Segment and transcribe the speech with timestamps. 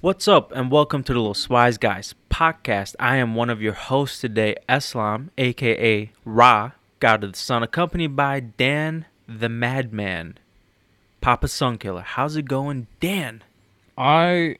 [0.00, 2.94] What's up, and welcome to the Los Wise Guys podcast.
[3.00, 6.70] I am one of your hosts today, Eslam, aka Ra,
[7.00, 10.38] God of the Sun, accompanied by Dan the Madman,
[11.20, 12.04] Papa Sunkiller.
[12.04, 13.42] How's it going, Dan?
[13.96, 14.58] I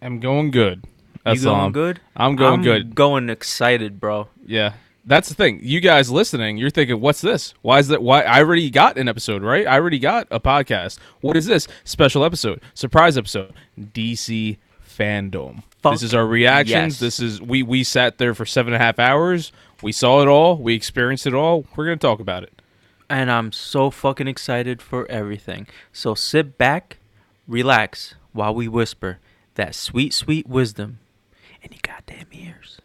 [0.00, 0.84] am going good.
[1.26, 2.00] You going good?
[2.14, 2.94] I'm going I'm good.
[2.94, 4.28] Going excited, bro.
[4.46, 4.74] Yeah.
[5.06, 5.60] That's the thing.
[5.62, 7.52] You guys listening, you're thinking, "What's this?
[7.62, 8.02] Why is that?
[8.02, 9.66] Why I already got an episode, right?
[9.66, 10.98] I already got a podcast.
[11.20, 11.68] What is this?
[11.84, 15.62] Special episode, surprise episode, DC fandom.
[15.82, 16.94] Fuck this is our reactions.
[16.94, 16.98] yes.
[17.00, 19.52] This is we we sat there for seven and a half hours.
[19.82, 20.56] We saw it all.
[20.56, 21.66] We experienced it all.
[21.76, 22.62] We're gonna talk about it.
[23.10, 25.66] And I'm so fucking excited for everything.
[25.92, 26.96] So sit back,
[27.46, 29.18] relax, while we whisper
[29.56, 31.00] that sweet, sweet wisdom
[31.62, 32.80] in your goddamn ears.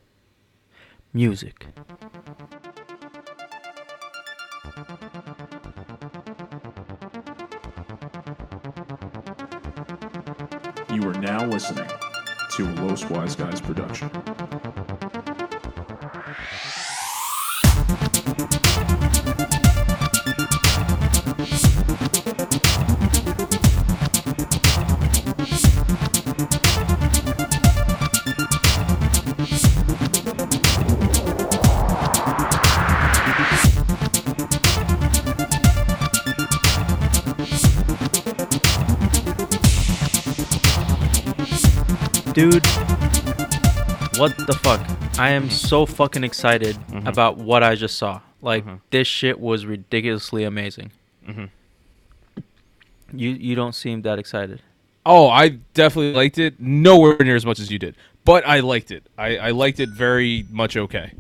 [1.12, 1.66] Music.
[10.94, 11.90] You are now listening
[12.52, 14.12] to Los Wise Guys production.
[42.40, 42.66] Dude,
[44.18, 44.80] what the fuck?
[45.20, 48.22] I am so fucking excited about what I just saw.
[48.42, 50.94] Like this shit was ridiculously amazing.
[51.28, 51.50] Mhm.
[53.12, 54.62] You you don't seem that excited.
[55.06, 56.62] Oh, I definitely liked it.
[56.62, 59.04] Nowhere near as much as you did, but I liked it.
[59.18, 60.78] I, I liked it very much.
[60.78, 61.12] Okay.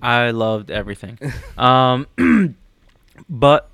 [0.00, 1.18] I loved everything.
[1.58, 2.06] um,
[3.28, 3.68] but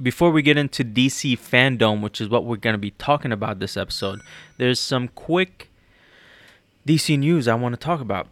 [0.00, 3.58] before we get into DC fandom, which is what we're going to be talking about
[3.58, 4.20] this episode,
[4.58, 5.70] there's some quick
[6.86, 8.28] DC news I want to talk about.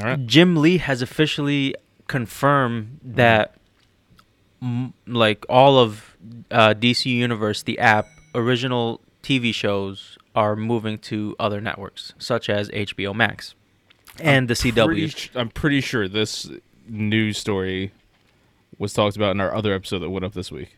[0.00, 0.26] All right.
[0.26, 1.74] Jim Lee has officially
[2.06, 3.54] confirmed that
[4.62, 6.16] m- like all of
[6.50, 12.68] uh, DC Universe, the app, original TV shows are moving to other networks such as
[12.70, 13.54] HBO Max
[14.20, 14.84] and the CW.
[14.86, 16.48] Pretty I'm pretty sure this
[16.86, 17.92] news story
[18.78, 20.76] was talked about in our other episode that went up this week.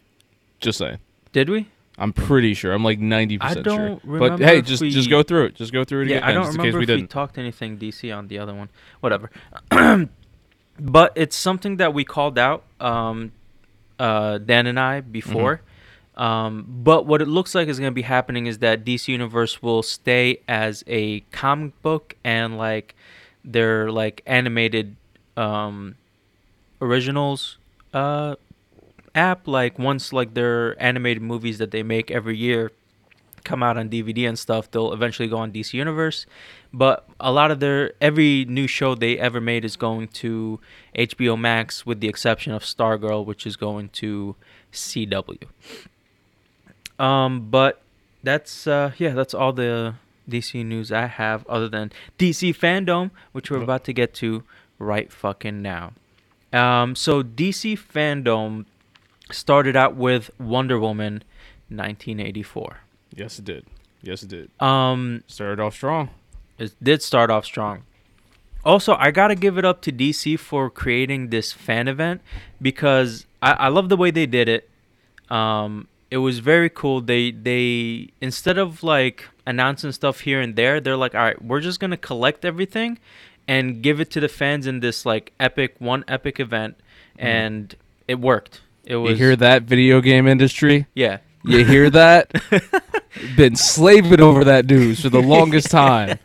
[0.60, 0.99] Just saying.
[1.32, 1.69] Did we?
[2.00, 2.72] I'm pretty sure.
[2.72, 3.62] I'm like 90% I sure.
[3.62, 5.55] don't But remember hey, just we- just go through it.
[5.55, 7.06] Just go through it Yeah, again I don't just in remember case we if we
[7.06, 8.71] talked anything DC on the other one.
[9.00, 9.31] Whatever.
[10.81, 13.33] but it's something that we called out, um,
[13.99, 15.56] uh, Dan and I before.
[15.56, 16.22] Mm-hmm.
[16.22, 19.62] Um, but what it looks like is going to be happening is that DC Universe
[19.62, 22.94] will stay as a comic book and like
[23.44, 24.97] their like animated
[25.37, 25.97] um,
[26.81, 27.56] originals
[27.94, 28.37] uh,
[29.15, 29.47] app.
[29.47, 32.72] Like once like their animated movies that they make every year
[33.44, 36.26] come out on DVD and stuff, they'll eventually go on DC Universe.
[36.72, 40.60] But a lot of their every new show they ever made is going to
[40.94, 44.37] HBO Max, with the exception of Stargirl, which is going to
[44.72, 45.43] CW.
[46.99, 47.82] Um, but
[48.22, 49.94] that's uh, yeah, that's all the
[50.28, 54.44] DC news I have, other than DC fandom, which we're about to get to
[54.78, 55.93] right fucking now.
[56.53, 58.66] Um, so DC fandom
[59.33, 61.23] started out with Wonder Woman,
[61.69, 62.79] 1984.
[63.15, 63.67] Yes, it did.
[64.03, 64.51] Yes, it did.
[64.61, 66.11] Um, Started off strong.
[66.59, 67.83] it did start off strong.
[68.65, 72.21] Also, I gotta give it up to DC for creating this fan event
[72.61, 74.69] because I, I love the way they did it.
[75.31, 77.01] Um, it was very cool.
[77.01, 81.61] They they instead of like announcing stuff here and there, they're like, all right, we're
[81.61, 82.99] just gonna collect everything
[83.49, 86.77] and give it to the fans in this like epic one epic event,
[87.19, 87.75] and
[88.09, 88.61] it worked.
[88.85, 90.87] It was You hear that, video game industry?
[90.95, 91.19] yeah.
[91.43, 92.31] You hear that?
[93.37, 96.19] Been slaving over that news for the longest time.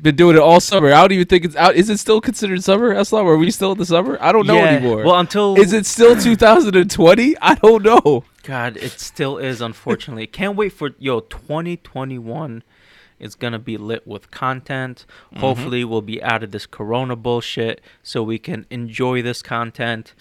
[0.00, 0.88] Been doing it all summer.
[0.88, 1.76] I don't even think it's out.
[1.76, 2.92] Is it still considered summer?
[2.92, 3.24] Eslam?
[3.24, 4.18] Are we still in the summer?
[4.20, 4.64] I don't know Yeah.
[4.66, 5.04] anymore.
[5.04, 7.36] Well, until is it still 2020?
[7.40, 8.24] I don't know.
[8.42, 10.26] God, it still is, unfortunately.
[10.26, 12.64] Can't wait for yo 2021
[13.20, 15.06] is gonna be lit with content.
[15.28, 15.38] Mm-hmm.
[15.40, 20.14] Hopefully, we'll be out of this Corona bullshit, so we can enjoy this content,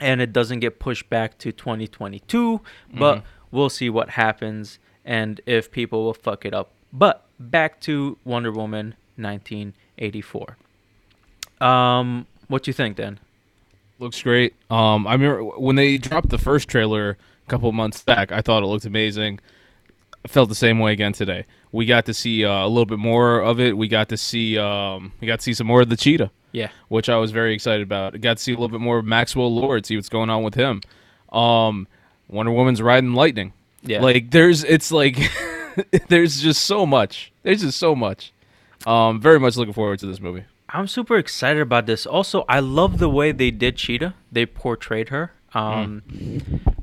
[0.00, 2.60] and it doesn't get pushed back to 2022.
[2.92, 6.70] But we'll see what happens and if people will fuck it up.
[6.92, 10.56] But back to Wonder Woman 1984.
[11.60, 13.18] Um, what do you think then?
[13.98, 14.54] Looks great.
[14.70, 18.32] Um, I remember when they dropped the first trailer a couple months back.
[18.32, 19.40] I thought it looked amazing.
[20.24, 21.44] I felt the same way again today.
[21.74, 23.76] We got to see uh, a little bit more of it.
[23.76, 26.30] We got to see um, we got to see some more of the cheetah.
[26.52, 26.68] Yeah.
[26.86, 28.20] which I was very excited about.
[28.20, 30.54] Got to see a little bit more of Maxwell Lord, see what's going on with
[30.54, 30.82] him.
[31.32, 31.88] Um,
[32.28, 33.52] Wonder Woman's riding lightning.
[33.82, 34.00] Yeah.
[34.02, 35.18] Like there's, it's like
[36.08, 37.32] there's just so much.
[37.42, 38.32] There's just so much.
[38.86, 40.44] Um, very much looking forward to this movie.
[40.68, 42.06] I'm super excited about this.
[42.06, 44.14] Also, I love the way they did Cheetah.
[44.30, 45.32] They portrayed her.
[45.54, 46.02] Um,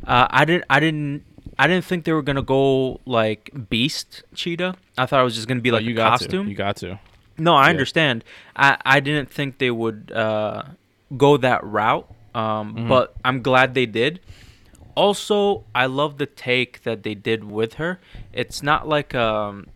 [0.05, 1.23] uh, I didn't, I didn't,
[1.63, 4.73] I didn't think they were gonna go like Beast Cheetah.
[4.97, 6.45] I thought it was just gonna be Oh, like you a got costume.
[6.45, 6.49] to.
[6.49, 6.99] You got to.
[7.37, 7.69] No, I Yeah.
[7.69, 8.23] understand.
[8.55, 10.63] I, I didn't think they would uh,
[11.15, 12.87] go that route, um, Mhm.
[12.89, 14.19] but I'm glad they did.
[14.95, 17.99] Also, I love the take that they did with her.
[18.33, 19.67] It's not like um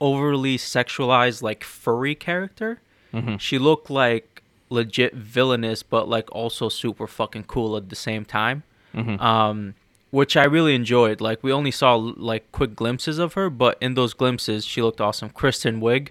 [0.00, 2.80] overly sexualized, like furry character.
[3.12, 3.38] Mhm.
[3.38, 8.62] She looked like legit villainous, but like also super fucking cool at the same time.
[8.94, 9.20] Mhm.
[9.20, 9.74] Um,
[10.12, 11.20] which I really enjoyed.
[11.20, 15.00] Like we only saw like quick glimpses of her, but in those glimpses, she looked
[15.00, 15.30] awesome.
[15.30, 16.10] Kristen Wiig,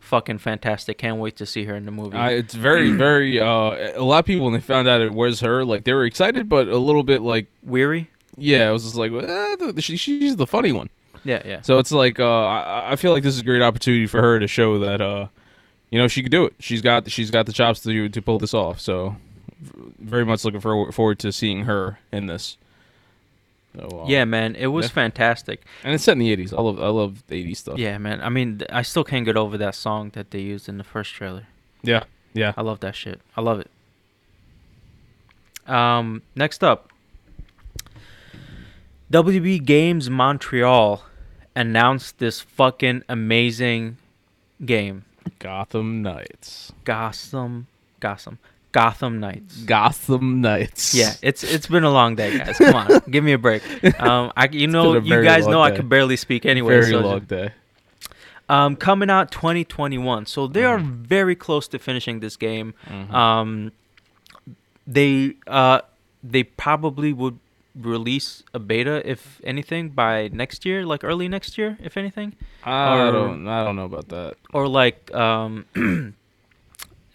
[0.00, 0.96] fucking fantastic.
[0.98, 2.16] Can't wait to see her in the movie.
[2.16, 3.38] I, it's very, very.
[3.38, 6.06] Uh, a lot of people when they found out it was her, like they were
[6.06, 8.10] excited, but a little bit like, Weary?
[8.38, 10.88] yeah, it was just like, eh, she, she's the funny one.
[11.22, 11.60] Yeah, yeah.
[11.60, 14.40] So it's like, uh, I, I feel like this is a great opportunity for her
[14.40, 15.28] to show that, uh,
[15.90, 16.54] you know, she could do it.
[16.58, 18.80] She's got, she's got the chops to to pull this off.
[18.80, 19.16] So,
[20.00, 22.56] very much looking forward forward to seeing her in this.
[23.74, 24.92] So, uh, Yeah, man, it was yeah.
[24.92, 25.62] fantastic.
[25.82, 26.52] and it's set in the '80s.
[26.52, 27.78] I love, I love the '80s stuff.
[27.78, 28.20] Yeah, man.
[28.20, 31.12] I mean, I still can't get over that song that they used in the first
[31.14, 31.46] trailer.
[31.82, 32.04] yeah,
[32.34, 32.52] yeah.
[32.56, 33.20] I love that shit.
[33.36, 33.70] I love it.
[35.66, 36.90] Um, next up,
[39.10, 41.04] WB Games Montreal
[41.54, 43.98] announced this fucking amazing
[44.64, 45.04] game,
[45.38, 46.72] Gotham Knights.
[46.84, 47.66] Gotham,
[48.00, 48.38] Gotham,
[48.72, 49.56] Gotham Knights.
[49.64, 50.94] Gotham Knights.
[50.94, 52.56] Yeah, it's it's been a long day, guys.
[52.58, 53.62] Come on, give me a break.
[54.00, 56.74] Um, I you know you guys know I can barely speak anyway.
[56.80, 57.52] very so long day.
[58.48, 60.26] um, coming out 2021.
[60.26, 61.02] So they are Mm-hmm.
[61.04, 62.74] very close to finishing this game.
[62.88, 63.12] Mhm.
[63.12, 63.72] Um,
[64.86, 65.80] they uh,
[66.24, 67.38] they probably would
[67.74, 72.34] release a beta, if anything, by next year, like early next year, if anything,
[72.64, 74.34] I or- don't, I don't know about that.
[74.52, 75.64] or like um,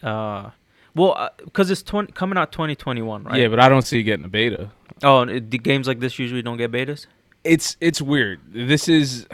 [0.03, 0.49] uh,
[0.97, 3.39] well, because it's 20, coming out 2021, right?
[3.39, 4.71] Yeah, but I don't see it getting a beta.
[5.03, 7.05] oh, it- the games like this usually don't get betas.
[7.43, 8.41] It's it's weird.
[8.51, 9.25] This is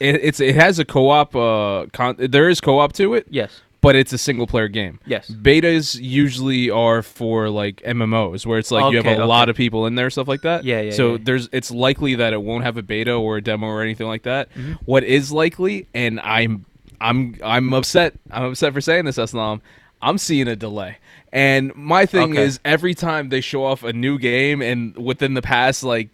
[0.00, 1.36] it, it's it has a co-op.
[1.36, 3.60] Uh, con- there is co-op to it, Yes.
[3.80, 4.98] but it's a single player game.
[5.06, 5.30] Yes.
[5.30, 9.22] Betas usually are for like MMOs, where it's like you have a okay.
[9.22, 10.64] lot of people in there, stuff like that.
[10.64, 11.18] Yeah, yeah, So yeah.
[11.22, 14.22] there's it's likely that it won't have a beta or a demo or anything like
[14.24, 14.52] that.
[14.54, 14.78] Mhm.
[14.84, 16.64] What is likely, and I'm
[17.00, 18.14] I'm I'm upset.
[18.32, 19.60] I'm upset for saying this, Aslam.
[20.04, 20.98] I'm seeing a delay.
[21.32, 22.42] And my thing Okay.
[22.42, 26.08] is every time they show off a new game and within the past like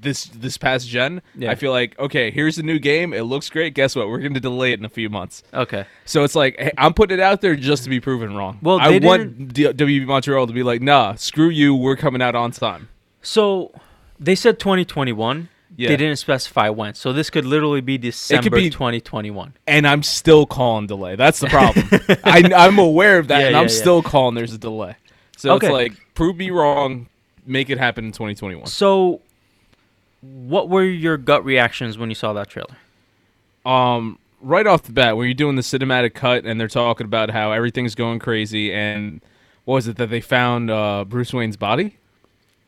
[0.00, 1.50] this this past gen, Yeah.
[1.50, 3.12] I feel like okay, here's a new game.
[3.14, 3.72] It looks great.
[3.74, 4.08] Guess what?
[4.08, 5.42] We're going to delay it in a few months.
[5.52, 5.84] Okay.
[6.04, 8.58] So it's like hey, I'm putting it out there just to be proven wrong.
[8.62, 11.74] Well, I want D- WB Montreal to be like, nah, screw you.
[11.74, 12.88] We're coming out on time.
[13.22, 13.72] So
[14.20, 15.48] they said 2021.
[15.80, 15.88] Yeah.
[15.90, 16.94] They didn't specify when.
[16.94, 19.54] So this could literally be December be- 2021.
[19.66, 21.14] And I'm still calling delay.
[21.14, 21.88] That's the problem.
[22.24, 24.96] I, I'm aware of that, Yeah, and yeah, I'm still calling there's a delay.
[25.36, 25.68] So Okay.
[25.68, 27.06] it's like prove me wrong,
[27.46, 28.66] make it happen in 2021.
[28.66, 29.20] So
[30.20, 32.76] what were your gut reactions when you saw that trailer?
[33.66, 37.28] um right off the bat when you're doing the cinematic cut and they're talking about
[37.30, 39.20] how everything's going crazy and
[39.64, 41.96] what was it that they found uh Bruce Wayne's body?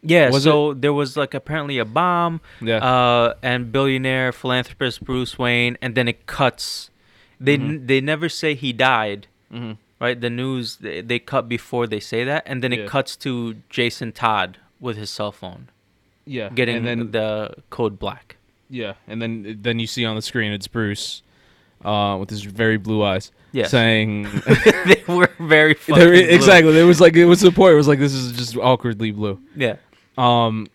[0.03, 2.79] Yeah, Was so there was like apparently a bomb Yeah.
[2.79, 6.91] uh and billionaire philanthropist Bruce Wayne and then it cuts
[7.39, 7.71] they Mm-hmm.
[7.71, 9.77] n- they never say he died, Mhm.
[10.01, 10.19] right?
[10.21, 12.87] The news they, they cut before they say that and then it Yeah.
[12.87, 15.69] cuts to Jason Todd with his cell phone
[16.25, 16.49] Yeah.
[16.55, 18.37] getting and then the code black.
[18.71, 21.23] yeah, and then then you see on the screen it's Bruce
[21.85, 23.71] uh with his very blue eyes Yes.
[23.71, 24.23] saying
[24.87, 26.79] they were very There- exactly.
[26.79, 27.73] It was like it was the point.
[27.73, 29.39] It was like this is just awkwardly blue.
[29.57, 29.77] Yeah.
[30.21, 30.69] Um,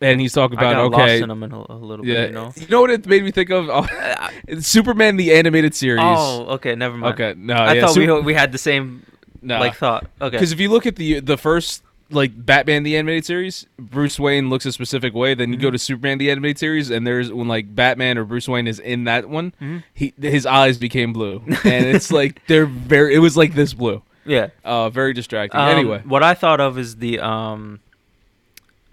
[0.00, 2.14] and he's talking about lost okay, in them in a, a little yeah.
[2.14, 2.52] bit, you know.
[2.56, 3.68] You know what it made me think of?
[3.70, 6.02] Oh, Superman the animated series.
[6.04, 7.14] Oh, okay, never mind.
[7.14, 7.34] okay.
[7.38, 9.04] No, I yeah, thought Sup- we we had the same
[9.42, 9.58] no.
[9.58, 10.06] like thought.
[10.20, 10.36] Okay.
[10.36, 14.48] Because if you look at the the first like Batman the animated series, Bruce Wayne
[14.50, 15.34] looks a specific way.
[15.34, 15.72] Then you go Mm-hmm.
[15.72, 19.04] to Superman the animated series, and there's when like Batman or Bruce Wayne is in
[19.04, 19.82] that one, Mhm.
[19.94, 23.14] he his eyes became blue, and it's like they're very.
[23.14, 24.02] It was like this blue.
[24.26, 24.48] Yeah.
[24.64, 25.58] Uh, very distracting.
[25.60, 27.80] Um, anyway, what I thought of is the um,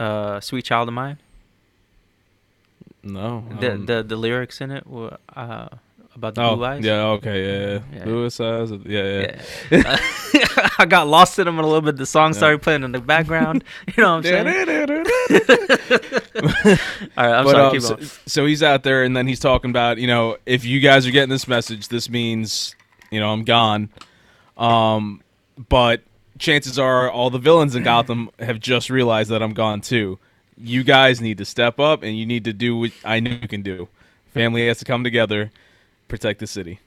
[0.04, 1.18] uh, "Sweet Child of Mine."
[3.04, 3.44] no.
[3.60, 5.68] The um, the the lyrics in it were uh
[6.16, 6.84] about the oh, blue eyes.
[6.84, 7.06] yeah.
[7.18, 7.44] Okay.
[7.44, 7.80] Yeah.
[7.92, 8.06] yeah.
[8.06, 8.26] Yeah.
[8.26, 8.40] Eyes.
[8.86, 9.36] Yeah.
[9.72, 9.72] Yeah.
[9.72, 10.00] Yeah.
[10.80, 11.98] I got lost in them a little bit.
[11.98, 13.64] The song started playing in the background.
[13.96, 14.48] You know what I'm saying?
[17.18, 17.66] All right, I'm But, sorry.
[17.66, 20.66] um, keep so, so he's out there, and then he's talking about, you know, if
[20.66, 22.76] you guys are getting this message, this means,
[23.12, 23.90] you know, I'm gone.
[24.58, 25.22] Um,
[25.70, 26.02] but
[26.44, 30.20] chances are all the villains in Gotham have just realized that I'm gone too.
[30.58, 33.48] You guys need to step up, and you need to do what I know you
[33.48, 33.88] can do.
[34.34, 35.52] Family has to come together,
[36.08, 36.80] protect the city.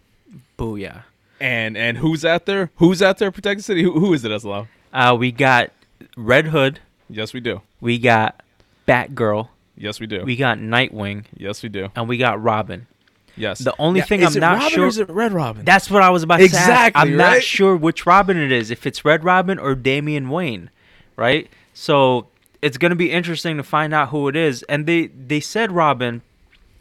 [0.59, 1.03] Booyah.
[1.41, 2.71] And and who's out there?
[2.77, 3.83] Who's out there protect the city?
[3.83, 4.69] Who, who is it, Eslam?
[4.93, 5.73] Uh, we got
[6.17, 6.81] Red Hood.
[7.11, 7.63] Yes, we do.
[7.81, 8.43] We got
[8.87, 9.49] Batgirl.
[9.77, 10.23] Yes, we do.
[10.23, 11.25] We got Nightwing.
[11.37, 11.91] yes, we do.
[11.95, 12.87] And we got Robin.
[13.37, 13.59] Yes.
[13.59, 15.65] The only thing is I'm it not Robin sure- Or is it Red Robin?
[15.65, 16.59] That's what I was about to say.
[16.59, 18.71] Exactly, I'm not sure which Robin it is.
[18.71, 20.71] If it's Red Robin or Damian Wayne,
[21.17, 21.49] right?
[21.75, 22.29] So
[22.63, 24.63] it's gonna be interesting to find out who it is.
[24.65, 26.23] And they they said Robin.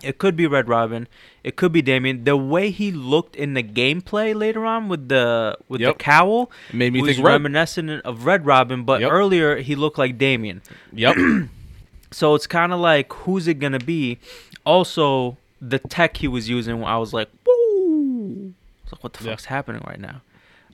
[0.04, 1.08] It could be Red Robin.
[1.44, 2.26] It could be Damian.
[2.26, 5.98] The way he looked in the gameplay later on with the with Yep.
[5.98, 7.34] the cowl It made me was think Red.
[7.34, 9.12] reminiscent of Red Robin, but Yep.
[9.12, 10.62] earlier he looked like Damian.
[10.94, 11.16] Yep.
[12.12, 14.20] So it's kind of like who's it gonna be?
[14.66, 15.38] Also,
[15.69, 18.53] the tech he was using, I was like, woo!
[18.53, 19.31] I was like, what the Yeah.
[19.31, 20.22] fuck's happening right now?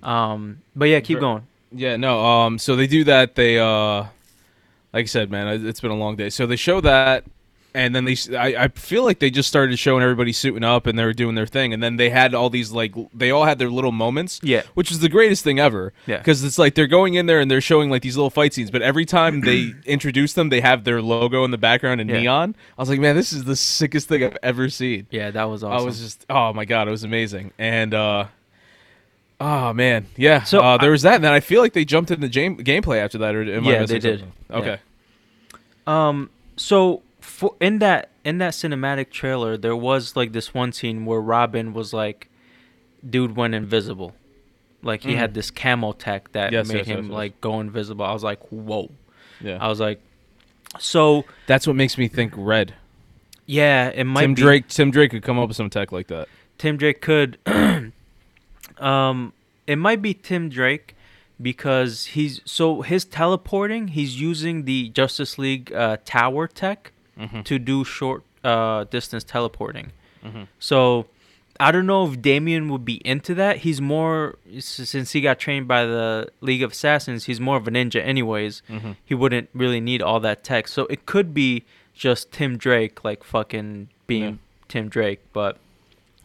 [0.03, 1.43] Um, but yeah, keep going.
[1.71, 2.25] Yeah, no.
[2.25, 3.36] Um, so they do that.
[3.36, 4.05] They uh,
[4.93, 6.29] like I said, man, it's been a long day.
[6.29, 7.24] So they show that,
[7.74, 11.06] and then they, I feel like they just started showing everybody suiting up and they
[11.06, 13.70] were doing their thing, and then they had all these like, they all had their
[13.70, 14.40] little moments.
[14.44, 14.63] Yeah.
[14.74, 15.94] which is the greatest thing ever.
[16.06, 16.18] Yeah.
[16.18, 18.72] because it's like they're going in there and they're showing like these little fight scenes,
[18.72, 22.20] but every time they introduce them, they have their logo in the background in Yeah.
[22.20, 22.56] neon.
[22.78, 25.08] I was like, man, this is the sickest thing I've ever seen.
[25.10, 25.82] Yeah, that was awesome.
[25.82, 27.51] I was just, oh my god, it was amazing.
[27.58, 28.25] And uh
[29.40, 30.44] oh man, yeah.
[30.44, 32.98] So, uh, there was that, and then I feel like they jumped into game gameplay
[33.00, 34.20] after that, or Yeah, they did.
[34.20, 34.34] something?
[34.50, 34.56] Yeah.
[34.58, 34.78] Okay,
[35.88, 37.01] Um, so
[37.41, 41.74] for in that in that cinematic trailer, there was like this one scene where Robin
[41.74, 42.29] was like,
[43.07, 44.13] dude went invisible,
[44.83, 45.17] like he Mhm.
[45.17, 47.13] had this camo tech that Yes, made yes, him yes.
[47.13, 48.05] like go invisible.
[48.05, 48.91] I was like, whoa.
[49.41, 49.57] yeah.
[49.60, 50.00] I was like,
[50.77, 52.75] so That's what makes me think red.
[53.48, 54.67] yeah, it might Tim be Drake.
[54.67, 56.27] Tim Drake could come up with some tech like that.
[56.60, 57.39] Tim Drake could.
[58.77, 59.33] um,
[59.65, 60.95] it might be Tim Drake
[61.41, 63.89] because he's so his teleporting.
[63.89, 67.44] He's using the Justice League uh, tower tech Mhm.
[67.46, 69.91] to do short uh, distance teleporting.
[70.25, 70.48] Mhm.
[70.60, 71.06] So
[71.60, 73.58] I don't know if Damian would be into that.
[73.58, 77.25] He's more since he got trained by the League of Assassins.
[77.25, 78.63] He's more of a ninja, anyways.
[78.70, 78.96] Mhm.
[79.06, 80.68] He wouldn't really need all that tech.
[80.68, 81.63] So it could be
[81.94, 84.34] just Tim Drake, like fucking being Yeah.
[84.68, 85.58] Tim Drake, but.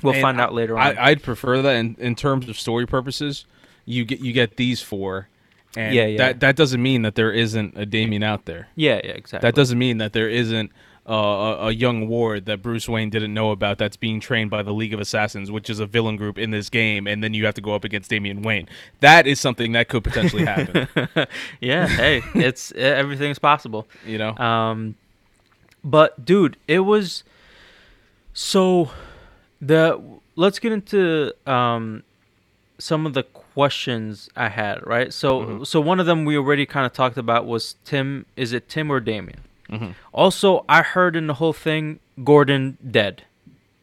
[0.03, 0.99] We'll And find out later on.
[0.99, 3.47] I, I'd prefer that in, in terms of story purposes.
[3.87, 5.29] You get you get these four,
[5.75, 6.17] and Yeah, yeah.
[6.19, 8.69] that that doesn't mean that there isn't a Damian out there.
[8.77, 9.47] Yeah, yeah, exactly.
[9.47, 10.71] That doesn't mean that there isn't
[11.09, 14.63] uh, a, a young Ward that Bruce Wayne didn't know about that's being trained by
[14.63, 17.45] the League of Assassins, which is a villain group in this game, and then you
[17.47, 18.69] have to go up against Damian Wayne.
[19.01, 20.89] That is something that could potentially happen.
[21.61, 23.87] yeah, hey, it's everything's possible.
[24.05, 24.37] you know?
[24.37, 24.97] Um,
[25.85, 27.23] but dude, it was
[28.35, 28.91] so
[29.61, 30.01] the
[30.35, 32.03] let's get into um
[32.79, 33.25] some of the
[33.57, 34.87] questions I had.
[34.87, 35.67] Right, so Mhm.
[35.67, 38.27] so one of them we already kind of talked about was Tim.
[38.37, 39.41] Is it Tim or Damian?
[39.71, 39.95] Mhm.
[40.13, 43.23] Also, I heard in the whole thing Gordon dead.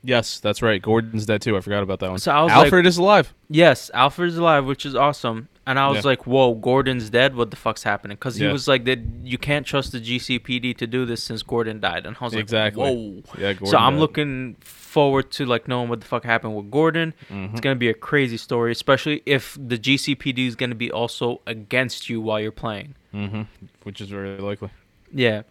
[0.03, 0.79] Yes, that's right.
[0.79, 1.57] Gordon's dead too.
[1.57, 2.19] I forgot about that one.
[2.19, 3.33] So I was like- Alfred is alive.
[3.49, 5.47] Yes, Alfred is alive, which is awesome.
[5.65, 6.09] And I was Yeah.
[6.11, 7.35] like, "Whoa, Gordon's dead!
[7.35, 8.51] What the fuck's happening?" Because he Yeah.
[8.51, 12.17] was like, "That you can't trust the GCPD to do this since Gordon died." And
[12.19, 12.83] I was like, Exactly.
[12.83, 13.99] "Whoa!" Yeah, Gordon so I'm died.
[14.01, 17.13] looking forward to like knowing what the fuck happened with Gordon.
[17.31, 17.51] Mhm.
[17.51, 22.09] It's gonna be a crazy story, especially if the GCPD is gonna be also against
[22.09, 22.95] you while you're playing.
[23.13, 23.47] Mhm.
[23.83, 24.69] Which is very likely.
[25.13, 25.43] Yeah.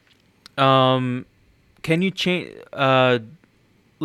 [0.58, 1.24] Um,
[1.82, 2.50] can you change?
[2.72, 3.20] Uh,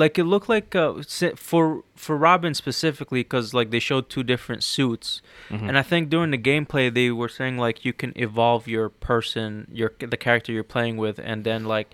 [0.01, 1.01] like it looked like uh,
[1.35, 5.67] for for Robin specifically, because like they showed two different suits, Mhm.
[5.69, 9.67] and I think during the gameplay they were saying like you can evolve your person,
[9.79, 11.89] your the character you're playing with, and then like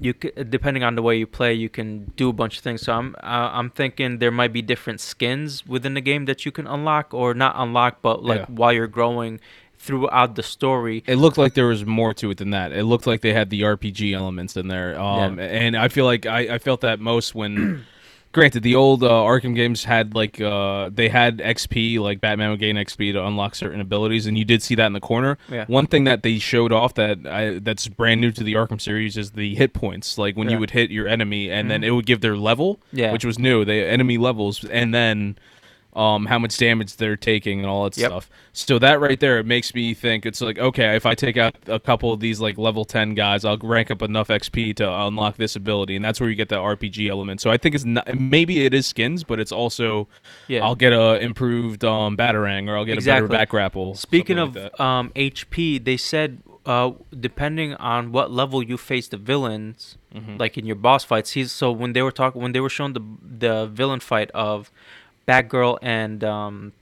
[0.00, 2.80] you c- depending on the way you play, you can do a bunch of things.
[2.82, 6.52] So I'm uh, I'm thinking there might be different skins within the game that you
[6.52, 8.46] can unlock, or not unlock, but like Yeah.
[8.60, 9.40] while you're growing
[9.80, 11.02] throughout the story.
[11.06, 12.70] It looked like there was more to it than that.
[12.72, 15.44] It looked like they had the RPG elements in there, um, Yeah.
[15.46, 17.86] and I feel like I, I felt that most when,
[18.32, 22.60] granted, the old uh, Arkham games had like uh, they had XP, like Batman would
[22.60, 25.38] gain XP to unlock certain abilities, and you did see that in the corner.
[25.50, 25.64] Yeah.
[25.66, 29.16] One thing that they showed off that I, that's brand new to the Arkham series
[29.16, 30.18] is the hit points.
[30.18, 30.54] Like when Yeah.
[30.56, 31.86] you would hit your enemy, and then Mhm.
[31.86, 33.12] it would give their level, Yeah.
[33.12, 33.64] which was new.
[33.64, 35.36] The enemy levels, and then
[35.94, 38.10] um, how much damage they're taking and all that Yep.
[38.10, 38.30] stuff.
[38.52, 41.54] So that right there, it makes me think it's like okay, if I take out
[41.66, 45.36] a couple of these like level ten guys, I'll rank up enough XP to unlock
[45.36, 47.40] this ability, and that's where you get the RPG element.
[47.40, 50.06] So I think it's not maybe it is skins, but it's also
[50.48, 50.64] Yeah.
[50.64, 53.26] I'll get a improved um, batarang or I'll get Exactly.
[53.26, 53.94] a better back grapple.
[53.94, 59.16] Speaking of like um, HP, they said uh, depending on what level you face the
[59.16, 60.38] villains, Mhm.
[60.38, 62.92] like in your boss fights, he's so when they were talking when they were showing
[62.92, 64.70] the the villain fight of
[65.30, 66.72] Batgirl and um,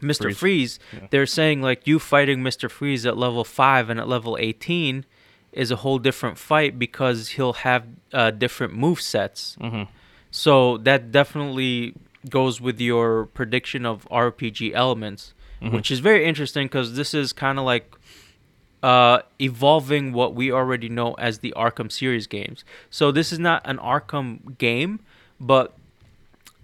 [0.00, 0.38] Mister Freeze.
[0.38, 1.06] Freeze, Yeah.
[1.10, 5.04] they're saying like you fighting Mister Freeze at level five and at level eighteen
[5.52, 9.56] is a whole different fight because he'll have uh, different move sets.
[9.60, 9.86] Mhm.
[10.30, 11.92] So that definitely
[12.30, 15.72] goes with your prediction of RPG elements, Mhm.
[15.72, 17.94] which is very interesting because this is kind of like
[18.82, 22.64] uh, evolving what we already know as the Arkham series games.
[22.90, 24.98] So this is not an Arkham game,
[25.38, 25.72] but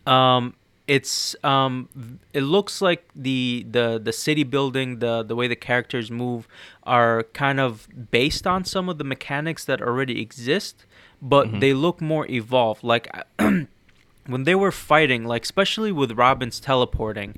[0.06, 0.54] um,
[0.88, 1.88] it's um,
[2.32, 6.48] it looks like the the the city building, the the way the characters move
[6.84, 10.86] are kind of based on some of the mechanics that already exist,
[11.22, 11.60] but Mhm.
[11.60, 12.82] they look more evolved.
[12.82, 13.06] Like
[14.26, 17.36] when they were fighting, like especially with Robin's teleporting,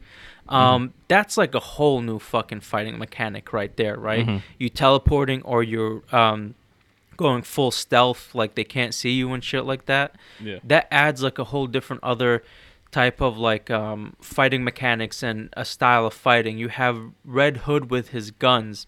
[0.49, 4.26] um, that's like a whole new fucking fighting mechanic right there, right?
[4.26, 4.42] Mhm.
[4.59, 6.54] You teleporting or you're um,
[7.16, 10.14] going full stealth, like they can't see you and shit like that.
[10.40, 10.59] Yeah.
[10.64, 12.42] That adds like a whole different other
[12.90, 16.59] type of like um, fighting mechanics and a style of fighting.
[16.59, 18.87] You have Red Hood with his guns.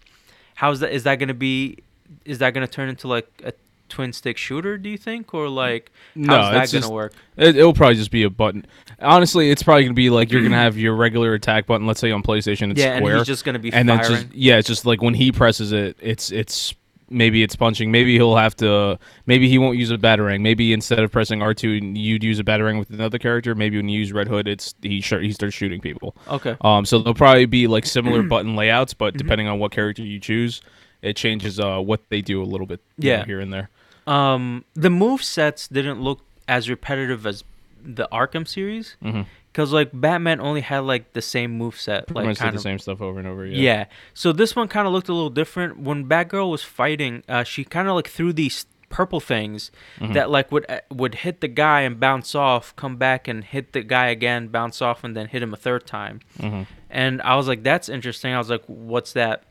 [0.55, 0.91] How's that?
[0.91, 1.79] Is that gonna be?
[2.25, 3.53] Is that gonna turn into like a
[3.89, 4.77] twin stick shooter?
[4.77, 7.13] Do you think, or like No, how's that it's gonna work?
[7.37, 8.65] It, it'll probably just be a button.
[8.99, 11.87] Honestly, it's probably gonna be like you're gonna have your regular attack button.
[11.87, 14.15] Let's say on PlayStation, it's yeah, square, and he's just gonna be and then firing.
[14.15, 16.73] just yeah, it's just like when he presses it, it's it's
[17.13, 17.91] maybe it's punching.
[17.91, 18.97] Maybe he'll have to.
[19.25, 20.41] Maybe he won't use a batarang.
[20.41, 23.55] Maybe instead of pressing R two, you'd use a batarang with another character.
[23.55, 26.15] Maybe when you use Red Hood, it's he sh- he starts shooting people.
[26.27, 26.57] okay.
[26.61, 28.97] Um, so there'll probably be like similar button layouts, Mm-hmm.
[29.05, 30.61] but depending on what character you choose,
[31.01, 32.79] it changes uh what they do a little bit.
[32.97, 33.25] you know, Yeah.
[33.25, 33.69] here and there.
[34.07, 37.43] Um, the move sets didn't look as repetitive as
[37.85, 39.21] the Arkham series, Mm-hmm.
[39.53, 42.79] Because like Batman only had like the same move set, Pretty like kind the same
[42.79, 43.45] stuff over and over.
[43.45, 43.61] Yeah.
[43.61, 43.85] Yeah.
[44.15, 45.79] So this one kind of looked a little different.
[45.79, 50.13] When Batgirl was fighting, uh, she kind of like threw these purple things Mhm.
[50.13, 53.73] that like would uh, would hit the guy and bounce off, come back and hit
[53.73, 56.19] the guy again, bounce off, and then hit him a third time.
[56.39, 56.65] Mhm.
[56.89, 58.33] And I was like, that's interesting.
[58.33, 59.43] I was like, what's that?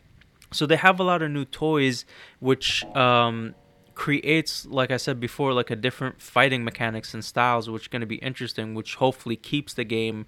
[0.52, 2.04] So they have a lot of new toys,
[2.38, 3.54] which um,
[3.94, 8.00] creates, like I said before, like a different fighting mechanics and styles, which is going
[8.00, 8.74] to be interesting.
[8.74, 10.26] Which hopefully keeps the game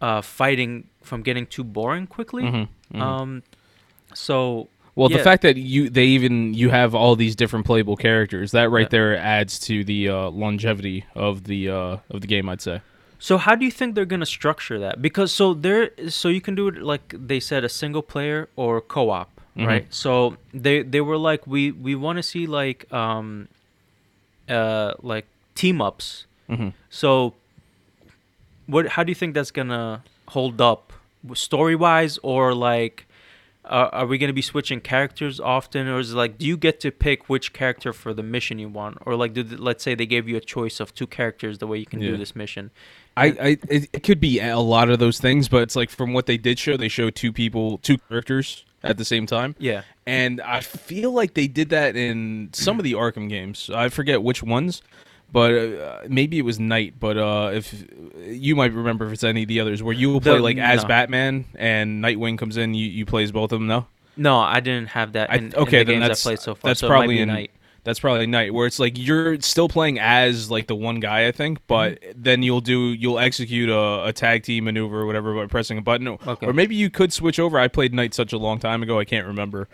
[0.00, 2.42] uh, fighting from getting too boring quickly.
[2.44, 2.68] Mhm.
[2.94, 3.00] Mhm.
[3.00, 3.42] Um,
[4.14, 5.16] so Well, Yeah.
[5.18, 8.82] the fact that you they even you have all these different playable characters that right
[8.82, 8.88] Yeah.
[8.90, 12.46] there adds to the uh, longevity of the uh, of the game.
[12.50, 12.82] I'd say.
[13.18, 15.00] So how do you think they're gonna structure that?
[15.00, 18.82] Because so there, so you can do it like they said, a single player or
[18.82, 19.66] co-op, Mhm.
[19.66, 19.86] right?
[19.94, 23.48] So they they were like, we we want to see like um,
[24.48, 26.26] uh, like team ups.
[26.48, 26.68] Mm-hmm.
[26.90, 27.34] So
[28.66, 28.88] what?
[28.88, 30.92] How do you think that's gonna hold up,
[31.34, 33.06] story wise, or like?
[33.64, 36.56] Uh, are we going to be switching characters often, or is it like, do you
[36.56, 39.84] get to pick which character for the mission you want, or like, do th- let's
[39.84, 42.10] say they gave you a choice of two characters, the way you can Yeah.
[42.10, 42.72] do this mission?
[43.16, 46.12] I, I it, it could be a lot of those things, but it's like from
[46.12, 49.82] what they did show, they showed two people, two characters at the same time, Yeah.
[50.06, 53.70] and I feel like they did that in some of the Arkham games.
[53.72, 54.82] I forget which ones,
[55.30, 56.94] but uh, maybe it was Knight.
[56.98, 57.84] But uh, if
[58.26, 60.58] you might remember if it's any of the others where you will play The- like
[60.58, 60.88] as no.
[60.88, 63.66] Batman and Nightwing comes in, you, you plays both of them.
[63.68, 66.22] No, No, I didn't have that I- in, in okay, the then games I that's-
[66.22, 66.68] played so far.
[66.70, 67.50] that's so it might probably be in- Knight.
[67.84, 71.32] That's probably Knight where it's like you're still playing as like the one guy, I
[71.32, 72.22] think, but Mm-hmm.
[72.22, 75.82] then you'll do you'll execute a, a tag team maneuver or whatever by pressing a
[75.82, 76.06] button.
[76.08, 76.46] Okay.
[76.46, 77.58] Or maybe you could switch over.
[77.58, 79.68] I played Knight such a long time ago, I can't remember.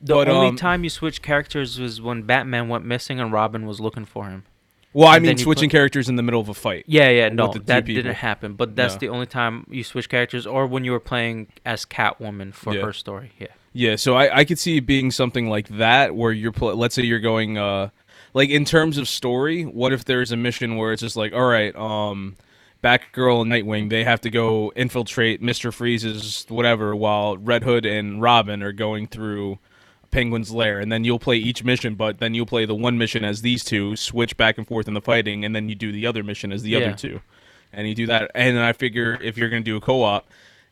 [0.00, 3.66] The but, only um, time you switch characters was when Batman went missing and Robin
[3.66, 4.44] was looking for him.
[4.92, 6.84] Well, I And mean switching put- characters in the middle of a fight.
[6.86, 8.02] Yeah, yeah, no, With the two that people.
[8.02, 8.54] didn't happen.
[8.54, 8.98] But that's No.
[9.00, 12.80] the only time you switch characters, or when you were playing as Catwoman for Yeah.
[12.82, 13.32] her story.
[13.38, 13.48] Yeah.
[13.78, 16.94] Yeah, so I, I could see it being something like that where you're pl- let's
[16.94, 17.90] say you're going uh
[18.32, 21.46] like in terms of story, what if there's a mission where it's just like, all
[21.46, 22.36] right, um
[22.82, 25.70] Batgirl and Nightwing, they have to go infiltrate Mr.
[25.72, 29.58] Freeze's whatever while Red Hood and Robin are going through
[30.10, 33.24] Penguin's lair and then you'll play each mission but then you'll play the one mission
[33.26, 36.06] as these two, switch back and forth in the fighting and then you do the
[36.06, 36.78] other mission as the Yeah.
[36.78, 37.20] other two.
[37.74, 40.26] And you do that and I figure if you're going to do a co-op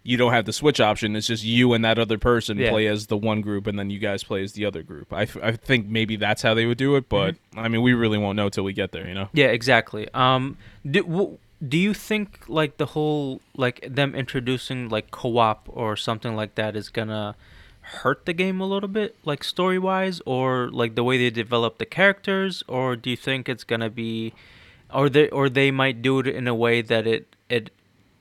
[0.06, 1.16] you don't have the switch option.
[1.16, 2.70] It's just you and that other person Yeah.
[2.70, 5.12] play as the one group, and then you guys play as the other group.
[5.12, 7.58] I, f- I think maybe that's how they would do it, but Mm-hmm.
[7.58, 9.28] I mean, we really won't know till we get there, you know.
[9.32, 10.08] Yeah, exactly.
[10.12, 10.56] Um,
[10.88, 16.36] do, w- do you think like the whole like them introducing like co-op or something
[16.36, 17.34] like that is gonna
[17.80, 21.78] hurt the game a little bit, like story wise, or like the way they develop
[21.78, 24.34] the characters, or do you think it's gonna be,
[24.92, 27.70] or they or they might do it in a way that it it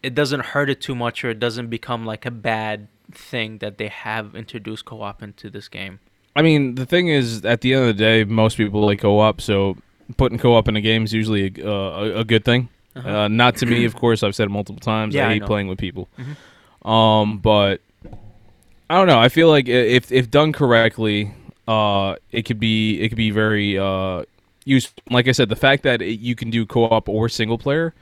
[0.03, 3.77] it doesn't hurt it too much, or it doesn't become like a bad thing that
[3.77, 5.99] they have introduced co-op into this game.
[6.35, 9.39] I mean, the thing is, at the end of the day, most people like co-op,
[9.39, 9.77] so
[10.17, 12.69] putting co-op in a game is usually a, uh, a, good thing.
[12.95, 13.09] Uh-huh.
[13.09, 14.23] Uh, not to me, of course.
[14.23, 15.15] I've said it multiple times.
[15.15, 15.47] Yeah, I I hate know.
[15.47, 16.09] playing with people.
[16.19, 16.87] Mhm.
[16.87, 17.81] Um, but
[18.89, 19.19] I don't know.
[19.19, 21.33] I feel like if if done correctly,
[21.67, 24.23] uh, it could be it could be very uh,
[24.65, 25.01] useful.
[25.09, 27.93] Like I said, the fact that it, you can do co-op or single player,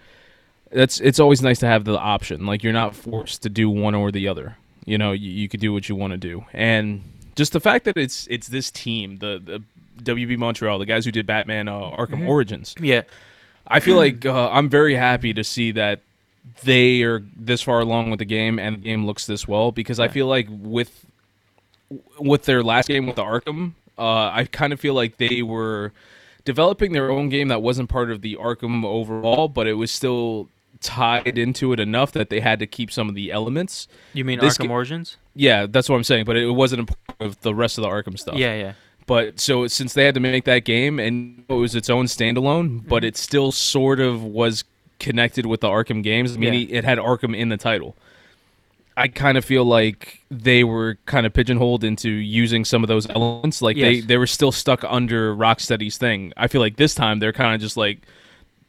[0.71, 2.45] that's it's always nice to have the option.
[2.45, 4.57] Like you're not forced to do one or the other.
[4.85, 7.03] You know, you, you could do what you want to do, and
[7.35, 9.63] just the fact that it's it's this team, the the
[10.03, 12.75] WB Montreal, the guys who did Batman uh, Arkham Origins.
[12.79, 13.03] Yeah.
[13.67, 16.01] I feel like uh, I'm very happy to see that
[16.63, 19.99] they are this far along with the game and the game looks this well because
[19.99, 21.05] I feel like with
[22.19, 25.91] with their last game with the Arkham, uh, I kind of feel like they were
[26.43, 30.49] developing their own game that wasn't part of the Arkham overall, but it was still
[30.81, 33.87] tied into it enough that they had to keep some of the elements.
[34.13, 35.17] You mean This Arkham ga- Origins?
[35.35, 38.17] Yeah, that's what I'm saying, but it wasn't part of the rest of the Arkham
[38.19, 38.35] stuff.
[38.35, 38.73] Yeah, yeah.
[39.07, 42.87] But so since they had to make that game and it was its own standalone,
[42.87, 43.07] but mm-hmm.
[43.07, 44.63] it still sort of was
[44.99, 46.35] connected with the Arkham games.
[46.35, 46.77] I mean, Yeah.
[46.77, 47.95] it had Arkham in the title.
[48.97, 53.09] I kind of feel like they were kind of pigeonholed into using some of those
[53.09, 53.61] elements.
[53.61, 56.33] Like they, they were still stuck under Rocksteady's thing.
[56.37, 57.99] I feel like this time they're kind of just like,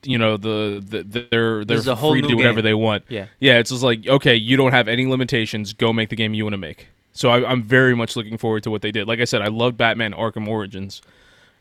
[0.04, 2.64] you know, the, the, the they're they're is a whole free to do whatever game.
[2.64, 3.04] they want.
[3.08, 3.26] Yeah.
[3.40, 5.72] Yeah, it's just like okay, you don't have any limitations.
[5.72, 6.88] Go make the game you want to make.
[7.12, 9.06] So I, I'm very much looking forward to what they did.
[9.06, 11.02] Like I said, I love Batman Arkham Origins,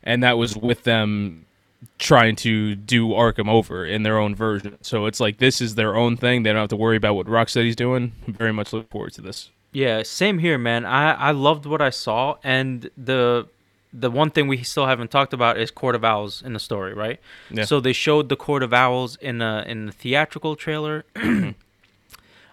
[0.03, 1.45] and that was with them
[1.97, 4.77] trying to do Arkham over in their own version.
[4.81, 6.43] So it's like this is their own thing.
[6.43, 8.13] They don't have to worry about what Rocksteady's doing.
[8.27, 9.49] I'm very much looking forward to this.
[9.73, 10.85] Yeah, same here, man.
[10.85, 13.47] I I loved what I saw, and the
[13.93, 16.93] the one thing we still haven't talked about is Court of Owls in the story,
[16.93, 17.19] right?
[17.49, 17.65] Yeah.
[17.65, 21.05] So they showed the Court of Owls in a in the theatrical trailer.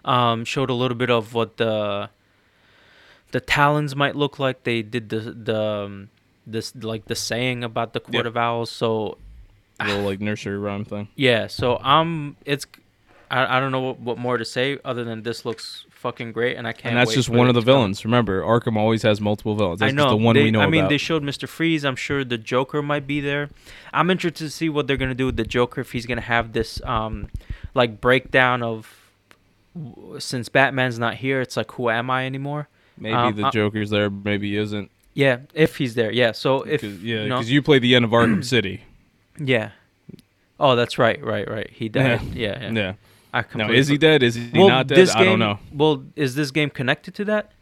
[0.05, 2.11] um, showed a little bit of what the
[3.31, 4.65] the talons might look like.
[4.65, 6.11] They did the the um,
[6.47, 8.27] this like the saying about the Court Yep.
[8.27, 8.71] of Owls.
[8.71, 9.19] So
[9.81, 11.09] A little like nursery rhyme thing.
[11.17, 12.67] yeah, so I'm it's
[13.31, 16.57] I, I don't know what, what more to say other than this looks fucking great,
[16.57, 16.87] and I can't.
[16.95, 17.75] And that's just one of the to come.
[17.75, 18.05] villains.
[18.05, 19.81] Remember, Arkham always has multiple villains.
[19.81, 20.89] That's I know just the one they, we know I mean, about.
[20.91, 21.85] they showed Mister Freeze.
[21.85, 23.51] I'm sure the Joker might be there.
[23.93, 26.53] I'm interested to see what they're gonna do with the Joker if he's gonna have
[26.53, 27.29] this um,
[27.75, 28.95] like breakdown of
[30.19, 31.41] since Batman's not here.
[31.41, 32.69] It's like who am I anymore?
[33.01, 34.91] maybe um, the Joker's there, maybe he isn't.
[35.15, 36.11] Yeah, if he's there.
[36.11, 36.33] Yeah.
[36.33, 38.83] So if 'Cause- yeah, you know- because you play the end of Arkham City.
[39.39, 39.71] yeah.
[40.61, 41.71] Oh, that's right, right, right.
[41.71, 42.21] He died.
[42.35, 42.71] Yeah, yeah.
[42.73, 42.93] Yeah.
[43.33, 44.23] I Now, is he dead?
[44.23, 44.99] Is he well, not dead?
[44.99, 45.59] this I don't know.
[45.73, 47.53] Well, is this game connected to that?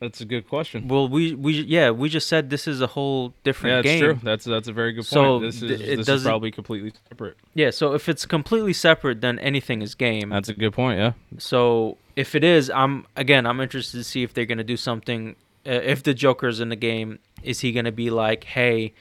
[0.00, 0.86] That's a good question.
[0.86, 4.00] Well, we we yeah we just said this is a whole different game.
[4.00, 4.20] Yeah, that's game.
[4.20, 4.30] true.
[4.30, 5.08] That's that's a very good point.
[5.08, 7.36] So, this th- is it this is probably completely separate.
[7.54, 10.28] Yeah, so if it's completely separate, then anything is game.
[10.28, 11.00] That's a good point.
[11.00, 11.12] Yeah.
[11.38, 15.34] So if it is, I'm again, I'm interested to see if they're gonna do something.
[15.66, 18.94] Uh, if the Joker's in the game, is he gonna be like, "Hey,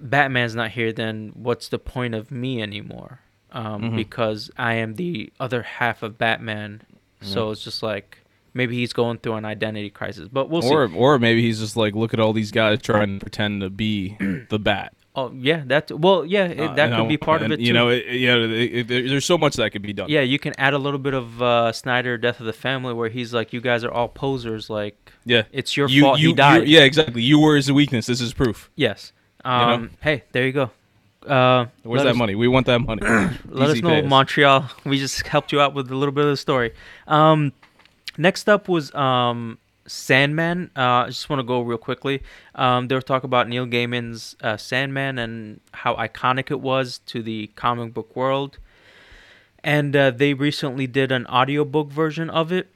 [0.00, 3.20] Batman's not here, then what's the point of me anymore?"
[3.52, 3.96] Um, Mhm.
[3.96, 6.82] Because I am the other half of Batman.
[7.22, 8.18] So it's just like
[8.54, 10.28] maybe he's going through an identity crisis.
[10.32, 10.94] But we'll or see.
[10.94, 14.16] or maybe he's just like, look at all these guys trying to pretend to be
[14.48, 14.94] the bat.
[15.16, 17.54] Oh yeah, that well yeah, it, Uh, that you could know, be part of and,
[17.54, 17.64] it too.
[17.64, 18.36] You know, it, yeah.
[18.36, 20.08] It, it, there- there's so much that could be done.
[20.08, 23.08] Yeah, you can add a little bit of uh, Snyder Death of the Family where
[23.08, 24.70] he's like, you guys are all posers.
[24.70, 25.42] Like, Yeah.
[25.52, 26.68] it's your you, fault you, he died.
[26.68, 27.22] Yeah, exactly.
[27.22, 28.06] You were his weakness.
[28.06, 28.70] This is proof.
[28.76, 29.12] Yes.
[29.44, 29.50] know?
[29.50, 30.70] Um, Hey, there you go.
[31.26, 32.34] Uh, Where's that us, money?
[32.34, 33.02] We want that money.
[33.48, 34.02] Let us know.
[34.02, 34.70] Montreal.
[34.84, 36.72] We just helped you out with a little bit of the story.
[37.06, 37.52] Um,
[38.16, 40.70] next up was um, Sandman.
[40.76, 42.22] Uh, I just want to go real quickly.
[42.54, 47.22] Um, they were talking about Neil Gaiman's uh, Sandman and how iconic it was to
[47.22, 48.58] the comic book world.
[49.62, 52.68] And uh, they recently did an audiobook version of it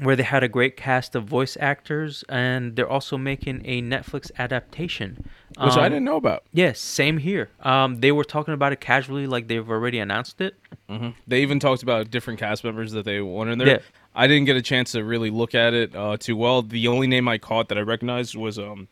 [0.00, 4.30] where they had a great cast of voice actors and they're also making a Netflix
[4.38, 5.24] adaptation.
[5.60, 6.44] Which I Um, didn't know about.
[6.52, 7.50] Yes, same here.
[7.62, 10.54] Um, they were talking about it casually, like they've already announced it.
[10.88, 13.68] hmm They even talked about different cast members that they wanted in there.
[13.68, 13.78] Yeah.
[14.14, 16.62] I didn't get a chance to really look at it uh, too well.
[16.62, 18.88] The only name I caught that I recognized was um,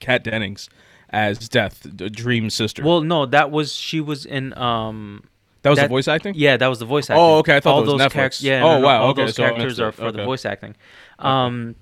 [0.00, 0.68] Kat Dennings
[1.10, 2.82] as Death, the Dream's sister.
[2.84, 4.56] Well, no, that was she was in.
[4.58, 5.24] Um,
[5.66, 6.34] that was that- the voice acting.
[6.36, 7.22] yeah, that was the voice acting.
[7.22, 8.12] Oh, okay, I thought all those Netflix.
[8.38, 10.44] charac- yeah, Oh, no, no, wow, All okay, those so characters are for the voice
[10.44, 10.74] acting.
[11.18, 11.74] Um,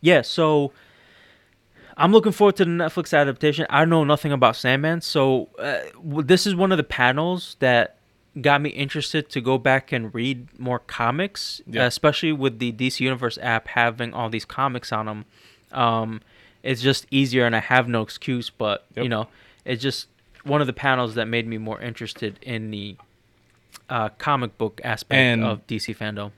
[0.00, 0.72] yeah, so
[1.96, 3.66] I'm looking forward to the Netflix adaptation.
[3.70, 5.78] I know nothing about Sandman, so uh,
[6.22, 7.98] this is one of the panels that
[8.40, 11.84] got me interested to go back and read more comics, Yeah.
[11.84, 15.24] especially with the DC Universe app having all these comics on them.
[15.70, 16.20] Um,
[16.64, 18.50] it's just easier, and I have no excuse.
[18.50, 19.02] But Yep.
[19.04, 19.28] you know,
[19.64, 20.08] it's just
[20.42, 22.96] one of the panels that made me more interested in the
[23.90, 26.32] uh, comic book aspect And- of DC fandom.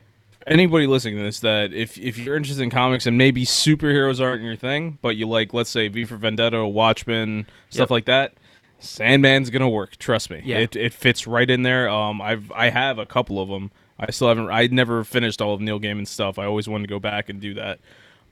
[0.47, 4.43] Anybody listening to this, that if if you're interested in comics and maybe superheroes aren't
[4.45, 7.91] your thing, but you like, let's say V for Vendetta, Watchmen, stuff Yep.
[7.91, 8.35] like that,
[8.81, 9.97] Sandman's gonna work.
[9.97, 10.43] Trust me.
[10.45, 10.59] Yeah.
[10.59, 11.89] It it fits right in there.
[11.89, 13.73] Um, I've I have a couple of them.
[13.99, 14.49] I still haven't.
[14.51, 16.39] I never finished all of Neil Gaiman's stuff.
[16.39, 17.81] I always wanted to go back and do that.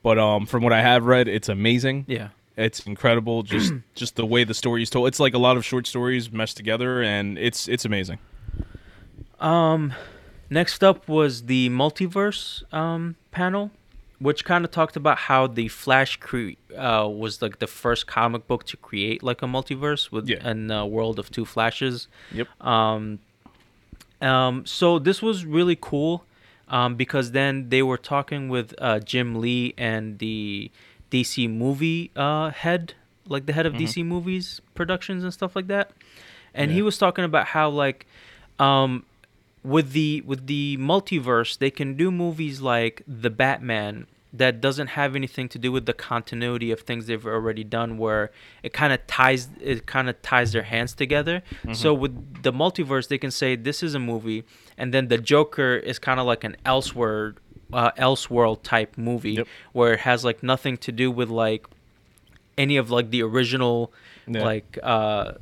[0.01, 2.05] but um, from what I have read, it's amazing.
[2.07, 2.29] Yeah.
[2.55, 3.43] It's incredible.
[3.43, 5.07] Just just the way the story is told.
[5.09, 8.19] It's like a lot of short stories meshed together, and it's it's amazing.
[9.39, 9.93] Um,
[10.49, 13.71] next up was the multiverse um, panel,
[14.19, 18.47] which kind of talked about how the Flash cre- uh, was like the first comic
[18.47, 20.37] book to create like a multiverse with Yeah.
[20.47, 22.07] an uh, world of two Flashes.
[22.31, 22.47] Yep.
[22.65, 23.19] Um,
[24.21, 26.25] um, so this was really cool
[26.69, 30.71] um, because then they were talking with uh, Jim Lee and the
[31.11, 32.93] DC movie uh, head,
[33.27, 35.91] like the head of DC movies productions and stuff like that.
[36.53, 38.07] And he was talking about how like
[38.59, 39.05] um,
[39.73, 44.05] with the with the multiverse they can do movies like the Batman
[44.41, 48.23] that doesn't have anything to do with the continuity of things they've already done where
[48.63, 51.41] it kind of ties it kind of ties their hands together
[51.73, 54.43] so with the multiverse they can say this is a movie
[54.77, 57.35] and then the joker is kind of like an elsewhere
[57.73, 59.47] uh, elseworld type movie Yep.
[59.77, 61.65] where it has like nothing to do with like
[62.57, 63.91] any of like the original
[64.27, 64.43] Yeah.
[64.43, 65.33] like uh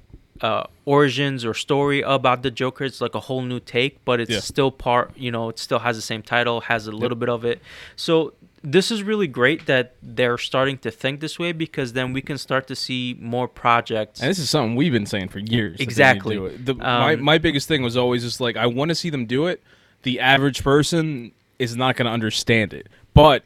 [0.44, 4.30] uh origins or story about the joker it's like a whole new take but it's
[4.32, 4.40] Yeah.
[4.42, 7.46] still part you know it still has the same title has a little bit of
[7.46, 7.62] it
[7.96, 8.34] so
[8.66, 12.38] this is really great that they're starting to think this way because then we can
[12.38, 15.78] start to see more projects And this is something we've been saying for years.
[15.78, 16.36] that they need to Exactly.
[16.58, 19.26] The, my Um, my biggest thing was always just like I want to see them
[19.26, 19.62] do it.
[20.04, 23.44] The average person is not going to understand it, but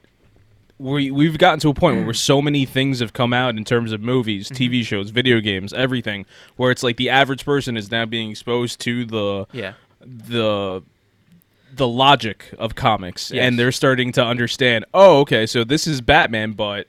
[0.80, 3.92] we we've gotten to a point where so many things have come out in terms
[3.92, 4.63] of movies, Mm-hmm.
[4.63, 8.80] TV shows, video games, everything, where it's like the average person is now being exposed
[8.82, 10.84] to the yeah the
[11.76, 13.44] the logic of comics Yes.
[13.44, 16.88] and they're starting to understand oh okay so this is batman but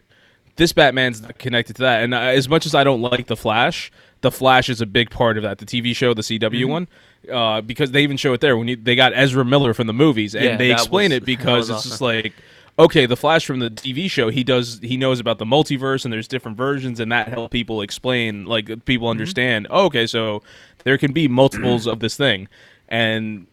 [0.57, 3.91] this batman's connected to that and uh, as much as i don't like the flash
[4.21, 6.69] the flash is a big part of that the tv show the cw Mm-hmm.
[6.71, 6.89] one
[7.31, 9.93] uh, because they even show it there when you, they got ezra miller from the
[9.93, 12.33] movies and Yeah, they explain was- it because it's was just like
[12.79, 16.13] okay the flash from the tv show he does he knows about the multiverse and
[16.13, 19.11] there's different versions and that help people explain like people Mm-hmm.
[19.21, 20.43] understand oh, okay so
[20.85, 22.49] there can be multiples of this thing
[22.89, 23.47] and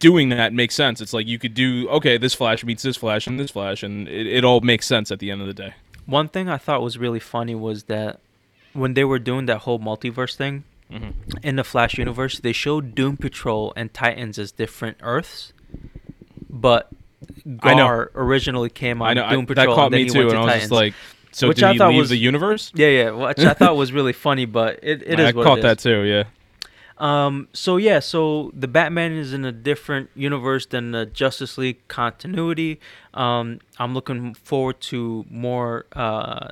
[0.00, 3.26] doing that makes sense it's like you could do okay this flash meets this flash
[3.26, 5.74] and this flash and it, it all makes sense at the end of the day
[6.06, 8.18] One thing I thought was really funny was that
[8.72, 11.38] when they were doing that whole multiverse thing Mm-hmm.
[11.42, 15.54] in the Flash universe, they showed Doom Patrol and Titans as different Earths,
[16.50, 16.90] but
[17.62, 18.06] I know.
[18.14, 20.40] Originally came on i know I, that caught and then me too and to i
[20.40, 20.62] was Titans.
[20.62, 20.94] just like
[21.32, 23.74] so Which did I he thought leave was- the universe yeah, yeah, which I thought
[23.76, 26.24] was really funny, but it, it is i caught that too yeah
[26.98, 31.80] Um, so yeah, so the Batman is in a different universe than the Justice League
[31.88, 32.78] continuity.
[33.14, 36.48] Um, I'm looking forward to more uh,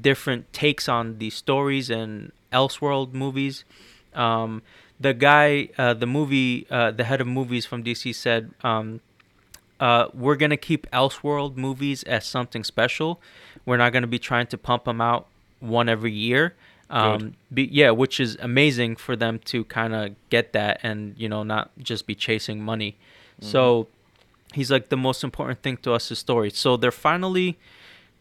[0.00, 3.64] different takes on these stories and Elseworld movies.
[4.14, 4.62] Um,
[4.98, 9.00] the guy, uh, the movie, uh, the head of movies from DC said, um,
[9.80, 13.20] uh, we're gonna keep Elseworld movies as something special.
[13.66, 15.26] We're not gonna be trying to pump them out
[15.58, 16.54] one every year.
[16.90, 21.28] Um, be, yeah, which is amazing for them to kind of get that and you
[21.28, 22.96] know not just be chasing money.
[23.40, 23.86] So
[24.52, 26.50] he's like the most important thing to us is story.
[26.50, 27.58] So they're finally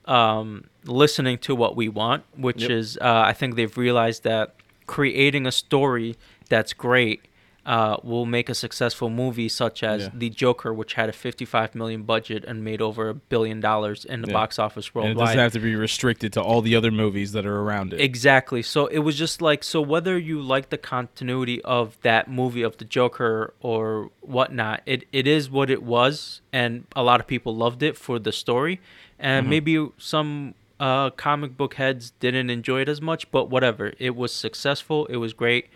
[0.06, 2.72] um, listening to what we want, which Yep.
[2.72, 4.56] is uh, I think they've realized that
[4.88, 6.16] creating a story
[6.48, 7.22] that's great
[7.70, 10.10] uh, will make a successful movie, such as Yeah.
[10.16, 14.22] The Joker, which had a 55 million budget and made over a billion dollars in
[14.24, 14.34] the Yeah.
[14.34, 17.46] box office and it doesn't have to be restricted to all the other movies that
[17.46, 18.64] are around it Exactly.
[18.64, 22.78] So it was just like so whether you like the continuity of that movie of
[22.78, 27.56] the Joker or whatnot, it, it is what it was and a lot of people
[27.56, 28.80] loved it for the story.
[29.20, 29.50] And Mm-hmm.
[29.50, 33.94] maybe some uh, comic book heads didn't enjoy it as much, but whatever.
[34.00, 35.06] It was successful.
[35.08, 35.68] It was great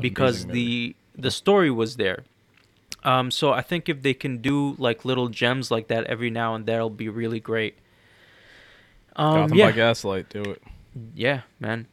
[0.00, 2.24] because the the story was there.
[3.04, 6.54] Um, so I think if they can do like little gems like that every now
[6.54, 7.76] and then, it'll be really great.
[9.16, 10.62] Um, gotham yeah, by gaslight do it
[11.14, 11.86] yeah, man.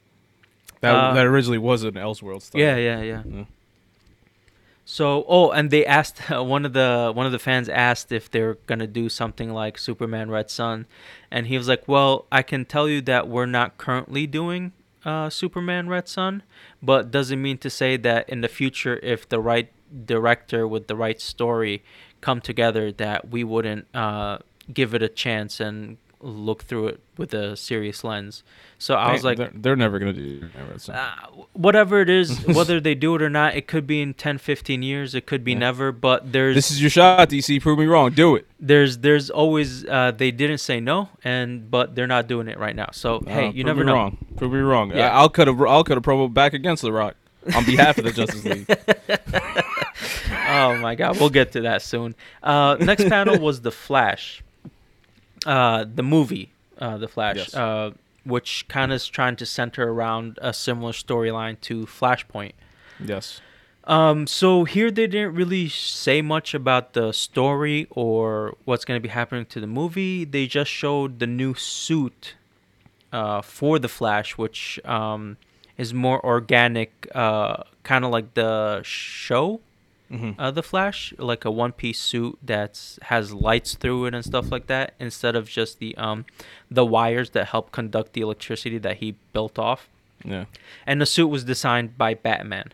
[0.82, 3.24] that, Uh, that originally was an elseworld stuff Yeah, yeah, yeah.
[3.26, 3.44] Yeah.
[4.86, 8.56] So, oh, and they asked one of the one of the fans asked if they're
[8.66, 10.88] gonna do something like Superman Red Sun,
[11.30, 14.72] and he was like, "Well, I can tell you that we're not currently doing
[15.06, 16.44] uh, Superman Red Sun,
[16.82, 19.72] but doesn't mean to say that in the future, if the right
[20.06, 21.84] director with the right story
[22.22, 24.40] come together, that we wouldn't uh,
[24.74, 28.44] give it a chance and look through it with a serious lens."
[28.78, 30.94] So I was like, they're, they're never gonna do so.
[30.94, 31.10] uh,
[31.54, 34.82] whatever it is, whether they do it or not, it could be in 10, 15
[34.82, 35.58] years, it could be Yeah.
[35.60, 39.30] never, but there's this is your shot dc prove me wrong do it there's there's
[39.30, 42.90] always uh, they didn't say no and but they're not doing it right now.
[42.94, 43.94] So hey, Uh, you prove never me know.
[43.94, 44.18] Wrong.
[44.38, 44.92] Prove me wrong.
[44.96, 45.10] Yeah.
[45.10, 47.16] I- I'll cut a I'll cut a promo back against The Rock
[47.56, 48.68] on behalf of the Justice League.
[50.48, 52.16] oh my god, we'll get to that soon.
[52.44, 54.44] Uh, next panel was the Flash,
[55.46, 56.52] uh, the movie.
[56.78, 57.54] uh, the Flash, Yes.
[57.56, 57.92] uh,
[58.24, 62.54] which kind of is trying to center around a similar storyline to Flashpoint.
[63.04, 63.42] Yes.
[63.84, 69.02] Um, so here they didn't really say much about the story or what's going to
[69.02, 70.24] be happening to the movie.
[70.26, 72.36] They just showed the new suit
[73.12, 75.36] uh, for the Flash, which um,
[75.78, 79.60] is more organic, uh, kind of like the show,
[80.12, 80.36] Mhm.
[80.40, 84.66] uh, the Flash, like a one-piece suit that has lights through it and stuff like
[84.68, 86.26] that, instead of just the um,
[86.72, 89.88] the wires that help conduct the electricity that he built off
[90.26, 90.46] Yeah.
[90.88, 92.74] and the suit was designed by Batman,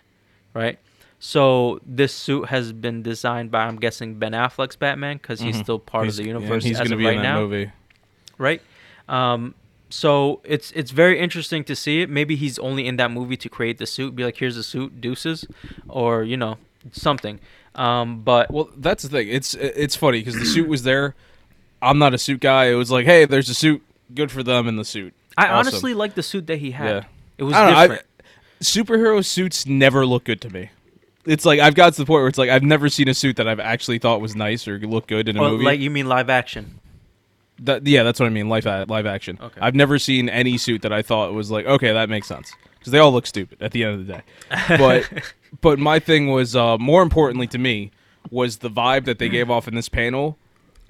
[0.53, 0.79] right?
[1.19, 5.63] So this suit has been designed by I'm guessing Ben Affleck's Batman because he's Mhm.
[5.63, 7.33] still part He's- of the yeah, universe he's as gonna of be right in that
[7.33, 7.71] now, movie.
[8.37, 8.61] right?
[9.09, 9.55] Um,
[9.89, 12.09] so it's it's very interesting to see it.
[12.09, 14.99] Maybe he's only in that movie to create the suit, be like, here's the suit,
[15.01, 15.45] deuces,
[15.89, 16.57] or you know
[16.91, 17.39] something.
[17.75, 19.27] Um, but Well, that's the thing.
[19.29, 21.15] It's it's funny because the suit was there.
[21.81, 22.65] I'm not a suit guy.
[22.65, 23.81] It was like, hey, there's a suit.
[24.13, 25.13] Good for them in the suit.
[25.37, 25.57] I Awesome.
[25.73, 26.87] honestly like the suit that he had.
[26.87, 27.03] Yeah.
[27.37, 28.05] It was I don't know, I- different.
[28.61, 30.69] superhero suits never look good to me.
[31.25, 33.35] It's like I've got to the point where it's like I've never seen a suit
[33.37, 35.65] that I've actually thought was nice or looked good in a Or, movie.
[35.65, 36.79] like you mean live action?
[37.59, 38.49] That, yeah, that's what I mean.
[38.49, 39.37] Live a- live action.
[39.41, 39.59] Okay.
[39.61, 42.91] I've never seen any suit that I thought was like, okay, that makes sense because
[42.91, 44.21] they all look stupid at the end of the day.
[44.77, 45.09] But
[45.61, 47.91] but my thing was uh, more importantly to me
[48.29, 50.37] was the vibe that they gave off in this panel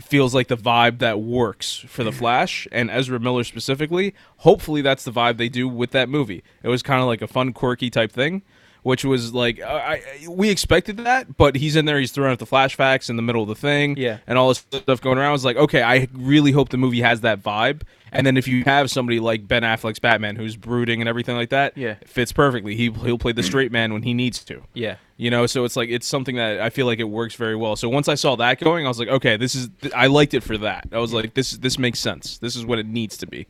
[0.01, 4.13] feels like the vibe that works for the Flash and Ezra Miller specifically.
[4.37, 6.43] Hopefully, that's the vibe they do with that movie.
[6.63, 8.41] It was kind of like a fun, quirky type thing.
[8.85, 11.99] Which was like I, I- we expected that, but he's in there.
[11.99, 14.19] He's throwing out the flashbacks in the middle of the thing, Yeah.
[14.27, 15.29] and all this stuff going around.
[15.29, 17.81] I was like, okay, I really hope the movie has that vibe.
[18.11, 21.49] And then if you have somebody like Ben Affleck's Batman, who's brooding and everything like
[21.49, 21.95] that, Yeah.
[21.99, 22.75] it fits perfectly.
[22.75, 24.61] He he'll play the straight man when he needs to.
[24.75, 24.97] Yeah.
[25.17, 27.75] You know, so it's like it's something that I feel like it works very well.
[27.75, 30.43] So once I saw that going, I was like, okay, this is I liked it
[30.43, 30.89] for that.
[30.91, 32.37] I was like, this this makes sense.
[32.37, 33.47] This is what it needs to be.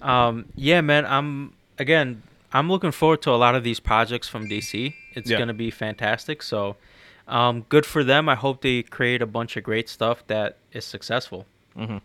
[0.00, 1.04] Um, yeah, man.
[1.04, 2.22] I'm again.
[2.58, 4.94] I'm looking forward to a lot of these projects from DC.
[5.14, 5.38] It's Yeah.
[5.38, 6.42] gonna be fantastic.
[6.42, 6.76] So,
[7.28, 8.28] um, good for them.
[8.28, 11.46] I hope they create a bunch of great stuff that is successful.
[11.76, 12.00] Mhm.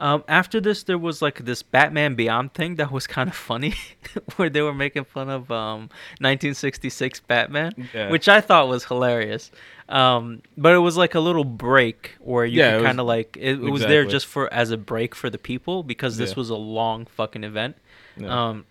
[0.00, 3.74] Um, after this, there was like this Batman Beyond thing that was kind of funny,
[4.36, 8.08] where they were making fun of um, 1966 Batman, Yeah.
[8.10, 9.50] which I thought was hilarious.
[9.88, 13.00] Um, but it was like a little break where you Yeah, it could was- kind
[13.00, 16.16] of like it, it was there just for as a break for the people because
[16.16, 16.36] this Yeah.
[16.36, 17.76] was a long fucking event.
[18.24, 18.66] Um,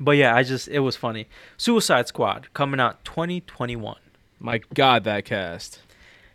[0.00, 1.26] but yeah, I just it was funny.
[1.56, 3.96] Suicide Squad coming out 2021.
[4.40, 5.80] My God, that cast.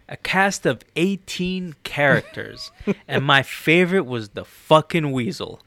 [0.08, 2.72] A cast of 18 characters,
[3.08, 5.62] and my favorite was the fucking Weasel.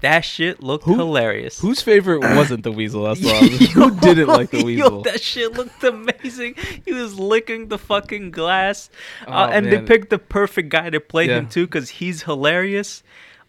[0.00, 1.60] That shit looked Who- hilarious.
[1.60, 3.04] Whose favorite wasn't the weasel?
[3.04, 5.02] That's what I was, who didn't like the Yo, weasel?
[5.02, 6.56] that shit looked amazing.
[6.84, 8.90] He was licking the fucking glass,
[9.26, 13.02] uh, Oh, and they picked the perfect guy to play him too because he's hilarious.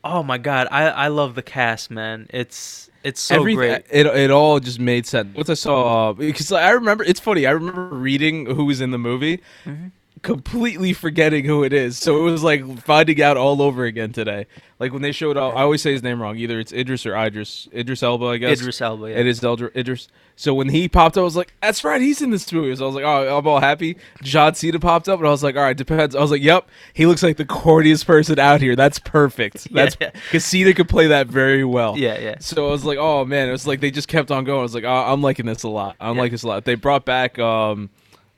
[0.03, 2.27] Oh my god, I I love the cast, man.
[2.29, 3.85] It's it's so Everything- great.
[3.91, 5.35] It it all just made sense.
[5.35, 7.45] Once I saw, uh, because I remember, it's funny.
[7.45, 9.87] I remember reading who was in the movie, Mm-hmm.
[10.25, 11.99] Completely forgetting who it is.
[11.99, 14.47] So it was like finding out all over again today.
[14.79, 16.35] Like when they showed up, I always say his name wrong.
[16.37, 17.69] Either it's Idris or Idris.
[17.71, 18.59] Idris Elba, I guess.
[18.59, 19.11] Idris Elba.
[19.11, 19.17] Yeah.
[19.19, 20.07] It is Eldr- Idris.
[20.35, 22.83] So when he popped up, I was like, "That's right, he's in this movie." So
[22.83, 25.55] I was like, "Oh, I'm all happy." John Cena popped up, and I was like,
[25.55, 28.75] "All right, depends." I was like, "Yep, he looks like the corniest person out here.
[28.75, 29.67] That's perfect.
[29.73, 30.09] That's Yeah.
[30.09, 32.35] because Cena could play that very well." Yeah, yeah.
[32.39, 34.59] So I was like, "Oh man!" It was like they just kept on going.
[34.59, 35.95] I was like, oh, "I'm liking this a lot.
[36.01, 36.21] I'm Yeah.
[36.23, 37.89] liking this a lot." They brought back um,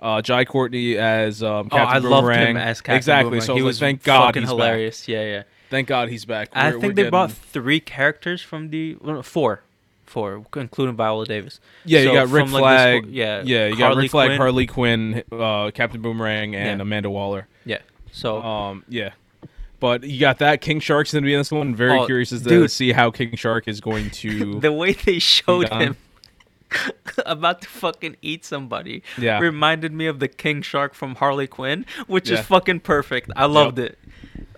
[0.01, 2.47] uh, Jai Courtney as um, Oh, Captain I loved Boomerang.
[2.51, 3.29] him as Captain exactly.
[3.31, 3.41] Boomerang.
[3.45, 5.07] So he was, "Thank God fucking hilarious.
[5.07, 5.43] Yeah, yeah.
[5.69, 8.95] Thank God he's back." I We're- think we're they brought getting- three characters from the
[9.01, 9.61] well, four,
[10.05, 11.59] four, including Viola Davis.
[11.85, 13.03] Yeah, you got Rick from, like, Flag.
[13.05, 14.37] this- yeah, yeah, you got Rick Flag, Quinn.
[14.37, 16.81] Harley Quinn, uh, Captain Boomerang, and Yeah.
[16.81, 17.47] Amanda Waller.
[17.65, 17.79] Yeah.
[18.11, 19.11] So Um, yeah.
[19.79, 20.59] But you got that.
[20.61, 21.75] King Shark's gonna be in this one.
[21.75, 22.71] Very Oh, curious as to dude.
[22.71, 24.59] see how King Shark is going to.
[24.59, 25.95] the way they showed him
[27.25, 29.39] about to fucking eat somebody Yeah.
[29.39, 32.39] reminded me of the King Shark from Harley Quinn, which Yeah.
[32.39, 33.31] is fucking perfect.
[33.35, 33.97] I loved it.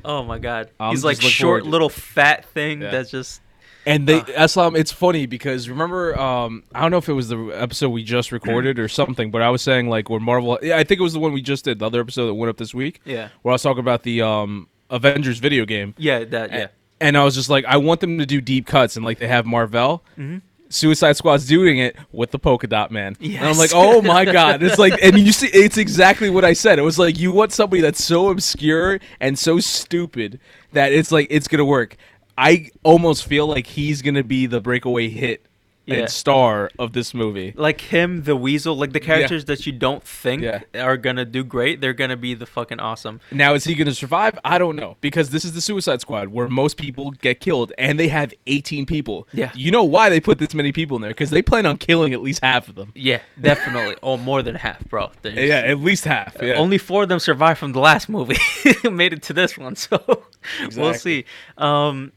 [0.03, 0.69] Oh my god.
[0.79, 2.91] I'm He's like short little fat thing Yeah.
[2.91, 3.41] that's just
[3.85, 4.71] and they, Uh.
[4.75, 8.31] It's funny because remember, um, I don't know if it was the episode we just
[8.31, 11.13] recorded or something, but I was saying like when Marvel, yeah, I think it was
[11.13, 13.29] the one we just did, the other episode that went up this week, yeah.
[13.41, 16.67] where I was talking about the um Avengers video game, Yeah, that yeah.
[16.99, 19.27] and I was just like, I want them to do deep cuts and like they
[19.27, 20.03] have Marvel.
[20.17, 20.41] Mhm.
[20.69, 23.17] Suicide Squad's doing it with the polka dot man.
[23.21, 24.63] And I'm like, oh my god.
[24.63, 26.79] It's like and you see it's exactly what I said.
[26.79, 30.39] It was like you want somebody that's so obscure and so stupid
[30.73, 31.97] that it's like it's gonna work.
[32.37, 35.45] I almost feel like he's gonna be the breakaway hit
[35.89, 35.99] Yeah.
[36.01, 37.53] and star of this movie.
[37.57, 40.61] like him, the Weasel, like the characters that you don't think Yeah.
[40.75, 43.19] are gonna do great, they're gonna be the fucking awesome.
[43.31, 44.37] Now, is he to survive?
[44.45, 47.99] I don't know because this is the Suicide Squad where most people get killed, and
[47.99, 49.27] they have 18 people.
[49.33, 49.51] Yeah.
[49.55, 51.11] you know why they put this many people in there?
[51.11, 52.91] Because they plan on killing at least half of them.
[52.95, 53.95] Yeah, definitely.
[54.01, 55.11] or more than half, bro.
[55.21, 56.35] There's- Yeah, at least half.
[56.41, 56.53] Yeah.
[56.53, 58.37] Only four of them survived from the last movie,
[58.89, 59.75] made it to this one.
[59.75, 60.23] So
[60.75, 61.25] we'll see.
[61.57, 62.11] Um,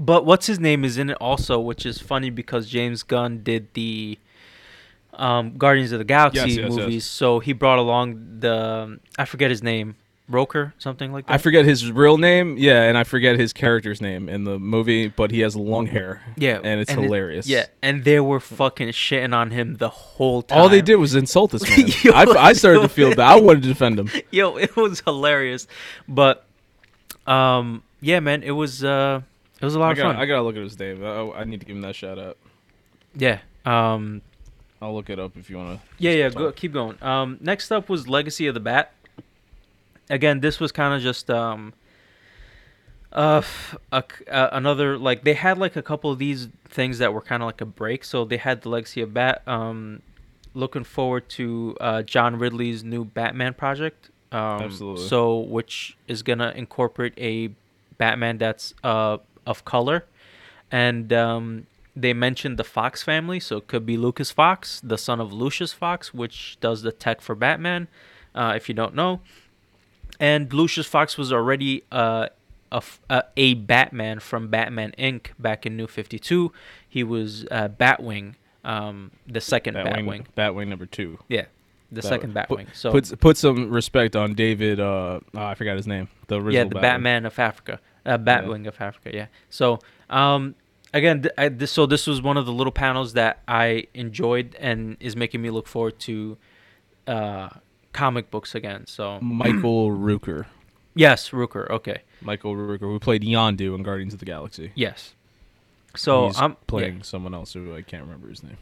[0.00, 3.72] but what's his name is in it also, which is funny because James Gunn did
[3.74, 4.18] the
[5.14, 6.72] um, Guardians of the Galaxy Yes, yes, yes.
[6.76, 9.96] movies, so he brought along the I forget his name,
[10.30, 11.32] Rooker, something like that.
[11.34, 12.56] I forget his real name.
[12.56, 16.22] Yeah, and I forget his character's name in the movie, but he has long hair.
[16.36, 17.46] Yeah, and it's it- hilarious.
[17.48, 20.58] yeah, and they were fucking shitting on him the whole time.
[20.58, 21.88] All they did was insult this man.
[22.02, 23.20] Yo, I, I started to feel bad.
[23.32, 24.08] I wanted to defend him.
[24.30, 25.66] yo it was hilarious
[26.08, 26.46] but
[27.26, 29.20] um yeah man it was uh
[29.60, 31.04] it was a lot I of gotta, fun I gotta look at his name.
[31.04, 32.36] I, I need to give him that shout out.
[33.14, 34.22] yeah um
[34.82, 35.86] I'll look it up if you want to.
[35.98, 38.92] yeah yeah go, keep going um next up was legacy of the bat
[40.08, 41.72] again this was kind of just um
[43.12, 43.42] uh,
[43.90, 47.42] a, uh another like they had like a couple of these things that were kind
[47.42, 50.00] of like a break so they had the legacy of bat um
[50.54, 55.06] looking forward to uh john ridley's new batman project um Absolutely.
[55.08, 57.50] so which is gonna incorporate a
[57.98, 60.04] batman that's uh of color
[60.70, 61.66] and um
[61.96, 65.72] they mentioned the Fox family, so it could be Lucas Fox, the son of Lucius
[65.72, 67.88] Fox, which does the tech for Batman.
[68.34, 69.20] Uh, if you don't know,
[70.20, 72.28] and Lucius Fox was already uh,
[72.70, 72.82] a,
[73.36, 75.28] a, Batman from Batman Inc.
[75.38, 76.52] back in New Fifty Two.
[76.88, 78.34] He was uh, Batwing,
[78.64, 80.06] um, the second Batwing.
[80.06, 81.18] Batwing, Batwing number two.
[81.28, 81.46] Yeah,
[81.90, 82.66] the second Put- Batwing.
[82.72, 84.78] so Put put some respect on David.
[84.78, 86.08] Uh, oh, I forgot his name.
[86.28, 86.52] The original.
[86.52, 86.80] yeah, the.
[86.80, 89.10] Batman of Africa, uh, Batwing of Africa.
[89.14, 89.26] Yeah.
[89.50, 89.78] So,
[90.08, 90.54] um,
[90.94, 94.56] again, th- I, this, so this was one of the little panels that I enjoyed
[94.58, 96.36] and is making me look forward to
[97.06, 97.48] uh,
[97.92, 98.86] comic books again.
[98.86, 100.46] So, Michael Rooker.
[100.94, 101.68] yes, Rooker.
[101.70, 102.02] Okay.
[102.22, 104.72] Michael Rooker, who played Yondu in Guardians of the Galaxy.
[104.74, 105.14] Yes.
[105.96, 108.58] So He's I'm playing yeah, someone else who I can't remember his name.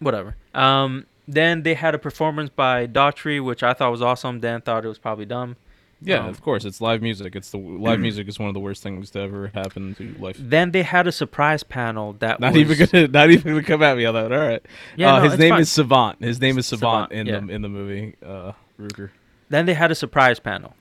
[0.00, 0.34] whatever.
[0.54, 4.40] Um, then they had a performance by Daughtry, which I thought was awesome.
[4.40, 5.56] Dan thought it was probably dumb.
[6.02, 6.64] Yeah, Um, of course.
[6.64, 7.34] It's live music.
[7.34, 10.36] It's the live music is one of the worst things to ever happen to life.
[10.38, 13.82] Then they had a surprise panel that Not was, even gonna, not even gonna come
[13.82, 14.30] at me on that.
[14.32, 14.64] All right.
[14.96, 15.60] Yeah, uh, no, his name fine.
[15.62, 16.22] is Savant.
[16.22, 17.40] His name is Savant, Savant, in yeah.
[17.40, 18.16] the in the movie.
[18.24, 19.10] Uh, Rooker.
[19.48, 20.74] Then they had a surprise panel.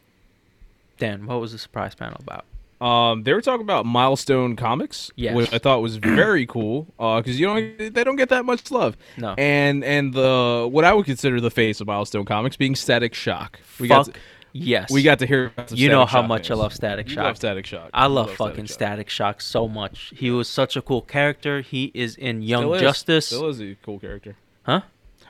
[0.97, 2.45] Dan, what was the surprise panel about?
[2.81, 5.33] Um, they were talking about Milestone Comics, Yes.
[5.35, 6.87] which I thought was very cool.
[6.99, 8.97] Uh, because you don't they don't get that much love.
[9.17, 9.33] No.
[9.37, 13.59] And and the what I would consider the face of Milestone Comics being Static Shock.
[13.79, 14.19] We Fuck got to,
[14.63, 14.91] yes.
[14.91, 15.51] we got to hear.
[15.69, 17.23] You know how much I love Static You Shock.
[17.23, 17.89] love Static Shock.
[17.93, 18.73] I You love, Static fucking Shock.
[18.73, 20.13] Static Shock so much.
[20.15, 21.61] He was such a cool character.
[21.61, 22.81] He is in Young Still is.
[22.81, 23.27] Justice.
[23.27, 24.35] Still is a cool character.
[24.63, 24.81] Huh?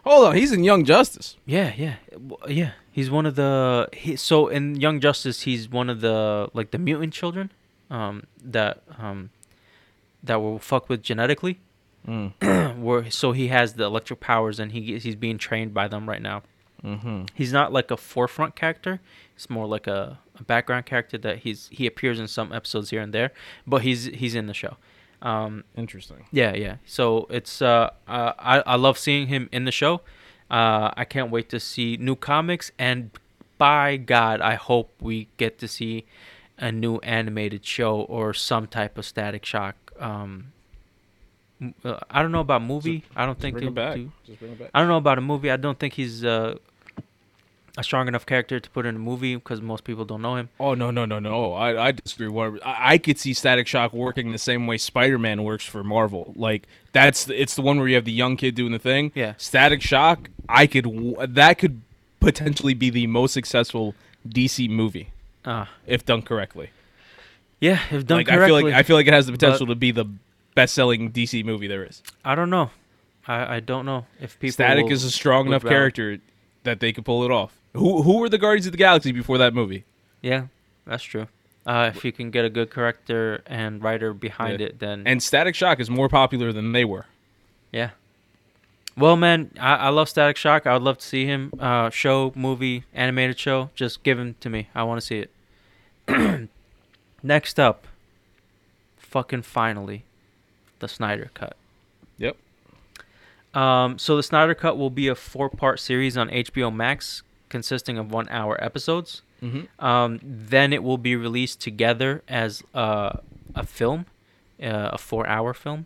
[0.03, 1.36] Hold on, he's in Young Justice.
[1.47, 1.95] Yeah, yeah,
[2.47, 2.71] yeah.
[2.91, 3.89] He's one of the.
[3.91, 7.51] He, so in Young Justice, he's one of the like the mutant children,
[7.89, 9.32] um, that um,
[10.23, 11.59] that were fucked with genetically.
[12.07, 12.78] Mm.
[12.78, 16.21] Where so he has the electric powers and he he's being trained by them right
[16.21, 16.43] now.
[16.84, 17.23] Mm-hmm.
[17.34, 18.99] He's not like a forefront character.
[19.34, 23.01] He's more like a, a background character that he's he appears in some episodes here
[23.01, 23.32] and there,
[23.65, 24.78] but he's he's in the show.
[25.21, 26.26] Um, Interesting.
[26.32, 26.78] yeah, yeah.
[26.86, 30.01] So it's uh, uh I I love seeing him in the show.
[30.51, 33.09] Uh, I can't wait to see new comics and
[33.57, 36.05] by God, I hope we get to see
[36.57, 39.76] a new animated show or some type of Static Shock.
[39.99, 40.51] Um,
[41.83, 43.03] uh, I don't know about movie.
[43.15, 43.95] I don't think Bring they him back.
[43.95, 44.11] do.
[44.25, 44.69] Just bring him back.
[44.73, 45.49] I don't know about a movie.
[45.51, 46.55] I don't think he's uh,
[47.77, 50.49] a strong enough character to put in a movie because most people don't know him.
[50.59, 51.53] Oh no no no no!
[51.53, 52.59] I I disagree.
[52.63, 56.33] I, I could see Static Shock working the same way Spider Man works for Marvel.
[56.37, 59.11] Like that's the, it's the one where you have the young kid doing the thing.
[59.15, 59.33] Yeah.
[59.37, 60.29] Static Shock.
[60.47, 60.85] I could
[61.29, 61.81] that could
[62.19, 63.93] potentially be the most successful
[64.27, 65.09] DC movie
[65.43, 66.69] Uh, if done correctly.
[67.59, 68.43] yeah, if done like correctly.
[68.43, 70.05] I feel like I feel like it has the but- potential to be the
[70.55, 72.01] best selling DC movie there is.
[72.23, 72.71] I don't know.
[73.27, 74.53] I, I don't know if people.
[74.53, 76.17] Static will- is a strong enough character
[76.63, 77.53] that they could pull it off.
[77.73, 79.83] Who who were the Guardians of the Galaxy before that movie?
[80.21, 80.47] Yeah,
[80.85, 81.27] that's true.
[81.65, 84.67] Uh, if you can get a good character and writer behind Yeah.
[84.67, 87.05] it, then And Static Shock is more popular than they were.
[87.71, 87.91] yeah.
[88.97, 90.65] Well, man, I, I love Static Shock.
[90.65, 93.71] I would love to see him uh, show, movie, animated show.
[93.75, 94.69] Just give him to me.
[94.73, 95.25] I want to see
[96.07, 96.47] it.
[97.23, 97.87] Next up,
[98.97, 100.05] fucking finally,
[100.80, 101.55] the Snyder Cut.
[102.17, 102.38] Yep.
[103.53, 108.11] Um, so the Snyder Cut will be a four-part series on HBO Max, consisting of
[108.11, 109.21] one-hour episodes.
[109.41, 109.84] Mm-hmm.
[109.86, 113.17] Um, then it will be released together as uh,
[113.53, 114.05] a film,
[114.61, 115.86] uh, a four-hour film.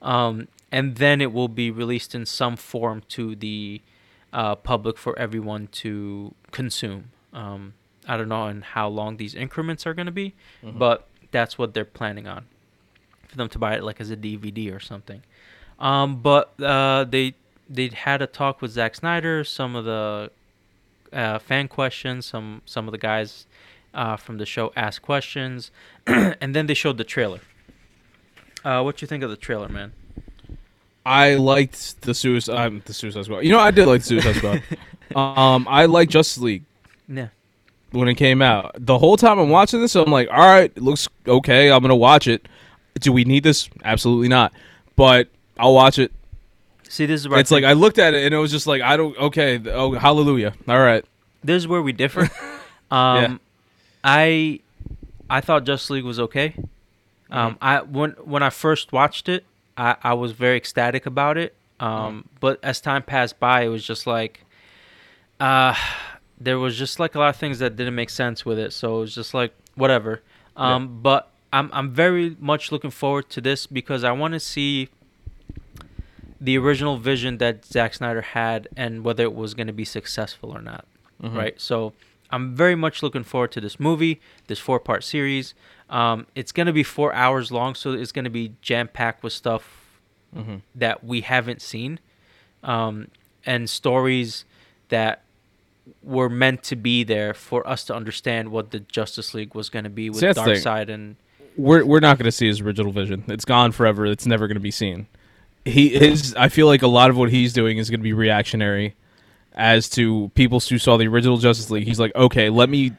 [0.00, 3.82] Um, and then it will be released in some form to the
[4.32, 7.10] uh, public for everyone to consume.
[7.32, 7.74] Um,
[8.06, 10.34] I don't know in how long these increments are going to be,
[10.64, 10.78] Mm-hmm.
[10.78, 12.46] but that's what they're planning on
[13.30, 15.22] for them to buy it like as a DVD or something.
[15.78, 17.34] Um, but uh, they
[17.68, 20.30] they had a talk with Zack Snyder, some of the
[21.12, 23.46] uh, fan questions, some some of the guys
[23.94, 25.70] uh, from the show asked questions,
[26.06, 27.40] and then they showed the trailer.
[28.64, 29.92] Uh, what you think of the trailer, man?
[31.06, 33.40] I liked the Suicide, um, the Suicide Squad.
[33.40, 34.62] You know, I did like the Suicide Squad.
[35.16, 36.64] um, I like Justice League
[37.08, 37.28] Yeah,
[37.90, 38.74] when it came out.
[38.78, 41.70] The whole time I'm watching this, I'm like, all right, it looks okay.
[41.72, 42.46] I'm gonna watch it.
[42.98, 43.68] Do we need this?
[43.84, 44.52] Absolutely not.
[44.96, 45.28] But
[45.58, 46.12] I'll watch it.
[46.88, 48.66] see, this is where It's I like I looked at it and it was just
[48.66, 49.16] like I don't.
[49.16, 50.54] Okay, oh hallelujah.
[50.68, 51.04] All right.
[51.44, 52.28] this is where we differ.
[52.90, 53.40] um,
[54.02, 54.60] I
[55.28, 56.54] I thought Justice League was okay.
[57.30, 59.44] Um, I when when I first watched it,
[59.76, 61.54] I, I was very ecstatic about it.
[61.78, 64.44] Um, but as time passed by, it was just like,
[65.38, 65.74] uh,
[66.38, 68.72] there was just like a lot of things that didn't make sense with it.
[68.72, 70.20] So it was just like whatever.
[70.56, 74.88] Um, but I'm I'm very much looking forward to this because I want to see
[76.40, 80.50] the original vision that Zack Snyder had and whether it was going to be successful
[80.50, 80.86] or not.
[81.22, 81.36] Mhm.
[81.36, 81.60] Right.
[81.60, 81.92] So
[82.30, 85.54] I'm very much looking forward to this movie, this four part series.
[85.90, 89.22] Um, it's going to be four hours long, so it's going to be jam packed
[89.22, 89.76] with stuff
[90.34, 90.62] Mhm.
[90.76, 91.98] that we haven't seen
[92.62, 93.08] um,
[93.44, 94.44] and stories
[94.90, 95.24] that
[96.02, 99.82] were meant to be there for us to understand what the Justice League was going
[99.84, 100.62] to be with See, that's the thing.
[100.62, 101.16] Darkseid and
[101.56, 103.24] We're we're not gonna see his original vision.
[103.28, 104.06] It's gone forever.
[104.06, 105.06] It's never gonna be seen.
[105.64, 106.34] He his.
[106.34, 108.94] I feel like a lot of what he's doing is gonna be reactionary,
[109.54, 111.86] as to people who saw the original Justice League.
[111.86, 112.92] He's like, okay, let me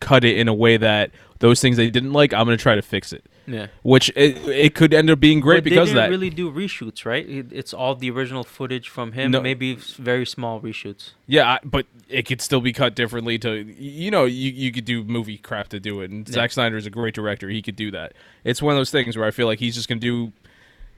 [0.00, 2.82] cut it in a way that those things they didn't like, I'm gonna try to
[2.82, 3.24] fix it.
[3.46, 3.66] Yeah.
[3.82, 6.10] Which it, it could end up being great But because they didn't that.
[6.10, 7.28] really do reshoots, right?
[7.28, 9.30] It, it's all the original footage from him.
[9.30, 9.40] No.
[9.40, 11.10] Maybe very small reshoots.
[11.26, 13.38] Yeah, I- but it could still be cut differently.
[13.38, 16.34] To you know, you you could do movie crap to do it, and Yeah.
[16.34, 17.48] Zack Snyder is a great director.
[17.48, 18.12] He could do that.
[18.44, 20.32] It's one of those things where I feel like he's just gonna do.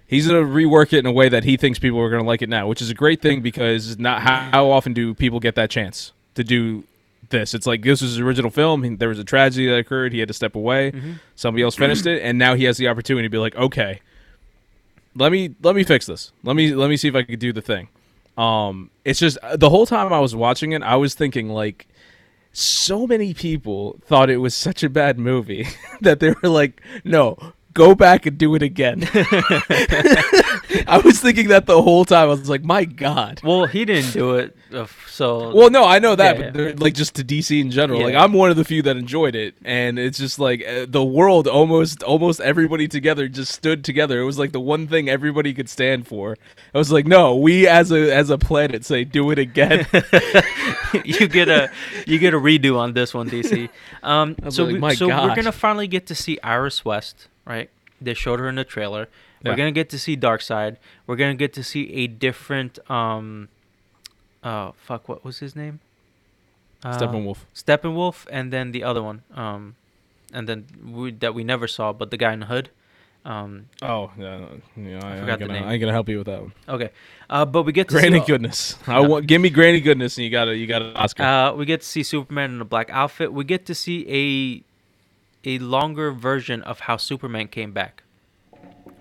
[0.08, 2.48] He's gonna rework it in a way that he thinks people are gonna like it
[2.48, 5.68] now, which is a great thing because not how, how often do people get that
[5.68, 6.84] chance to do
[7.30, 7.54] this?
[7.54, 8.82] It's like this was his original film.
[8.82, 10.12] he- There was a tragedy that occurred.
[10.12, 10.92] He had to step away.
[11.34, 14.00] Somebody else finished it, and now he has the opportunity to be like, okay,
[15.14, 16.32] let me let me fix this.
[16.42, 17.88] Let me let me see if I could do the thing.
[18.36, 21.88] Um, it's just the whole time I was watching it, I was thinking like,
[22.52, 25.66] so many people thought it was such a bad movie
[26.02, 27.38] that they were like, no,
[27.72, 29.00] go back and do it again.
[30.88, 32.28] I was thinking that the whole time.
[32.28, 33.40] I was like, my god.
[33.42, 36.94] Well, he didn't do it, uh, so Well, no, I know that, Yeah, but like
[36.94, 38.02] just to DC in general.
[38.02, 41.04] Like I'm one of the few that enjoyed it, and it's just like uh, the
[41.04, 44.20] world almost, almost everybody together just stood together.
[44.20, 46.36] It was like the one thing everybody could stand for.
[46.74, 49.86] I was like, no, we as a as a planet say, do it again.
[51.04, 51.70] you get a
[52.06, 53.68] you get a redo on this one, DC.
[54.02, 57.70] Um, so like, we, my so we're gonna finally get to see Iris West, right?
[58.00, 59.08] They showed her in the trailer.
[59.50, 60.76] We're gonna get to see Darkseid.
[61.06, 63.48] We're gonna get to see a different um,
[64.42, 65.80] oh fuck, what was his name?
[66.84, 67.38] Uh, Steppenwolf.
[67.54, 69.74] Steppenwolf, and then the other one, um,
[70.32, 72.70] and then we, that we never saw, but the guy in the hood.
[73.24, 75.68] Um, Oh, yeah, no, yeah, I, I, forgot the gonna, name.
[75.68, 76.52] I ain't gonna help you with that one.
[76.68, 76.90] okay,
[77.28, 78.76] uh, but we get to Granny see, goodness.
[78.86, 81.24] I want give me Granny goodness, and you got to you got an Oscar.
[81.24, 83.32] Uh, we get to see Superman in a black outfit.
[83.32, 84.62] We get to see
[85.44, 88.04] a a longer version of how Superman came back.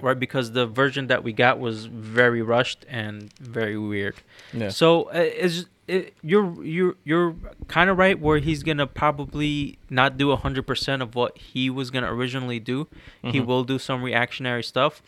[0.06, 4.14] Right, because the version that we got was very rushed and very weird.
[4.54, 4.70] yeah.
[4.70, 7.36] So uh, is it, you're you're you're
[7.68, 11.90] kind of right where he's gonna probably not do hundred percent of what he was
[11.90, 12.88] gonna originally do.
[13.24, 13.46] He Mhm.
[13.48, 15.02] will do some reactionary stuff,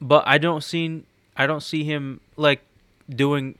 [0.00, 1.04] but I don't see
[1.36, 2.60] I don't see him like
[3.08, 3.56] doing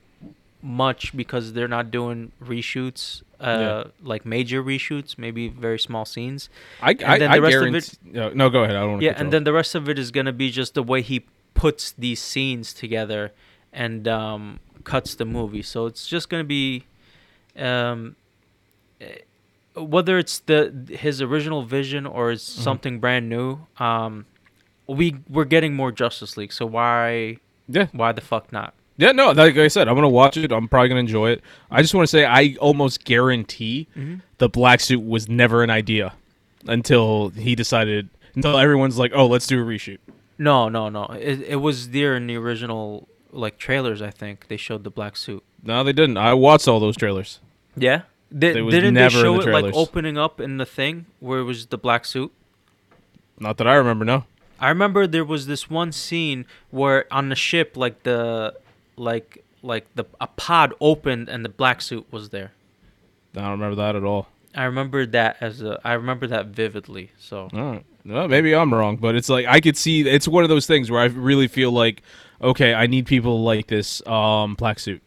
[0.61, 3.91] much because they're not doing reshoots, uh, Yeah.
[4.01, 6.49] like major reshoots, maybe very small scenes.
[6.81, 7.97] I, I, then I the rest of guarantee.
[8.03, 8.75] no, no, go ahead.
[8.75, 9.01] I don't.
[9.01, 11.91] Yeah, and then the rest of it is gonna be just the way he puts
[11.97, 13.31] these scenes together
[13.73, 15.61] and um, cuts the movie.
[15.61, 16.85] So it's just gonna be,
[17.57, 18.15] um,
[19.01, 19.17] eh,
[19.75, 22.61] whether it's the his original vision or it's Mm-hmm.
[22.63, 23.65] something brand new.
[23.77, 24.25] Um,
[24.87, 28.73] we we're getting more Justice League, so why yeah, why the fuck not?
[28.97, 29.11] Yeah.
[29.11, 30.51] No, like I said, I'm gonna watch it.
[30.51, 31.41] I'm probably gonna enjoy it.
[31.71, 34.21] I just want to say, I almost guarantee Mhm.
[34.37, 36.13] the black suit was never an idea
[36.67, 38.09] until he decided.
[38.35, 39.99] Until everyone's like, "Oh, let's do a reshoot."
[40.37, 41.05] No, no, no.
[41.19, 44.01] It it was there in the original like trailers.
[44.01, 45.43] I think they showed the black suit.
[45.63, 46.17] No, they didn't.
[46.17, 47.39] I watched all those trailers.
[47.77, 48.01] Yeah.
[48.31, 51.43] Was didn't never they show the it like opening up in the thing where it
[51.43, 52.31] was the black suit?
[53.39, 54.03] Not that I remember.
[54.03, 54.25] No.
[54.59, 58.55] I remember there was this one scene where on the ship, like the,
[58.97, 62.51] like like the a pod opened and the black suit was there.
[63.35, 64.27] I don't remember that at all.
[64.53, 65.79] I remember that as a.
[65.83, 67.11] I remember that vividly.
[67.19, 67.83] So right.
[68.05, 70.89] Well, maybe I'm wrong, but it's like I could see it's one of those things
[70.91, 72.03] where I really feel like,
[72.41, 75.01] okay, I need people like this um black suit.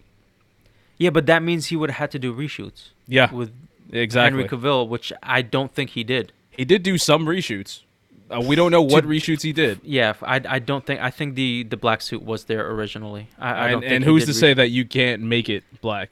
[0.99, 3.53] yeah, but that means he would have had to do reshoots Yeah, with
[3.93, 4.43] exactly.
[4.43, 6.33] Henry Cavill, which I don't think he did.
[6.51, 7.83] he did do some reshoots.
[8.31, 9.81] Uh, we don't know what reshoots he did.
[9.83, 13.29] Yeah, I, I don't think I think the the black suit was there originally.
[13.39, 16.11] I, I don't and think and who's to say that you can't make it black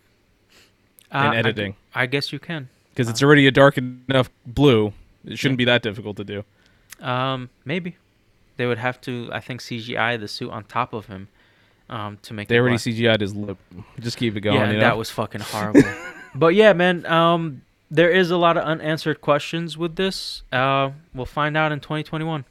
[1.12, 1.76] Uh, in I editing?
[1.94, 2.68] I, guess you can.
[2.90, 4.92] because it's already a dark enough blue.
[5.26, 6.44] It shouldn't be that difficult to do.
[7.00, 7.96] Um, maybe
[8.56, 9.28] they would have to.
[9.32, 11.28] I think CGI the suit on top of him,
[11.90, 12.48] um, to make.
[12.48, 12.80] They already black.
[12.96, 13.58] CGI'd his lip.
[14.00, 14.56] Just keep it going.
[14.56, 14.80] yeah, you know?
[14.80, 15.82] that was fucking horrible.
[16.34, 17.04] but yeah, man.
[17.04, 20.42] Um, there is a lot of unanswered questions with this.
[20.52, 22.44] Uh, we'll find out in 2021.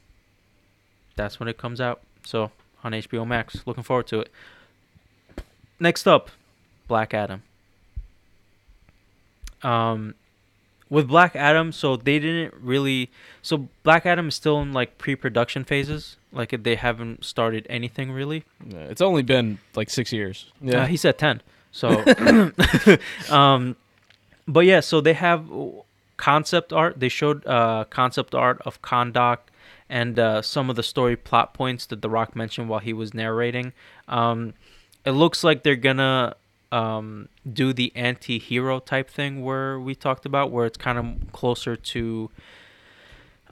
[1.16, 2.00] That's when it comes out.
[2.24, 2.50] So
[2.82, 3.62] on HBO Max.
[3.66, 4.30] Looking forward to it.
[5.78, 6.30] Next up,
[6.88, 7.42] Black Adam.
[9.62, 10.14] Um,
[10.88, 13.10] with Black Adam, so they didn't really.
[13.42, 16.16] So Black Adam is still in like pre-production phases.
[16.32, 18.44] Like they haven't started anything really.
[18.64, 20.46] Yeah, it's only been like six years.
[20.66, 21.42] Uh, he said 10.
[21.72, 22.04] So,
[23.30, 23.76] um,
[24.46, 25.48] but yeah, so they have
[26.16, 27.00] concept art.
[27.00, 29.38] They showed uh, concept art of Kahndaq
[29.88, 33.14] and uh, some of the story plot points that The Rock mentioned while he was
[33.14, 33.72] narrating.
[34.08, 34.54] Um,
[35.04, 36.34] it looks like they're gonna
[36.72, 41.76] um, do the anti-hero type thing where we talked about, where it's kind of closer
[41.76, 42.30] to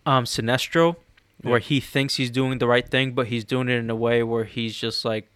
[0.05, 0.97] um, Sinestro,
[1.43, 4.23] where he thinks he's doing the right thing, but he's doing it in a way
[4.23, 5.29] where he's just like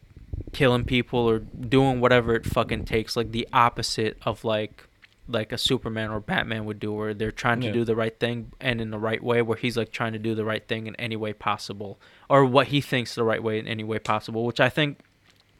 [0.53, 4.88] killing people or doing whatever it fucking takes, like the opposite of like
[5.29, 7.73] like a Superman or Batman would do, where they're trying to Yeah.
[7.75, 10.35] do the right thing and in the right way, where he's like trying to do
[10.35, 11.99] the right thing in any way possible,
[12.29, 14.99] or what he thinks the right way in any way possible, which I think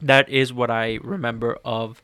[0.01, 2.01] that is what I remember of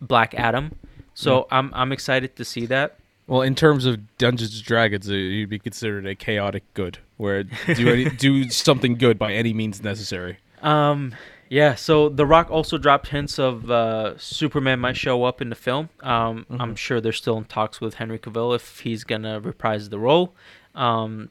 [0.00, 0.76] Black Adam.
[1.14, 2.96] So I'm I'm excited to see that.
[3.26, 7.42] Well, in terms of Dungeons and Dragons, uh, you'd be considered a chaotic good, where
[7.44, 10.38] do any, do something good by any means necessary.
[10.62, 11.14] Um,
[11.48, 11.74] yeah.
[11.74, 15.88] So The Rock also dropped hints of uh, Superman might show up in the film.
[16.00, 19.98] Um, I'm sure they're still in talks with Henry Cavill if he's gonna reprise the
[19.98, 20.34] role.
[20.74, 21.30] Um,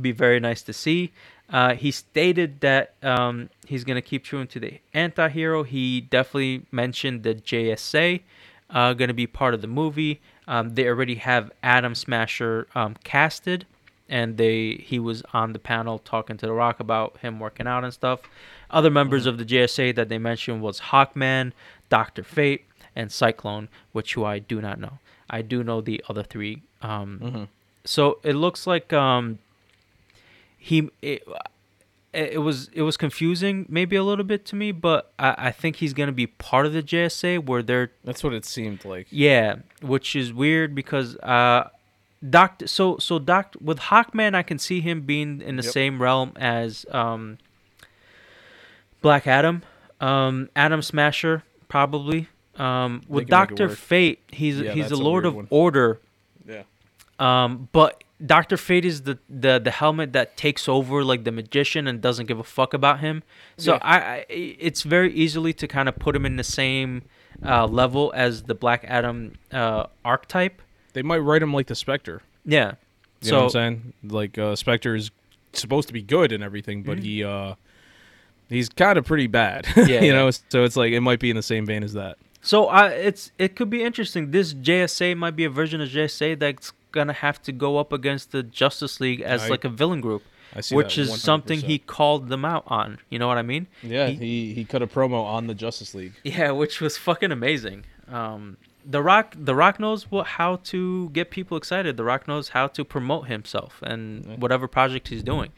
[0.00, 1.12] be very nice to see.
[1.48, 5.62] Uh, he stated that um, he's gonna keep true to the anti-hero.
[5.62, 8.22] He definitely mentioned the JSA
[8.70, 10.20] uh, gonna be part of the movie.
[10.46, 13.66] Um, they already have Atom Smasher um, casted,
[14.08, 17.84] and they he was on the panel talking to The Rock about him working out
[17.84, 18.20] and stuff.
[18.70, 21.52] Other members of the JSA that they mentioned was Hawkman,
[21.88, 22.64] Doctor Fate,
[22.96, 24.98] and Cyclone, which who I do not know.
[25.30, 26.62] I do know the other three.
[26.82, 27.48] Um,
[27.84, 29.38] So it looks like um,
[30.58, 31.22] he it,
[32.12, 35.76] it was it was confusing maybe a little bit to me, but I, I think
[35.76, 39.06] he's gonna be part of the JSA where they're That's what it seemed like.
[39.10, 41.68] yeah, which is weird because uh,
[42.28, 42.66] Doctor.
[42.66, 45.72] So so Doc with Hawkman, I can see him being in the Yep.
[45.72, 47.38] same realm as um,
[49.04, 49.62] Black Adam,
[50.00, 52.26] um, Atom Smasher probably.
[52.56, 53.68] Um, with can make it Doctor.
[53.68, 55.46] Fate, he's Yeah, he's a that's a Lord of one.
[55.50, 56.00] Order.
[56.48, 56.62] Yeah.
[57.18, 61.86] Um, but Doctor Fate is the, the the helmet that takes over like the magician
[61.86, 63.22] and doesn't give a fuck about him.
[63.58, 63.78] So Yeah.
[63.82, 67.02] I, I it's very easily to kind of put him in the same
[67.44, 70.62] uh, level as the Black Adam uh, archetype.
[70.94, 72.22] They might write him like the Spectre.
[72.46, 72.72] Yeah.
[73.20, 73.92] You so know what I'm saying?
[74.04, 75.10] Like uh, Spectre is
[75.52, 77.02] supposed to be good and everything, but Mhm.
[77.02, 77.54] he uh
[78.54, 79.66] he's kind of pretty bad.
[79.76, 80.12] Yeah, you yeah.
[80.12, 82.16] know, so it's like it might be in the same vein as that.
[82.42, 84.30] so uh, it's it could be interesting.
[84.30, 88.30] This JSA might be a version of JSA that's gonna have to go up against
[88.32, 90.22] the Justice League as I- like a villain group,
[90.54, 92.98] I see which is something he called them out on.
[93.10, 93.66] You know what I mean?
[93.82, 96.12] Yeah, he- he, he cut a promo on the Justice League.
[96.22, 97.84] Yeah, which was fucking amazing.
[98.08, 101.96] Um, the Rock, The Rock knows what how to get people excited.
[101.96, 105.50] The Rock knows how to promote himself and whatever project he's doing.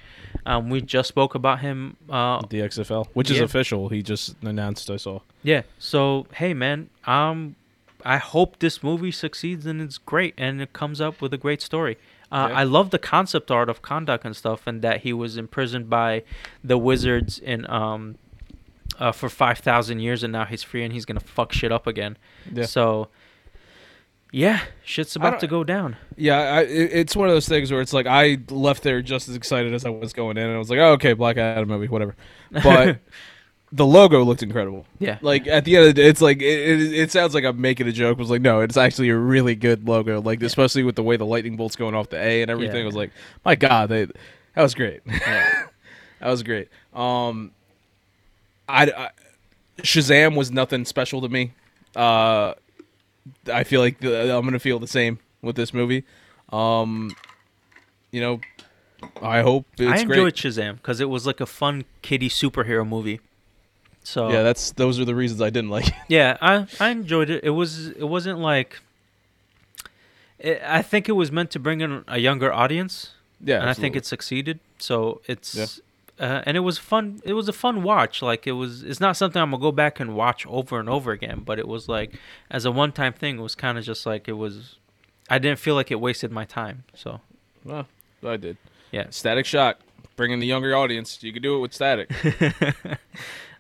[0.45, 1.97] Um, we just spoke about him.
[2.09, 3.89] Uh, The XFL, which is official.
[3.89, 4.91] He just announced.
[4.91, 5.21] I saw.
[5.43, 5.63] yeah.
[5.79, 6.89] So hey, man.
[7.07, 7.57] Um,
[8.05, 11.61] I hope this movie succeeds and it's great and it comes up with a great
[11.61, 11.97] story.
[12.31, 12.59] Uh, Yeah.
[12.61, 16.23] I love the concept art of Kahndaq and stuff, and that he was imprisoned by
[16.63, 18.17] the wizards in um,
[18.99, 21.87] uh, for five thousand years, and now he's free and he's gonna fuck shit up
[21.87, 22.17] again.
[22.53, 22.65] Yeah.
[22.67, 23.09] So,
[24.33, 25.97] yeah, shit's about to go down.
[26.17, 29.29] Yeah, I, it- it's one of those things where it's like I left there just
[29.29, 31.69] as excited as I was going in, and I was like, oh, okay, Black Adam
[31.69, 32.17] movie, whatever.
[32.51, 32.99] But
[33.73, 34.87] the logo looked incredible.
[34.99, 35.19] Yeah.
[35.23, 36.43] Like at the end of the day, it's like it,
[36.81, 38.19] it, it sounds like I'm making a joke.
[38.19, 40.21] It was like no, it's actually a really good logo.
[40.21, 42.77] Like especially with the way the lightning bolts going off the A and everything.
[42.77, 42.83] Yeah.
[42.83, 43.11] I was like,
[43.45, 45.01] my God, they, that was great.
[45.07, 45.65] Yeah.
[46.19, 46.71] That was great.
[46.95, 47.53] Um,
[48.69, 49.11] I, I
[49.79, 51.53] Shazam was nothing special to me.
[51.95, 52.55] Uh,
[53.53, 56.05] I feel like the, I'm gonna feel the same with this movie.
[56.51, 57.15] Um,
[58.11, 58.41] you know,
[59.23, 60.35] I hope it's I enjoyed great.
[60.35, 63.21] Shazam because it was like a fun kiddie superhero movie.
[64.03, 65.95] So Yeah, that's those are the reasons I didn't like it.
[66.09, 67.43] Yeah, I I enjoyed it.
[67.45, 68.81] It was it wasn't like.
[70.39, 73.75] It, I think it was meant to bring in a younger audience, Yeah, and I
[73.75, 74.61] think it succeeded.
[74.79, 75.55] So it's.
[75.55, 75.67] Yeah.
[76.19, 77.21] Uh, and it was fun.
[77.25, 78.23] It was a fun watch.
[78.23, 78.83] Like it was.
[78.83, 81.43] It's not something I'm gonna go back and watch over and over again.
[81.45, 82.15] But it was like,
[82.51, 84.77] as a one-time thing, it was kind of just like it was.
[85.29, 86.85] I didn't feel like it wasted my time.
[86.95, 87.21] So
[87.65, 87.87] Well,
[88.25, 88.57] I did.
[88.93, 89.07] Yeah.
[89.11, 89.81] Static Shock,
[90.17, 91.23] bringing the younger audience.
[91.23, 92.11] You could do it with Static.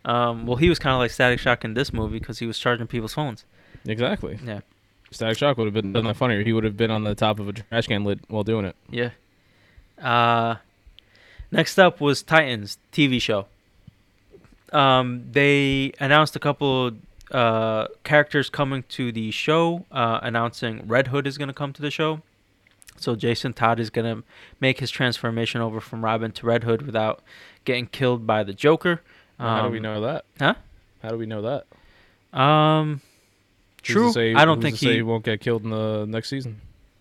[0.04, 2.59] um, well, he was kind of like Static Shock in this movie because he was
[2.59, 3.44] charging people's phones.
[3.86, 4.38] exactly.
[4.44, 4.61] Yeah.
[5.11, 6.42] Static Shock would have been done that funnier.
[6.42, 8.76] He would have been on the top of a trash can lid while doing it.
[8.90, 9.11] Yeah.
[10.02, 10.57] Uh,
[11.51, 13.47] next up was Titans TV show.
[14.72, 16.92] Um, they announced a couple
[17.30, 21.82] uh, characters coming to the show, uh, announcing Red Hood is going to come to
[21.82, 22.20] the show.
[22.99, 24.24] So Jason Todd is going to
[24.61, 27.22] make his transformation over from Robin to Red Hood without
[27.64, 29.03] getting killed by the Joker.
[29.38, 30.24] How do we Um, know that?
[30.38, 30.55] Huh?
[31.03, 31.42] How do we know
[32.32, 32.38] that?
[32.38, 33.03] Um,
[33.82, 34.12] true.
[34.12, 34.94] say- I don't think he.
[34.94, 36.61] he won't get killed in the next season.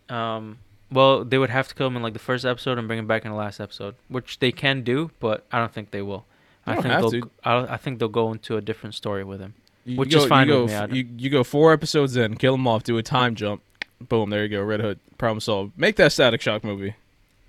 [0.10, 0.58] Um,
[0.92, 3.08] well, they would have to kill him in like the first episode and bring him
[3.08, 6.26] back in the last episode, which they can do, but I don't think they will.
[6.66, 7.12] They I think they'll.
[7.12, 7.32] to.
[7.44, 9.54] I, I think they'll go into a different story with him.
[9.86, 12.38] You Which go, is fine you go, with me, You, you go four episodes in,
[12.38, 13.62] kill him off, do a time jump,
[14.02, 15.78] boom, there you go, Red Hood, problem solved.
[15.78, 16.96] Make that Static Shock movie.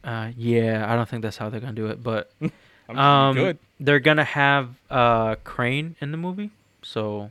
[0.05, 2.31] Uh, yeah, I don't think that's how they're gonna do it, but
[2.91, 3.59] um, good.
[3.81, 6.51] they're gonna have uh Crane in the movie,
[6.83, 7.31] so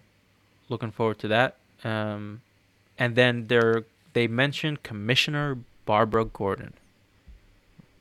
[0.69, 1.55] looking forward to that.
[1.83, 2.41] Um,
[2.97, 3.83] and then they're
[4.13, 6.73] they mentioned Commissioner Barbara Gordon.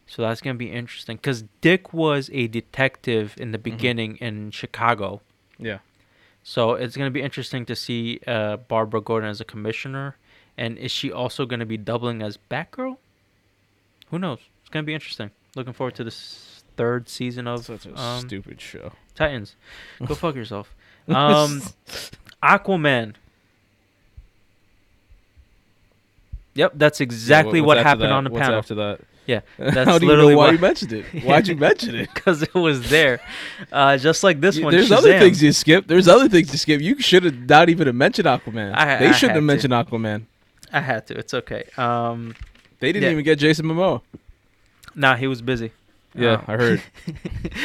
[0.07, 5.23] So that's gonna be interesting because Dick was a detective in the beginning in Chicago.
[5.59, 5.79] Yeah.
[6.43, 10.17] So it's gonna be interesting to see uh, Barbara Gordon as a commissioner,
[10.59, 12.99] and is she also gonna be doubling as Batgirl?
[14.11, 14.41] Who knows?
[14.61, 15.31] It's gonna be interesting.
[15.57, 18.93] Looking forward to this third season of Such a um, stupid show.
[19.15, 19.57] Titans.
[20.05, 20.75] Go fuck yourself.
[21.07, 21.61] Um,
[22.43, 23.15] Aquaman.
[26.55, 28.13] Yep, that's exactly Yeah, what happened that?
[28.13, 28.59] on the What's panel.
[28.59, 29.01] after that?
[29.27, 31.07] Yeah, How that's do you literally know why you mentioned it?
[31.25, 32.11] Why'd you mention it?
[32.13, 33.21] because it was there.
[33.73, 34.75] Uh, just like this You- one.
[34.75, 35.87] There's other things you skip.
[35.87, 36.83] There's other things you skip.
[36.83, 38.75] You should have not even have mentioned Aquaman.
[38.75, 39.41] I- they I shouldn't have to.
[39.41, 40.27] mentioned Aquaman.
[40.71, 41.15] I had to.
[41.17, 41.65] It's okay.
[41.79, 42.35] Um,
[42.81, 43.13] They didn't Yeah.
[43.13, 44.03] even get Jason Momoa.
[44.95, 45.73] nah, he was busy.
[46.15, 46.83] Yeah, Uh, I heard.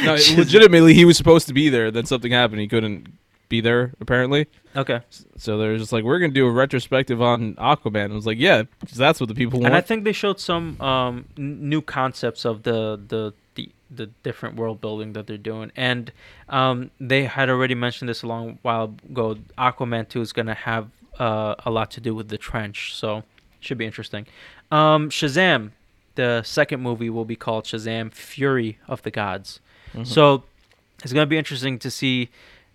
[0.05, 1.91] No, legitimately, he was supposed to be there.
[1.91, 2.61] Then something happened.
[2.61, 3.07] He couldn't
[3.49, 4.47] be there apparently.
[4.75, 5.01] Okay,
[5.35, 8.11] So they're just like, we're gonna do a retrospective on Aquaman.
[8.11, 8.63] I was like, yeah,
[8.95, 9.67] that's what the people want.
[9.67, 14.05] and I think they showed some um, n- new concepts of the, the the the
[14.21, 16.11] different world building that they're doing, and
[16.49, 19.37] um, they had already mentioned this a long while ago.
[19.57, 20.87] Aquaman two is gonna have
[21.17, 23.23] uh, a lot to do with the trench, so
[23.59, 24.27] should be interesting.
[24.71, 25.71] Um, Shazam,
[26.13, 29.59] the second movie will be called Shazam: Fury of the Gods.
[29.95, 30.05] Mhm.
[30.05, 30.43] So
[31.03, 32.29] it's gonna be interesting to see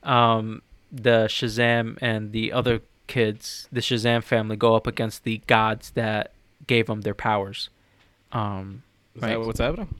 [0.05, 5.91] um, the Shazam and the other kids, the Shazam family, go up against the gods
[5.91, 6.33] that
[6.67, 7.69] gave them their powers.
[8.33, 8.83] Um,
[9.15, 9.29] Is right.
[9.31, 9.95] that what's happening?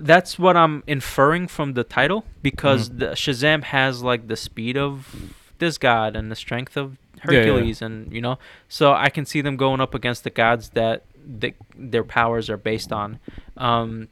[0.00, 5.34] that's what I'm inferring from the title because the Shazam has like the speed of
[5.58, 7.38] this god and the strength of Yeah, yeah.
[7.40, 11.02] Hercules, and you know, so I can see them going up against the gods that
[11.26, 13.18] the, their powers are based on,
[13.56, 14.06] um,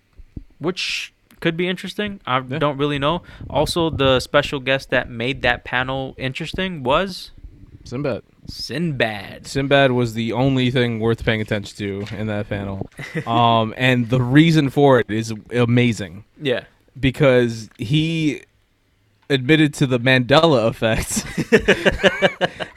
[0.58, 2.20] which could be interesting.
[2.26, 2.58] I Yeah.
[2.58, 3.22] don't really know.
[3.50, 7.30] Also, the special guest that made that panel interesting was
[7.84, 8.22] Sinbad.
[8.48, 9.46] Sinbad.
[9.46, 12.88] Sinbad was the only thing worth paying attention to in that panel.
[13.26, 16.64] um, and the reason for it is amazing Yeah.
[16.98, 18.42] because he
[19.28, 21.24] admitted to the Mandela effect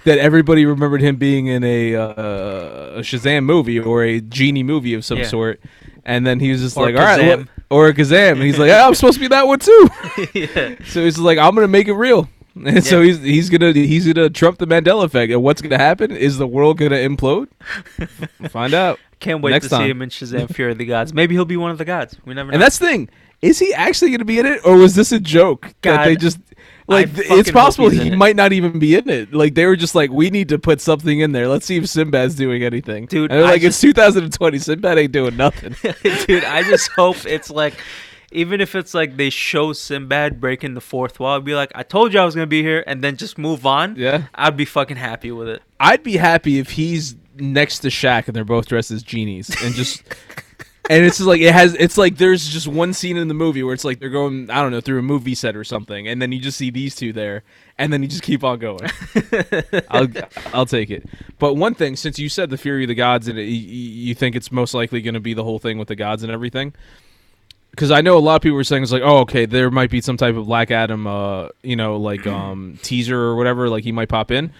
[0.06, 2.08] that everybody remembered him being in a, uh,
[2.98, 5.26] a Shazam movie or a genie movie of some Yeah.
[5.28, 5.60] sort.
[6.06, 7.48] And then he was just Or like, all right, Kazam.
[7.70, 8.34] Or a Kazam.
[8.34, 9.90] And he's like, yeah, I'm supposed to be that one too.
[10.34, 10.76] yeah.
[10.86, 12.30] So he's like, I'm gonna make it real.
[12.56, 15.32] And so he's he's gonna he's gonna trump the Mandela effect.
[15.32, 16.12] And what's gonna happen?
[16.12, 17.48] Is the world gonna implode?
[18.50, 19.00] Find out.
[19.20, 19.92] Can't wait Next to see time.
[19.92, 21.14] him in Shazam: Fury of the Gods.
[21.14, 22.18] Maybe he'll be one of the gods.
[22.26, 22.54] We never know.
[22.54, 23.10] And that's the thing.
[23.42, 26.40] Is he actually gonna be in it, or was this a joke that they just
[26.90, 27.10] like?
[27.16, 29.34] it's possible he might not even be in it.
[29.34, 31.48] Like they were just like, we need to put something in there.
[31.48, 33.06] Let's see if Sinbad's doing anything.
[33.06, 34.60] Dude, and they're I like, just- it's 2020.
[34.60, 35.76] Sinbad ain't doing nothing.
[36.28, 37.76] Dude, I just hope it's like,
[38.32, 41.84] even if it's like they show Sinbad breaking the fourth wall, I'd be like, I
[41.84, 43.96] told you I was gonna be here, and then just move on.
[43.98, 45.62] yeah, I'd be fucking happy with it.
[45.80, 49.74] I'd be happy if he's next to Shaq and they're both dressed as genies and
[49.74, 50.04] just
[50.90, 51.76] and it's just like it has.
[51.76, 54.64] It's like there's just one scene in the movie where it's like they're going, I
[54.64, 57.14] don't know, through a movie set or something, and then you just see these two
[57.14, 57.44] there,
[57.78, 58.90] and then you just keep on going.
[59.90, 60.08] I'll
[60.52, 61.06] I'll take it.
[61.38, 63.60] But one thing, since you said the Fury of the Gods, and it, you,
[64.08, 66.32] you think it's most likely going to be the whole thing with the gods and
[66.32, 66.74] everything.
[67.70, 69.92] Because I know a lot of people were saying it's like, oh, okay, there might
[69.92, 73.84] be some type of Black Adam, uh, you know, like um, teaser or whatever, like
[73.84, 74.52] he might pop in.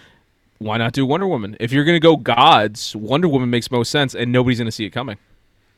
[0.58, 1.56] Why not do Wonder Woman?
[1.58, 4.90] If you're gonna go gods, Wonder Woman makes most sense, and nobody's gonna see it
[4.90, 5.16] coming.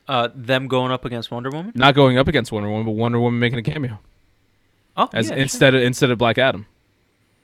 [0.09, 1.73] Uh, them going up against Wonder Woman.
[1.75, 3.99] Not going up against Wonder Woman, but Wonder Woman making a cameo
[4.97, 6.67] Oh, as yeah, instead of instead of Black Adam.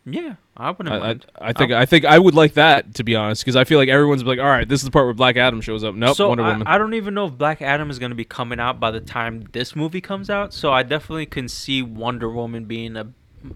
[0.05, 1.49] yeah, I wouldn't I, I.
[1.51, 3.89] I think I think I would like that to be honest, because I feel like
[3.89, 5.95] everyone's like, all right, this is the part where Black Adam shows up.
[5.95, 6.67] Nope, so Wonder I, Woman.
[6.67, 9.01] I don't even know if Black Adam is going to be coming out by the
[9.01, 10.53] time this movie comes out.
[10.53, 13.13] So I definitely can see Wonder Woman being a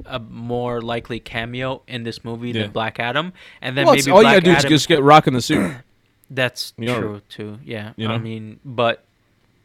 [0.07, 2.63] a more likely cameo in this movie Yeah.
[2.63, 5.03] than Black Adam, and then well, maybe all Black you gotta do is just get
[5.03, 5.75] Rock in the suit.
[6.35, 7.59] That's You know, true too.
[7.65, 8.15] Yeah, you know?
[8.15, 9.05] I mean, but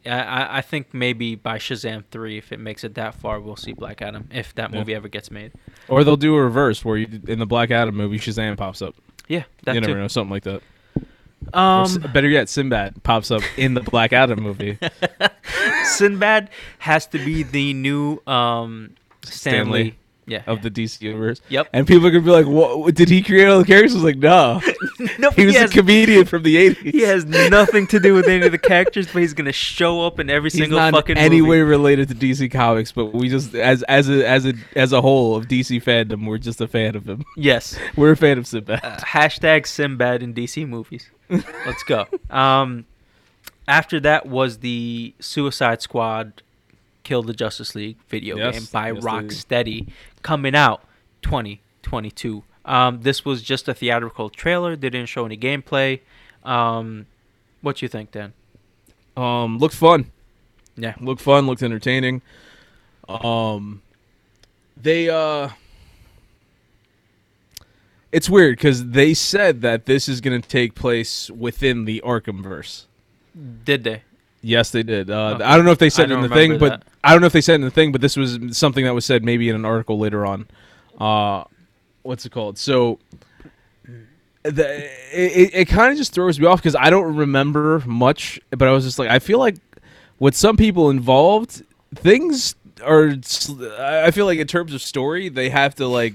[0.06, 3.72] I- I think maybe by Shazam three, if it makes it that far, we'll see
[3.72, 4.78] Black Adam if that Yeah.
[4.78, 5.52] movie ever gets made.
[5.88, 8.94] or they'll do a reverse where you, in the Black Adam movie, Shazam pops up.
[9.28, 9.98] Yeah, that you never too.
[10.00, 10.62] know, something like that.
[11.54, 14.78] Or Um, better yet, Sinbad pops up in the Black Adam movie.
[15.84, 18.90] Sinbad has to be the new um
[19.24, 19.94] Stan Lee.
[19.94, 19.97] Stanley
[20.28, 20.42] Yeah.
[20.46, 21.40] of the DC universe.
[21.48, 21.68] Yep.
[21.72, 22.94] And people are gonna be like, "What?
[22.94, 24.60] Did he create all the characters?" I was like, "No,
[25.18, 26.76] no, he was has, a comedian from the '80s.
[26.92, 30.20] he has nothing to do with any of the characters, but he's gonna show up
[30.20, 31.50] in every He's single not fucking in any movie.
[31.50, 35.00] way related to DC Comics, but we just, as as a as a as a
[35.00, 37.24] whole of DC fandom, we're just a fan of him.
[37.36, 37.78] Yes.
[37.96, 38.80] We're a fan of Sinbad.
[38.84, 41.10] Uh, hashtag Sinbad in DC movies.
[41.30, 42.06] Let's go.
[42.30, 42.84] Um,
[43.66, 46.42] after that was the Suicide Squad
[47.08, 49.88] Kill the Justice League video Yes, game by yes, Rocksteady
[50.20, 50.82] coming out
[51.22, 52.44] 2022.
[52.66, 54.76] Um, this was just a theatrical trailer.
[54.76, 56.00] They didn't show any gameplay.
[56.44, 57.06] Um,
[57.62, 58.34] what do you think, Dan?
[59.16, 60.10] Um, looked fun.
[60.76, 60.96] Yeah.
[61.00, 62.20] looked fun, looked entertaining.
[63.08, 63.80] Um,
[64.76, 65.48] they uh,
[68.12, 72.42] it's weird because they said that this is going to take place within the Arkham
[72.42, 72.86] verse.
[73.64, 74.02] Did they?
[74.42, 75.10] Yes, they did.
[75.10, 75.44] Uh, Okay.
[75.44, 76.82] I don't know if they said it in the thing, remember but.
[77.02, 79.04] I don't know if they said in the thing, but this was something that was
[79.04, 80.46] said maybe in an article later on.
[80.98, 81.44] Uh,
[82.02, 82.58] what's it called?
[82.58, 82.98] So
[84.42, 88.66] the, it, it kind of just throws me off because I don't remember much, but
[88.68, 89.56] I was just like, I feel like
[90.18, 91.62] with some people involved,
[91.94, 93.14] things are.
[93.78, 96.14] I feel like in terms of story, they have to like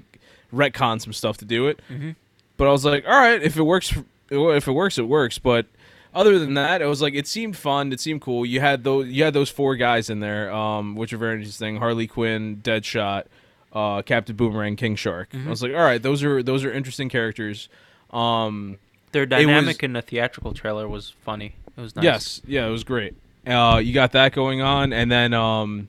[0.54, 1.80] retcon some stuff to do it.
[1.92, 2.16] Mhm.
[2.58, 3.94] But I was like, all right, if it works,
[4.30, 5.38] if it works, it works.
[5.40, 5.66] But
[6.14, 7.92] other than that, it was like it seemed fun.
[7.92, 8.46] It seemed cool.
[8.46, 11.78] You had those, you had those four guys in there, um, which are very interesting:
[11.78, 13.26] Harley Quinn, Deadshot,
[13.74, 15.30] uh, Captain Boomerang, King Shark.
[15.34, 17.70] I was like, all right, those are those are interesting characters.
[18.12, 18.78] Um,
[19.12, 21.56] Their was- dynamic in the theatrical trailer was funny.
[21.76, 22.04] It was nice.
[22.04, 23.16] Yes, yeah, it was great.
[23.48, 25.88] Uh, you got that going on, and then um,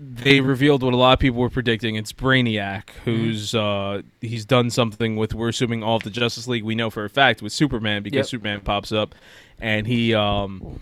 [0.00, 1.94] they revealed what a lot of people were predicting.
[1.96, 5.34] It's Brainiac, who's uh, he's done something with.
[5.34, 6.64] We're assuming all of the Justice League.
[6.64, 8.26] We know for a fact with Superman because Yep.
[8.26, 9.14] Superman pops up,
[9.60, 10.80] and he um,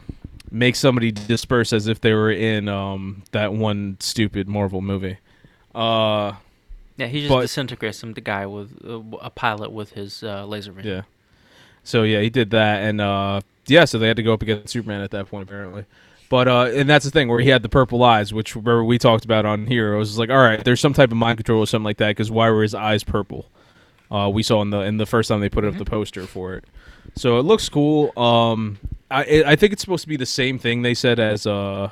[0.51, 5.19] makes somebody disperse as if they were in um, that one stupid Marvel movie.
[5.75, 6.33] Uh,
[6.97, 10.45] Yeah, he just But- disintegrates some the guy with uh, a pilot with his uh,
[10.47, 10.87] laser beam.
[10.87, 11.03] Yeah.
[11.85, 14.69] So yeah, he did that, and uh, yeah, so they had to go up against
[14.73, 15.85] Superman at that point apparently.
[16.33, 18.97] But uh, and that's the thing where he had the purple eyes, which remember we
[18.97, 19.93] talked about on here.
[19.93, 22.09] It was like, all right, there's some type of mind control or something like that.
[22.09, 23.51] Because why were his eyes purple?
[24.11, 26.55] Uh, we saw in the in the first time they put up the poster for
[26.55, 26.65] it.
[27.17, 28.19] So it looks cool.
[28.19, 28.79] Um,
[29.11, 31.91] I it, I think it's supposed to be the same thing they said as uh,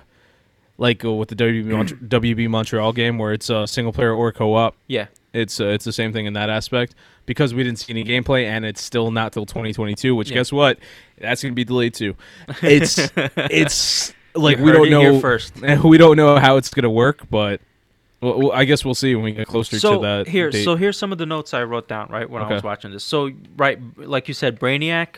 [0.78, 4.32] like uh, with the WB, Mont- WB Montreal game where it's uh, single player or
[4.32, 5.08] co op Yeah.
[5.34, 6.94] it's uh, it's the same thing in that aspect
[7.26, 10.36] because we didn't see any gameplay and it's still not till 2022 which Yeah.
[10.36, 10.78] guess what
[11.18, 12.16] that's going to be delayed too
[12.62, 12.98] it's
[13.36, 15.54] it's like You we don't know first.
[15.84, 17.60] we don't know how it's going to work but
[18.20, 20.64] well, well, I guess we'll see when we get closer so to that here date.
[20.64, 23.02] so here's some of the notes i wrote down right when i was watching this
[23.04, 25.16] so right like you said brainiac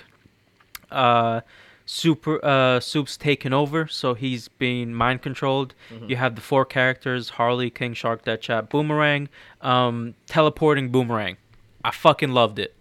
[0.90, 1.40] uh
[1.84, 6.08] super uh soup's taken over so he's being mind controlled Mm-hmm.
[6.10, 9.28] you have the four characters harley king shark deadshot boomerang
[9.62, 11.36] um teleporting boomerang
[11.84, 12.74] i fucking loved it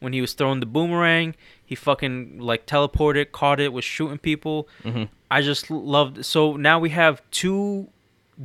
[0.00, 4.68] when he was throwing the boomerang he fucking like teleported caught it was shooting people
[4.84, 5.08] Mhm.
[5.36, 7.88] I just loved so now we have two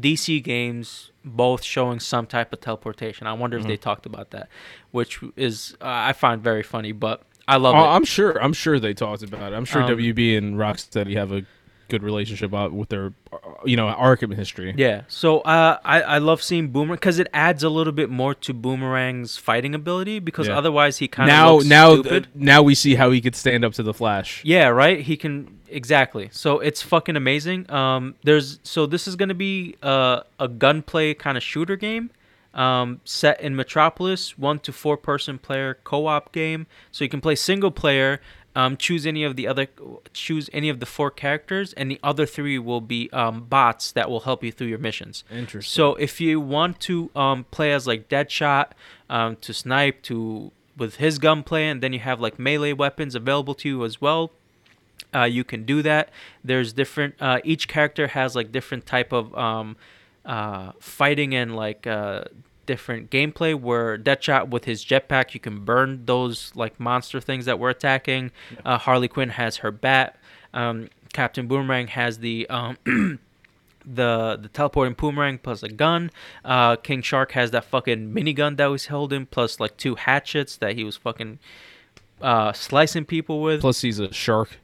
[0.06, 3.28] dc games both showing some type of teleportation.
[3.28, 3.70] I wonder if Mm-hmm.
[3.70, 4.48] they talked about that
[4.92, 7.18] which is uh, i find very funny but
[7.48, 7.96] i love Oh, it.
[7.96, 9.56] I'm sure I'm sure they talked about it.
[9.56, 11.42] I'm sure Um, WB and Rocksteady have a
[11.90, 14.74] good relationship uh, with their, uh, you know, Arkham history.
[14.78, 15.02] Yeah.
[15.08, 18.54] So uh, I I love seeing Boomerang because it adds a little bit more to
[18.54, 20.58] Boomerang's fighting ability because Yeah.
[20.58, 22.28] otherwise he kind of now looks now stupid.
[22.36, 24.42] now we see how he could stand up to the Flash.
[24.46, 25.02] Yeah, right.
[25.02, 26.30] He can exactly.
[26.32, 27.70] So it's fucking amazing.
[27.72, 32.10] Um, there's so this is gonna be uh, a gunplay kind of shooter game,
[32.54, 36.66] um, set in Metropolis, one to four person player co-op game.
[36.92, 38.20] So you can play single player.
[38.60, 39.68] Um, choose any of the other,
[40.12, 44.10] choose any of the four characters, and the other three will be um, bots that
[44.10, 45.24] will help you through your missions.
[45.32, 45.70] Interesting.
[45.70, 48.72] So if you want to um, play as like Deadshot,
[49.10, 53.55] um, to snipe, to with his gunplay, and then you have like melee weapons available
[53.55, 54.32] to you as well.
[55.16, 56.10] Uh, you can do that.
[56.43, 57.16] There's different.
[57.20, 59.78] Uh, each character has like different type of um,
[60.26, 62.26] uh, fighting and like uh,
[62.70, 63.59] different gameplay.
[63.59, 68.30] Where Deadshot with his jetpack, you can burn those like monster things that we're attacking.
[68.63, 70.17] Uh, Harley Quinn has her bat.
[70.53, 72.78] Um, Captain Boomerang has the um,
[73.86, 76.11] the the teleporting boomerang plus a gun.
[76.45, 80.76] Uh, King Shark has that fucking minigun that was holding plus like two hatchets that
[80.76, 81.39] he was fucking
[82.22, 83.61] uh, slicing people with.
[83.61, 84.59] Plus, he's a shark.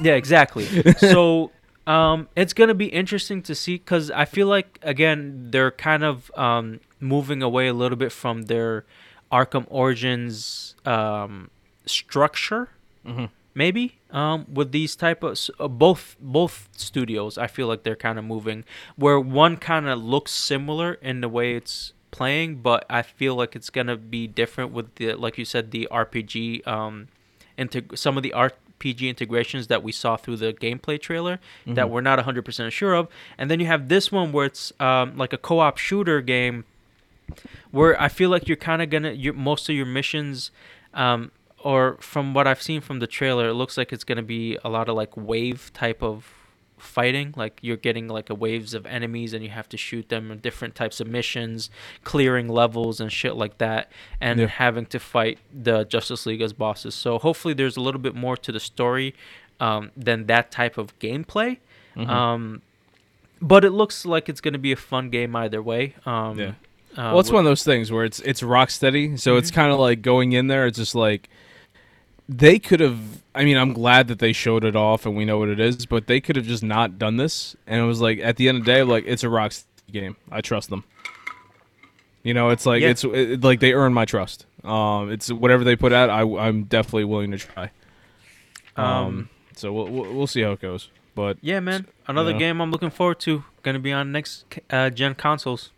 [0.00, 0.66] Yeah, exactly.
[0.98, 1.50] so
[1.88, 6.30] um, it's gonna be interesting to see because I feel like again they're kind of
[6.36, 8.84] um, moving away a little bit from their
[9.32, 11.50] Arkham Origins um,
[11.86, 12.68] structure,
[13.06, 13.30] Mhm.
[13.54, 17.36] maybe um, with these type of uh, both both studios.
[17.38, 18.64] I feel like they're kind of moving
[18.96, 23.54] where one kind of looks similar in the way it's playing, but I feel like
[23.54, 27.08] it's gonna be different with the like you said the RPG um,
[27.58, 32.00] integ- some of the RPG integrations that we saw through the gameplay trailer that we're
[32.00, 33.08] not 100% sure of.
[33.36, 36.64] And then you have this one where it's um, like a co-op shooter game
[37.70, 40.50] where I feel like you're kind of gonna your most of your missions
[40.94, 41.30] um,
[41.62, 44.68] or from what I've seen from the trailer, it looks like it's gonna be a
[44.68, 46.32] lot of like wave type of
[46.78, 47.34] fighting.
[47.36, 50.38] Like you're getting like a waves of enemies and you have to shoot them in
[50.38, 51.70] different types of missions,
[52.04, 54.46] clearing levels and shit like that, and Yeah.
[54.46, 56.94] having to fight the Justice League as bosses.
[56.94, 59.14] So hopefully there's a little bit more to the story
[59.60, 61.58] um, than that type of gameplay.
[61.96, 62.08] Mhm.
[62.08, 62.62] Um,
[63.42, 65.94] but it looks like it's gonna be a fun game either way.
[66.06, 66.52] Um, Yeah.
[66.98, 69.54] Uh, well, it's one of those things where it's it's Rocksteady, so it's Mhm.
[69.54, 70.66] kind of like going in there.
[70.66, 71.28] It's just like
[72.28, 72.98] they could have.
[73.34, 75.86] I mean, I'm glad that they showed it off and we know what it is,
[75.86, 77.54] but they could have just not done this.
[77.68, 79.52] And it was like at the end of the day, like it's a rock
[79.92, 80.16] game.
[80.30, 80.82] I trust them.
[82.24, 82.88] You know, it's like Yeah.
[82.88, 84.44] it's it, like they earn my trust.
[84.64, 86.10] Um, it's whatever they put out.
[86.10, 87.70] I I'm definitely willing to try.
[88.76, 90.90] Um, Um, so we'll, we'll we'll see how it goes.
[91.14, 91.86] But Yeah, man.
[92.08, 92.38] Another Yeah.
[92.38, 93.44] game I'm looking forward to.
[93.62, 95.70] Gonna be on next uh, gen consoles.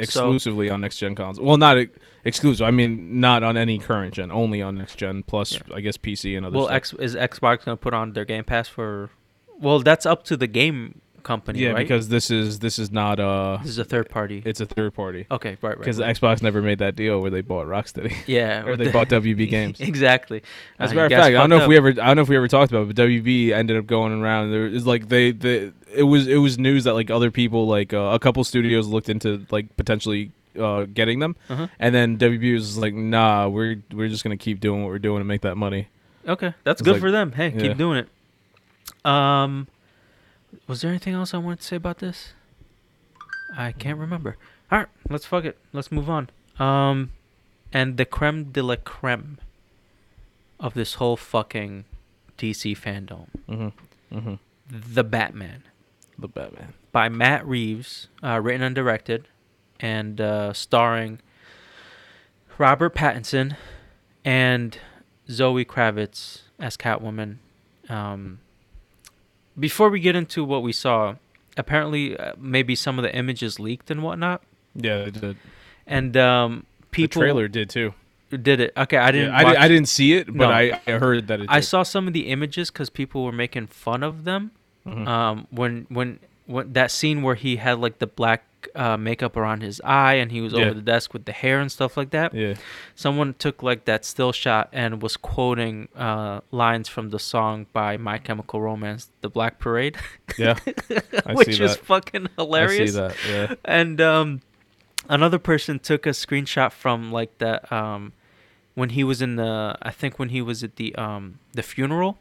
[0.00, 0.08] Yep.
[0.08, 1.46] So- Exclusively on next gen consoles.
[1.46, 2.66] Well, not ex- exclusive.
[2.66, 4.30] I mean, not on any current gen.
[4.32, 5.22] Only on next gen.
[5.22, 5.60] Plus, Yeah.
[5.74, 6.76] I guess PC and other Well, stuff.
[6.76, 9.10] X is Xbox gonna put on their Game Pass for?
[9.58, 11.78] Well, that's up to the game company, yeah, right?
[11.78, 13.58] because this is this is not a.
[13.62, 14.42] this is a third party.
[14.44, 15.26] it's a third party.
[15.30, 15.78] okay, right, right.
[15.78, 16.14] Because right.
[16.16, 19.48] Xbox never made that deal where they bought Rocksteady yeah, or they the- bought WB
[19.48, 19.80] Games.
[19.80, 20.42] exactly.
[20.78, 22.16] As Uh, a matter of fact, I don't know fucked if we ever I don't
[22.16, 24.50] know if we ever talked about it, but WB ended up going around.
[24.50, 27.92] There is like they the it was it was news that like other people like
[27.92, 31.68] uh, a couple studios looked into like potentially uh, getting them, Uh-huh.
[31.78, 35.18] and then WB was like, nah, we're we're just gonna keep doing what we're doing
[35.20, 35.88] and make that money.
[36.28, 37.32] Okay, that's good like- for them.
[37.32, 37.60] Hey, yeah.
[37.60, 38.08] keep doing it.
[39.08, 39.68] Um,
[40.70, 42.32] was there anything else I wanted to say about this?
[43.56, 44.36] I can't remember.
[44.70, 45.58] All right, let's fuck it.
[45.72, 46.30] Let's move on.
[46.60, 47.10] Um,
[47.72, 49.38] and the creme de la creme
[50.60, 51.84] of this whole fucking
[52.38, 54.16] DC fandom, Mm-hmm.
[54.16, 54.34] Mm-hmm.
[54.94, 55.64] The Batman
[56.16, 56.74] The Batman.
[56.92, 59.26] by Matt Reeves, uh, written and directed,
[59.80, 61.18] and uh, starring
[62.58, 63.56] Robert Pattinson
[64.24, 64.78] and
[65.28, 67.38] Zoe Kravitz as Catwoman.
[67.88, 68.38] Um,
[69.60, 71.14] before we get into what we saw,
[71.56, 74.42] apparently uh, maybe some of the images leaked and whatnot,
[74.74, 75.36] Yeah, they did.
[75.86, 77.92] and um, people the trailer did too.
[78.30, 78.72] did it.
[78.76, 79.28] Okay, I didn't.
[79.32, 80.50] Yeah, I, watch- did, I didn't see it, but No.
[80.50, 81.46] I, I heard that it.
[81.48, 84.52] I saw some of the images because people were making fun of them.
[84.86, 85.06] Mhm.
[85.06, 86.18] um, when when
[86.50, 88.44] when that scene where he had like the black
[88.74, 90.64] uh, makeup around his eye and he was Yeah.
[90.66, 92.34] over the desk with the hair and stuff like that.
[92.34, 92.54] yeah.
[92.94, 97.96] Someone took like that still shot and was quoting uh, lines from the song by
[97.96, 99.96] My Chemical Romance, "The Black Parade,"
[100.38, 100.58] Yeah.
[101.32, 102.96] Which is fucking hilarious.
[102.96, 103.48] I see that.
[103.50, 103.54] Yeah.
[103.64, 104.40] And um,
[105.08, 108.12] another person took a screenshot from like that um,
[108.74, 112.18] when he was in the I think when he was at the um, the funeral,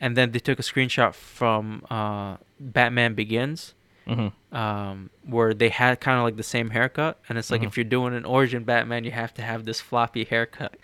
[0.00, 3.74] and then they took a screenshot from uh, Batman Begins,
[4.06, 4.56] Mm-hmm.
[4.56, 7.66] um, where they had kind of like the same haircut, and it's like Mhm.
[7.68, 10.74] if you're doing an origin Batman, you have to have this floppy haircut.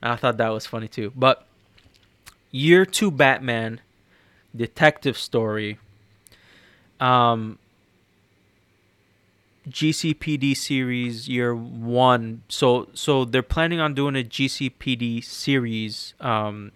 [0.00, 1.12] And I thought that was funny too.
[1.16, 1.44] But
[2.52, 3.80] year two Batman
[4.56, 5.78] detective story.
[7.00, 7.58] Um,
[9.68, 12.42] GCPD series year one.
[12.48, 16.72] So so they're planning on doing a GCPD series um,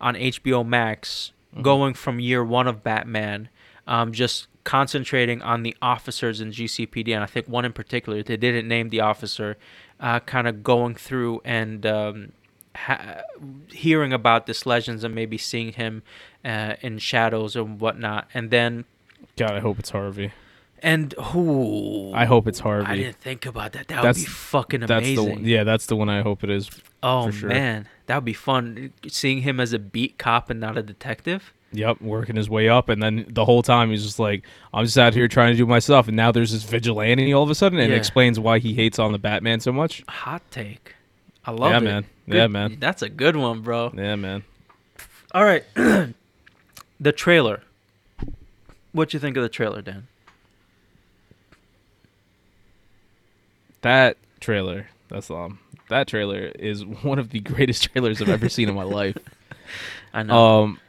[0.00, 1.62] on HBO Max, Mhm.
[1.62, 3.48] going from year one of Batman,
[3.92, 8.22] um, just concentrating on the officers in GCPD, and I think one in particular.
[8.22, 9.56] They didn't name the officer,
[10.00, 12.32] uh, kind of going through and um,
[12.74, 13.22] ha-
[13.70, 16.02] hearing about this legends and maybe seeing him
[16.44, 18.84] uh, in shadows and whatnot, and then
[19.36, 20.32] God, I hope it's Harvey.
[20.82, 22.86] and who I hope it's Harvey.
[22.92, 23.88] I didn't think about that.
[23.88, 25.14] That would That's- be fucking That's amazing.
[25.24, 25.44] the one.
[25.44, 26.70] Yeah, that's the one I hope it is.
[27.02, 27.48] oh sure.
[27.48, 28.92] man, that would be fun.
[29.08, 31.52] Seeing him as a beat cop and not a detective.
[31.72, 34.44] Yep, working his way up, and then the whole time he's just like,
[34.74, 37.42] "I'm just out here trying to do my stuff," and now there's this vigilante all
[37.42, 37.98] of a sudden, and it Yeah.
[37.98, 40.04] explains why he hates on the Batman so much.
[40.08, 40.94] Hot take.
[41.46, 41.80] I love Yeah, it.
[41.82, 42.04] man.
[42.28, 42.76] Good- Yeah, man.
[42.78, 43.90] That's a good one, bro.
[43.96, 44.44] Yeah, man.
[45.34, 45.64] All right.
[47.00, 47.62] the trailer.
[48.92, 50.06] What do you think of the trailer, Dan?
[53.82, 55.58] That trailer, that's um,
[55.88, 59.16] that trailer is one of the greatest trailers I've ever seen in my life.
[60.14, 60.62] I know.
[60.62, 60.80] Um,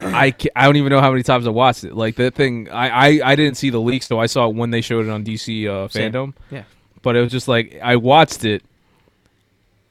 [0.00, 1.94] I I don't even know how many times I watched it.
[1.94, 4.70] Like that thing, I, I I didn't see the leak, so I saw it when
[4.70, 6.12] they showed it on DC uh, Same.
[6.12, 6.34] fandom.
[6.50, 6.64] Yeah.
[7.02, 8.62] But it was just like I watched it.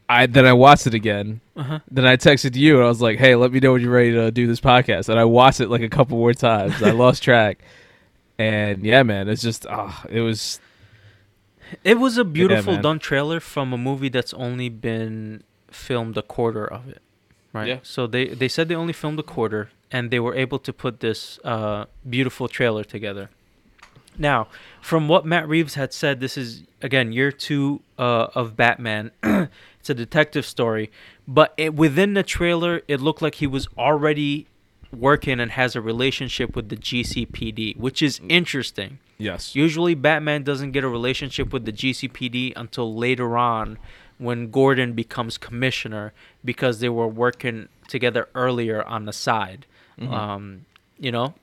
[0.10, 1.42] I then I watched it again.
[1.58, 1.80] uh-huh.
[1.92, 4.14] Then I texted you and I was like, "Hey, let me know when you're ready
[4.14, 6.82] to do this podcast." And I watched it like a couple more times.
[6.82, 7.60] I lost track.
[8.40, 10.60] And yeah, man, it's just ah, it was
[11.84, 12.82] It was a beautiful man.
[12.82, 17.02] done trailer from a movie that's only been filmed a quarter of it.
[17.52, 17.68] Right.
[17.68, 17.80] Yeah.
[17.84, 21.00] So they they said they only filmed a quarter and they were able to put
[21.00, 23.30] this uh, beautiful trailer together.
[24.18, 24.48] Now,
[24.82, 29.12] from what Matt Reeves had said, this is again year two uh, of Batman.
[29.24, 30.92] it's a detective story,
[31.28, 34.48] but it, within the trailer, it looked like he was already
[34.92, 39.00] working and has a relationship with the GCPD, which is interesting.
[39.18, 39.56] yes.
[39.56, 43.78] Usually, Batman doesn't get a relationship with the GCPD until later on
[44.18, 46.14] when Gordon becomes commissioner
[46.44, 49.66] because they were working together earlier on the side.
[50.00, 50.12] Mhm.
[50.12, 50.66] Um,
[51.00, 51.34] you know?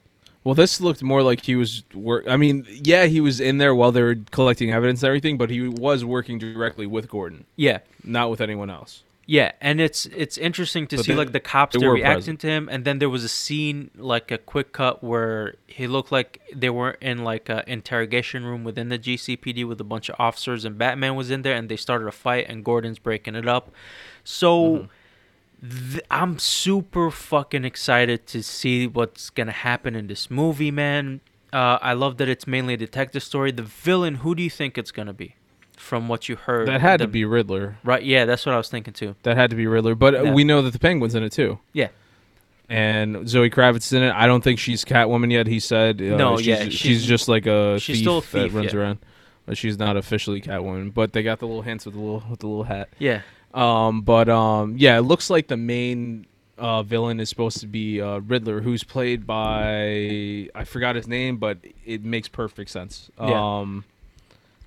[0.44, 2.26] Well, this looked more like he was work.
[2.28, 5.48] I mean, yeah, he was in there while they were collecting evidence and everything, but
[5.48, 7.78] he was working directly with Gordon, Yeah.
[8.04, 9.02] not with anyone else.
[9.26, 12.16] Yeah, and it's it's interesting to But see they- like the cops they're were reacting
[12.36, 12.40] present.
[12.40, 16.12] to him, and then there was a scene like a quick cut where he looked
[16.12, 20.16] like they were in like a interrogation room within the GCPD with a bunch of
[20.18, 23.48] officers, and Batman was in there, and they started a fight, and Gordon's breaking it
[23.48, 23.70] up.
[24.24, 24.88] So
[25.68, 31.20] th- I'm super fucking excited to see what's gonna happen in this movie, man.
[31.52, 33.52] Uh, I love that it's mainly a detective story.
[33.52, 35.36] The villain, who do you think it's gonna be?
[35.76, 37.76] From what you heard, That had to be Riddler.
[37.84, 38.02] right.
[38.02, 39.16] Yeah, that's what I was thinking too.
[39.22, 39.94] That had to be Riddler.
[39.94, 40.32] But Yeah.
[40.32, 41.58] we know that the Penguin's in it too.
[41.72, 41.88] Yeah.
[42.68, 44.12] And Zoe Kravitz in it.
[44.14, 45.46] I don't think she's Catwoman yet.
[45.46, 46.00] He said.
[46.00, 48.56] Uh, No, she's, yeah, she's, she's- just like a she's thief, still a thief, that
[48.56, 48.78] runs yeah.
[48.80, 48.98] around.
[49.46, 50.94] But she's not officially Catwoman.
[50.94, 52.88] But they got the little hints with the little with the little hat.
[52.98, 53.20] Yeah.
[53.54, 56.26] Um, but um, yeah, it looks like the main
[56.58, 61.36] uh, villain is supposed to be uh, Riddler, who's played by I forgot his name,
[61.36, 63.10] but it makes perfect sense.
[63.18, 63.58] Yeah.
[63.60, 63.84] Um,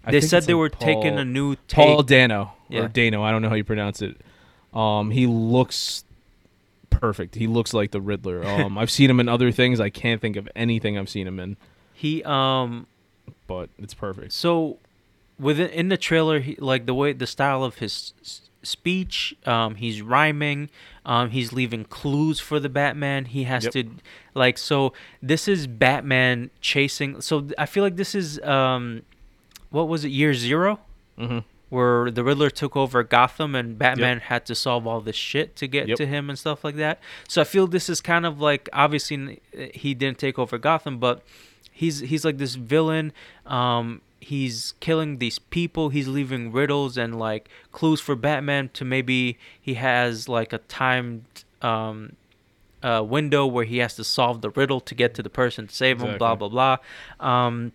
[0.09, 1.85] they said they like were taking a new take.
[1.85, 2.83] Paul Dano Yeah.
[2.83, 3.23] or Dano.
[3.23, 4.15] I don't know how you pronounce it.
[4.73, 6.05] Um, he looks
[6.89, 7.35] perfect.
[7.35, 8.41] He looks like the Riddler.
[8.45, 9.81] Um, I've seen him in other things.
[9.81, 11.57] I can't think of anything I've seen him in,
[11.93, 12.87] he um
[13.47, 14.31] but it's perfect.
[14.33, 14.77] so
[15.39, 18.13] within in the trailer he, like the way the style of his
[18.67, 20.69] speech um he's rhyming
[21.05, 23.73] um he's leaving clues for the batman he has Yep.
[23.73, 23.89] to
[24.33, 29.03] like so this is batman chasing so i feel like this is um
[29.69, 30.79] what was it year 0
[31.17, 31.39] Mm-hmm.
[31.69, 35.67] where the Riddler took over Gotham and Batman had to solve all this shit to
[35.67, 35.97] get Yep.
[35.97, 36.99] to him and stuff like that.
[37.27, 39.41] So I feel this is kind of like obviously
[39.73, 41.23] he didn't take over Gotham, but
[41.71, 43.11] he's he's like this villain.
[43.47, 45.89] Um, he's killing these people.
[45.89, 51.25] He's leaving riddles and like clues for Batman to maybe he has like a timed
[51.61, 52.13] um
[52.83, 55.73] uh window where he has to solve the riddle to get to the person to
[55.73, 56.17] save him.
[56.17, 56.77] Blah blah blah.
[57.19, 57.71] Um,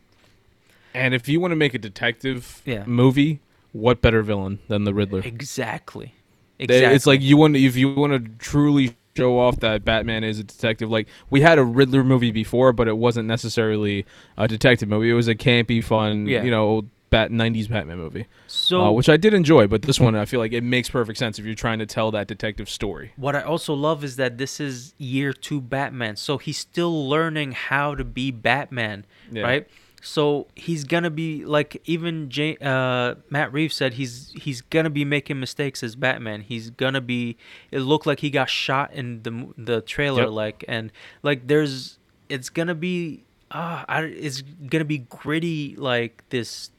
[0.94, 2.84] And if you want to make a detective Yeah.
[2.86, 3.40] movie,
[3.72, 5.20] what better villain than the Riddler?
[5.24, 6.14] exactly.
[6.58, 6.94] Exactly.
[6.94, 10.44] It's like you want if you want to truly show off that Batman is a
[10.44, 10.90] detective.
[10.90, 14.06] Like we had a Riddler movie before, but it wasn't necessarily
[14.36, 15.10] a detective movie.
[15.10, 16.42] It was a campy, fun, Yeah.
[16.42, 19.66] you know, old Bat '90s Batman movie, so uh, which I did enjoy.
[19.66, 22.10] But this one, I feel like it makes perfect sense if you're trying to tell
[22.12, 23.12] that detective story.
[23.16, 27.52] What I also love is that this is year two Batman, so he's still learning
[27.52, 29.42] how to be Batman, Yeah.
[29.42, 29.68] right?
[30.04, 35.04] So he's gonna be like even J- uh, Matt Reeves said he's he's gonna be
[35.04, 36.40] making mistakes as Batman.
[36.40, 37.36] He's gonna be.
[37.70, 40.30] It looked like he got shot in the the trailer, Yep.
[40.32, 40.90] like and
[41.22, 41.98] like there's.
[42.28, 43.22] It's gonna be.
[43.52, 46.70] Uh, I, it's gonna be gritty like this,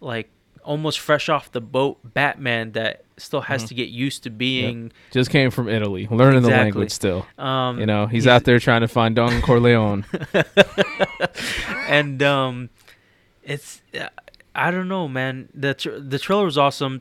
[0.00, 0.30] like
[0.62, 3.68] almost fresh off the boat Batman that still has Mhm.
[3.68, 4.92] to get used to being.
[5.12, 7.26] Just came from Italy, learning the language still.
[7.38, 10.04] Um, You know, he's, out there trying to find Don Corleone.
[11.88, 12.70] and um,
[13.42, 13.82] it's
[14.54, 15.48] I don't know, man.
[15.54, 17.00] the tr- The trailer was awesome.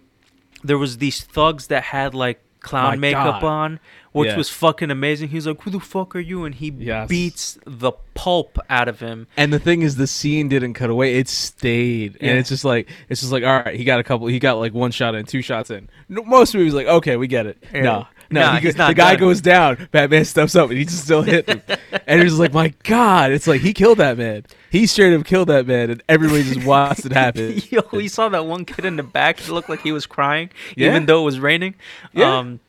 [0.64, 3.44] There was these thugs that had like clown My makeup God.
[3.48, 3.80] on,
[4.12, 4.38] which Yeah.
[4.38, 5.30] was fucking amazing.
[5.30, 7.08] He's like, "Who the fuck are you?" And he Yes.
[7.08, 9.28] beats the pulp out of him.
[9.38, 12.30] And the thing is, the scene didn't cut away; it stayed, Yeah.
[12.32, 14.58] and it's just like it's just like all right, he got a couple, he got
[14.60, 15.90] like one shot in, two shots in.
[16.10, 17.58] Most movies like okay, we get it.
[17.74, 17.82] Yeah.
[17.82, 19.18] No, no, Nah, he the guy done.
[19.20, 21.62] goes down, Batman steps up, and he just still hit him,
[22.08, 24.44] and he's like, my God, it's like he killed that man.
[24.70, 27.62] He straight up killed that man, and everybody just watched it happen.
[27.70, 29.40] Yo, you saw that one kid in the back.
[29.42, 30.90] It looked like he was crying, Yeah.
[30.90, 31.76] even though it was raining.
[32.14, 32.38] Yeah.
[32.38, 32.60] Um,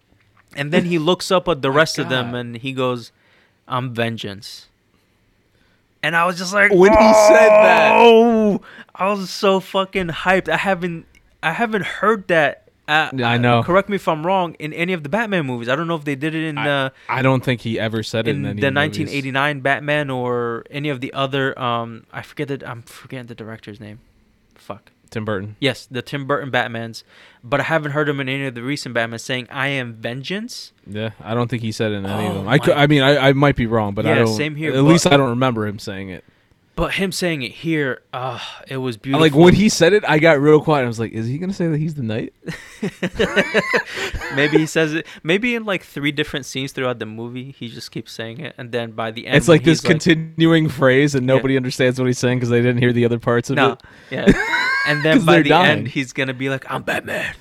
[0.57, 3.13] and then he looks up at the rest of them and he goes,
[3.69, 4.69] "I'm vengeance."
[6.05, 8.61] And I was just like, When he said that- "Oh!"
[8.95, 10.49] I was so fucking hyped.
[10.49, 11.07] I haven't,
[11.43, 12.59] I haven't heard that.
[12.89, 13.63] Uh, I know.
[13.63, 14.55] Correct me if I'm wrong.
[14.59, 16.67] In any of the Batman movies, I don't know if they did it in I-
[16.67, 18.99] the I don't think he ever said it in in, the any movies.
[18.99, 21.59] 1989 Batman or any of the other.
[21.59, 22.69] Um, I forget that.
[22.69, 24.01] I'm forgetting the director's name.
[24.57, 24.92] Fuck.
[25.13, 25.57] Tim Burton.
[25.61, 27.05] Yes, the Tim Burton Batmans,
[27.45, 30.73] but I haven't heard him in any of the recent Batmans saying "I am vengeance."
[30.87, 32.49] Yeah, I don't think he said it in any of Oh them.
[32.49, 34.37] I, could, I mean, I, I might be wrong, but I Yeah, don't.
[34.37, 36.25] same here, At least I don't remember him saying it.
[36.75, 39.21] But him saying it here, uh, it was beautiful.
[39.21, 40.85] Like when he said it, I got real quiet.
[40.85, 42.33] I was like, "Is he gonna say that he's the knight?"
[44.35, 47.91] maybe he says it, maybe in like three different scenes throughout the movie, he just
[47.91, 51.27] keeps saying it, and then by the end, it's like this like, continuing phrase, and
[51.27, 53.83] nobody understands what he's saying because they didn't hear the other parts of no, it.
[54.11, 55.79] yeah, and then by the dying.
[55.81, 57.35] end, he's gonna be like, "I'm Batman."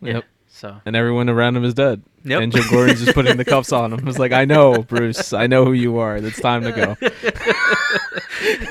[0.00, 0.14] Yeah.
[0.14, 0.24] Yep.
[0.64, 2.00] So And everyone around him is dead.
[2.24, 2.40] Yep.
[2.40, 4.08] And Jim Gordon's just putting the cuffs on him.
[4.08, 5.34] It's like, I know, Bruce.
[5.34, 6.16] I know who you are.
[6.16, 6.96] It's time to go.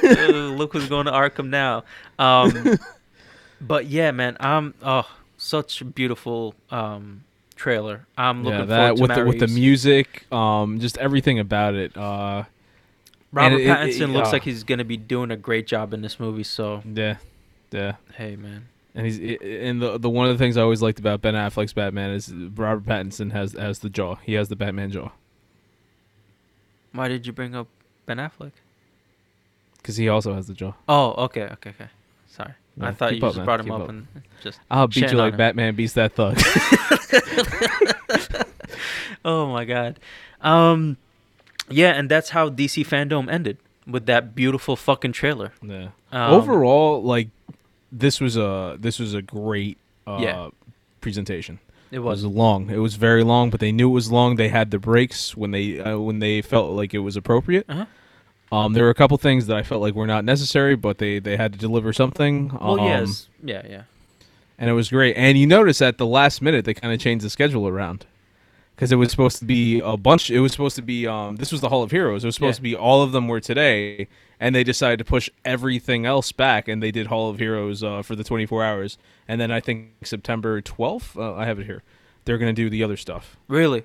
[0.03, 1.83] Uh, look who's going to Arkham now.
[2.17, 2.79] Um,
[3.61, 5.07] but yeah, man, I'm oh
[5.37, 7.25] such a beautiful um
[7.55, 8.07] trailer.
[8.17, 11.37] I'm looking yeah, forward that to with Matt the with the music, um, just everything
[11.37, 11.95] about it.
[11.95, 12.45] Uh,
[13.31, 15.67] Robert and it- it- Pattinson it- looks uh, like he's gonna be doing a great
[15.67, 16.43] job in this movie.
[16.43, 17.17] So yeah,
[17.71, 17.97] yeah.
[18.15, 18.69] hey, man.
[18.95, 21.73] And he's and the the one of the things I always liked about Ben Affleck's
[21.73, 24.15] Batman is Robert Pattinson has has the jaw.
[24.15, 25.11] He has the Batman jaw
[26.91, 27.67] Why did you bring up
[28.05, 28.51] Ben Affleck?
[29.77, 30.73] because he also has the jaw.
[30.87, 31.87] Oh, okay, okay, okay.
[32.27, 33.89] Sorry, I thought you up, just man, brought him keep up, up.
[33.89, 34.07] and
[34.41, 34.59] just.
[34.71, 35.35] I'll beat you like.
[35.37, 36.37] Batman beats that thug.
[39.25, 39.99] Oh my god.
[40.41, 40.97] Um,
[41.69, 43.57] yeah, and that's how DC fandom ended
[43.87, 45.53] with that beautiful fucking trailer.
[45.61, 45.89] yeah.
[46.11, 47.29] Um, Overall, like
[47.93, 50.49] this was a this was a great uh, Yeah.
[51.01, 51.59] presentation.
[51.91, 52.23] it It was.
[52.23, 52.69] was long.
[52.69, 54.35] It was very long, but they knew it was long.
[54.35, 57.65] They had the breaks when they uh, when they felt like it was appropriate.
[57.69, 57.85] Uh-huh.
[58.51, 61.19] Um, there were a couple things that I felt like were not necessary, but they
[61.19, 62.49] they had to deliver something.
[62.59, 63.83] Well, um, yes, yeah, yeah.
[64.59, 65.15] and it was great.
[65.17, 68.05] And you notice at the last minute they kind of changed the schedule around
[68.75, 70.29] because it was supposed to be a bunch.
[70.31, 72.23] It was supposed to be um, this was the Hall of Heroes.
[72.23, 72.71] It was supposed Yeah.
[72.71, 74.07] to be all of them were today,
[74.39, 78.01] and they decided to push everything else back, and they did Hall of Heroes uh,
[78.01, 78.97] for the 24 hours.
[79.27, 81.83] And then I think September 12th, uh, I have it here.
[82.25, 83.37] They're gonna do the other stuff.
[83.47, 83.83] Really?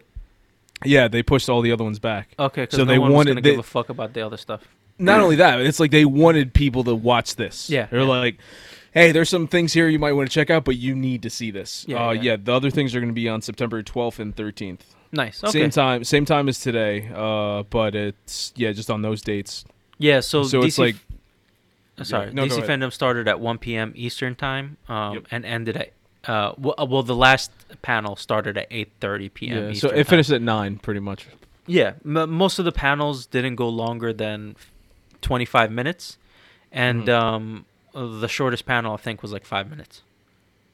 [0.85, 2.35] Yeah, they pushed all the other ones back.
[2.39, 4.63] Okay, So no they one wanted- they- give a fuck about the other stuff.
[5.01, 7.71] Not only that, it's like they wanted people to watch this.
[7.71, 8.07] Yeah, they're yeah.
[8.07, 8.39] like,
[8.93, 11.31] "Hey, there's some things here you might want to check out, but you need to
[11.31, 12.23] see this." Yeah, uh, yeah.
[12.23, 12.37] yeah.
[12.43, 14.81] The other things are going to be on September 12th and 13th.
[15.13, 15.43] Nice.
[15.43, 15.53] Okay.
[15.61, 17.11] Same time, same time as today.
[17.15, 19.65] Uh, but it's yeah, just on those dates.
[19.99, 20.21] Yeah.
[20.21, 20.97] So, So DC, it's like
[21.99, 23.93] uh, sorry, Yeah, no, DC fandom started at 1 p.m.
[23.97, 25.27] Eastern time, um, Yep.
[25.31, 25.93] and ended at
[26.27, 27.51] uh, well, uh, well, the last
[27.81, 29.57] panel started at 8:30 p.m.
[29.57, 30.05] yeah, so Eastern it time.
[30.05, 31.27] finished at nine, pretty much.
[31.67, 34.57] Yeah, m- most of the panels didn't go longer than
[35.23, 36.19] 25 minutes,
[36.73, 37.09] and Mhm.
[37.23, 40.03] um, the shortest panel I think was like five minutes,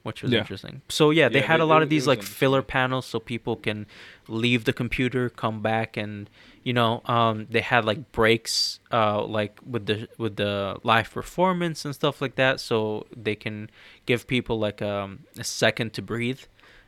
[0.02, 0.40] which was Yeah.
[0.40, 0.82] interesting.
[0.88, 3.18] So yeah, they Yeah, had it- a lot it- of these like filler panels so
[3.20, 3.86] people can
[4.28, 6.28] leave the computer, come back, and
[6.62, 11.84] you know, um, they had like breaks, uh, like with the with the live performance
[11.84, 13.70] and stuff like that, so they can
[14.06, 16.40] give people like um, a second to breathe.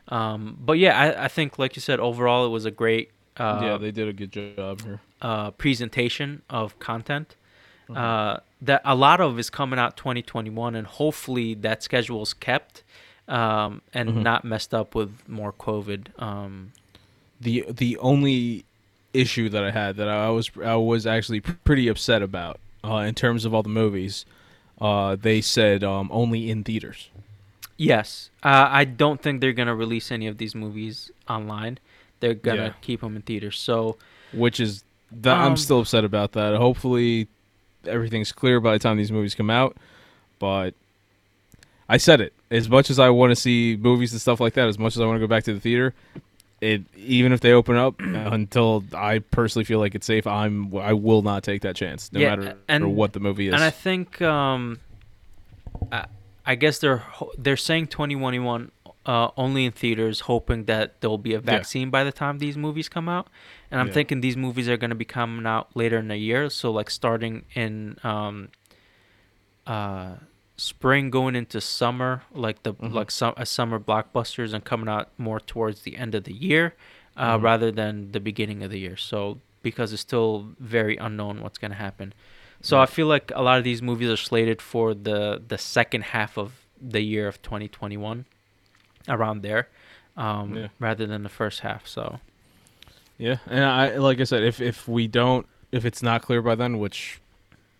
[0.09, 3.61] Um, but yeah, I, I think like you said, overall it was a great uh,
[3.63, 5.01] yeah, they did a good job here.
[5.21, 7.37] uh, presentation of content.
[7.89, 7.97] Mhm.
[7.97, 12.83] Uh, that a lot of is coming out 2021, and hopefully that schedule is kept
[13.29, 14.23] um, and Mhm.
[14.23, 16.09] not messed up with more COVID.
[16.23, 16.73] Um,
[17.41, 18.65] The the only
[19.13, 22.99] issue that I had that I was I was actually pr- pretty upset about uh,
[22.99, 24.25] in terms of all the movies
[24.81, 27.11] uh, they said um, only in theaters.
[27.77, 31.79] Yes, uh, I don't think they're gonna release any of these movies online.
[32.21, 32.73] They're gonna Yeah.
[32.81, 33.59] keep them in theaters.
[33.59, 33.97] So
[34.33, 36.55] which is that I'm Um, still upset about that.
[36.57, 37.29] Hopefully,
[37.89, 39.77] everything's clear by the time these movies come out.
[40.39, 40.75] But
[41.89, 42.33] I said it.
[42.51, 45.01] As much as I want to see movies and stuff like that, as much as
[45.01, 45.95] I want to go back to the theater,
[46.61, 50.93] it even if they open up until I personally feel like it's safe, I'm I
[50.93, 53.55] will not take that chance, no Yeah, matter and- what the movie is.
[53.55, 54.79] And I think, um,
[55.93, 56.07] I,
[56.45, 57.03] I guess they're
[57.37, 58.71] they're saying 2021
[59.07, 62.89] uh, only in theaters, hoping that there'll be a vaccine by the time these movies
[62.89, 63.29] come out.
[63.71, 63.95] And I'm Yeah.
[63.95, 66.91] thinking these movies are going to be coming out later in the year, so like
[66.91, 68.49] starting in um,
[69.67, 70.17] uh,
[70.57, 72.93] spring, going into summer, like the Mhm.
[72.93, 76.75] like some a summer blockbusters, and coming out more towards the end of the year,
[77.17, 77.43] uh, Mhm.
[77.43, 78.97] rather than the beginning of the year.
[78.97, 82.15] So because it's still very unknown what's going to happen.
[82.61, 82.83] So Yeah.
[82.83, 86.39] I feel like a lot of these movies are slated for the the second half
[86.39, 88.27] of the year of 2021,
[89.09, 89.69] around there,
[90.17, 90.69] um, Yeah.
[90.79, 91.87] rather than the first half.
[91.87, 92.21] So
[93.19, 96.55] yeah, and I like I said, if if we don't, if it's not clear by
[96.55, 97.21] then, which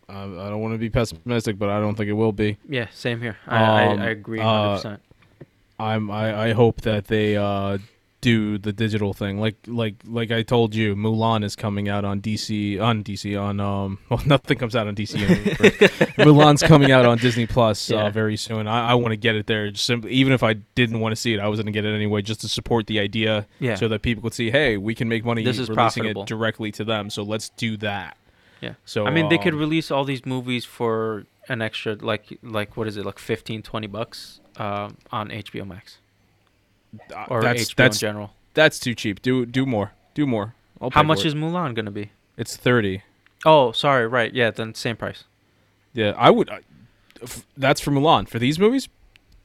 [0.09, 0.13] uh,
[0.45, 2.57] I don't want to be pessimistic, but I don't think it will be.
[2.69, 3.37] yeah, same here.
[3.47, 3.57] I,
[3.91, 4.77] Um, I, I agree uh, 100.
[4.77, 5.01] percent
[5.79, 7.79] I'm I, I hope that they uh
[8.33, 12.21] do the digital thing like like like I told you Mulan is coming out on
[12.21, 15.55] DC on DC on um well nothing comes out on DC anymore.
[16.27, 18.07] Mulan's coming out on Disney Plus Yeah.
[18.07, 20.55] uh, very soon I, I want to get it there just simply even if I
[20.55, 22.87] didn't want to see it I was going to get it anyway just to support
[22.89, 23.77] the idea Yeah.
[23.77, 26.23] so that people could see hey we can make money This is releasing profitable.
[26.23, 28.17] it directly to them so let's do that
[28.61, 28.75] Yeah.
[28.85, 32.77] so I mean, they could um, release all these movies for an extra like like
[32.77, 36.06] what is it like 15, 20 bucks um, on HBO Max uh,
[37.29, 38.31] or that's HBO that's in general.
[38.55, 40.55] that's too cheap do do more do more
[40.93, 41.37] How much is it.
[41.37, 42.11] Mulan gonna be?
[42.37, 43.03] it's 30
[43.45, 44.33] Oh, sorry, right.
[44.35, 45.23] Yeah, then same price.
[45.93, 46.51] Yeah, I would.
[46.51, 46.61] I-
[47.23, 48.27] f- That's for Mulan.
[48.29, 48.89] For these movies,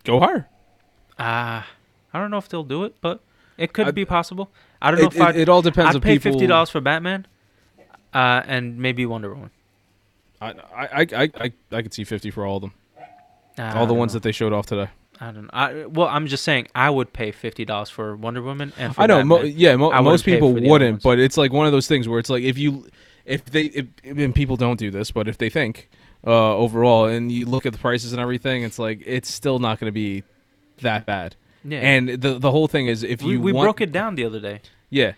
[0.06, 0.48] go higher.
[1.20, 1.68] Ah,
[2.14, 3.20] I don't know if they'll do it, but
[3.58, 4.50] it could I- be possible.
[4.82, 6.32] I don't know It, if I'd, it, it all depends I'd pay people.
[6.32, 7.28] fifty dollars for Batman,
[8.14, 9.52] uh, and maybe Wonder Woman.
[10.42, 12.74] I, I, I, I, I, I could see fifty for all of them.
[13.60, 14.20] All the ones know.
[14.20, 14.90] that they showed off today.
[15.22, 15.50] I don't know.
[15.54, 19.02] I, well, I'm just saying I would pay fifty dollars for Wonder Woman and for
[19.04, 19.24] I know.
[19.24, 21.72] Mo- yeah, mo- I most people for the other wouldn't, but it's like one of
[21.72, 22.88] those things where it's like if you,
[23.26, 25.90] if they, if, and people don't do this, but if they think
[26.26, 29.80] uh, overall and you look at the prices and everything, it's like it's still not
[29.80, 30.24] going to be
[30.82, 31.36] that bad.
[31.64, 31.80] yeah.
[31.80, 34.26] And the the whole thing is if we, you we want, broke it down the
[34.26, 34.62] other day.
[34.90, 35.14] Yeah.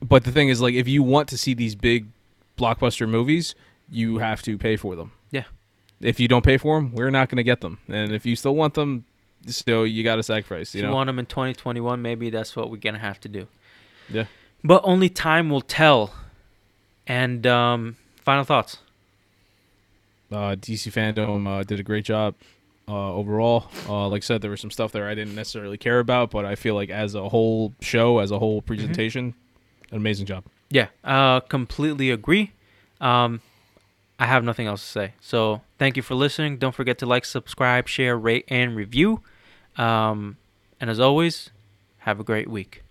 [0.00, 2.06] But the thing is, like, if you want to see these big
[2.56, 3.54] blockbuster movies,
[3.90, 5.10] you have to pay for them.
[5.32, 5.44] Yeah.
[6.00, 7.78] If you don't pay for them, we're not going to get them.
[7.88, 9.04] And if you still want them,
[9.46, 10.74] still you got to sacrifice.
[10.74, 10.94] You you know.
[10.94, 13.46] want them in 2021, maybe that's what we're gonna have to do.
[14.08, 14.24] Yeah.
[14.64, 16.12] But only time will tell.
[17.06, 18.78] And um, final thoughts.
[20.30, 22.34] uh, DC fandom uh, did a great job
[22.86, 23.70] uh, overall.
[23.88, 26.44] Uh, like I said, there was some stuff there I didn't necessarily care about, but
[26.44, 29.34] I feel like as a whole show, as a whole presentation,
[29.90, 30.44] an amazing job.
[30.70, 32.52] Yeah, uh, completely agree.
[33.00, 33.40] Um,
[34.18, 35.14] I have nothing else to say.
[35.20, 36.58] So thank you for listening.
[36.58, 39.22] Don't forget to like, subscribe, share, rate, and review.
[39.76, 40.38] Um,
[40.80, 41.50] and as always,
[41.98, 42.82] have a great week.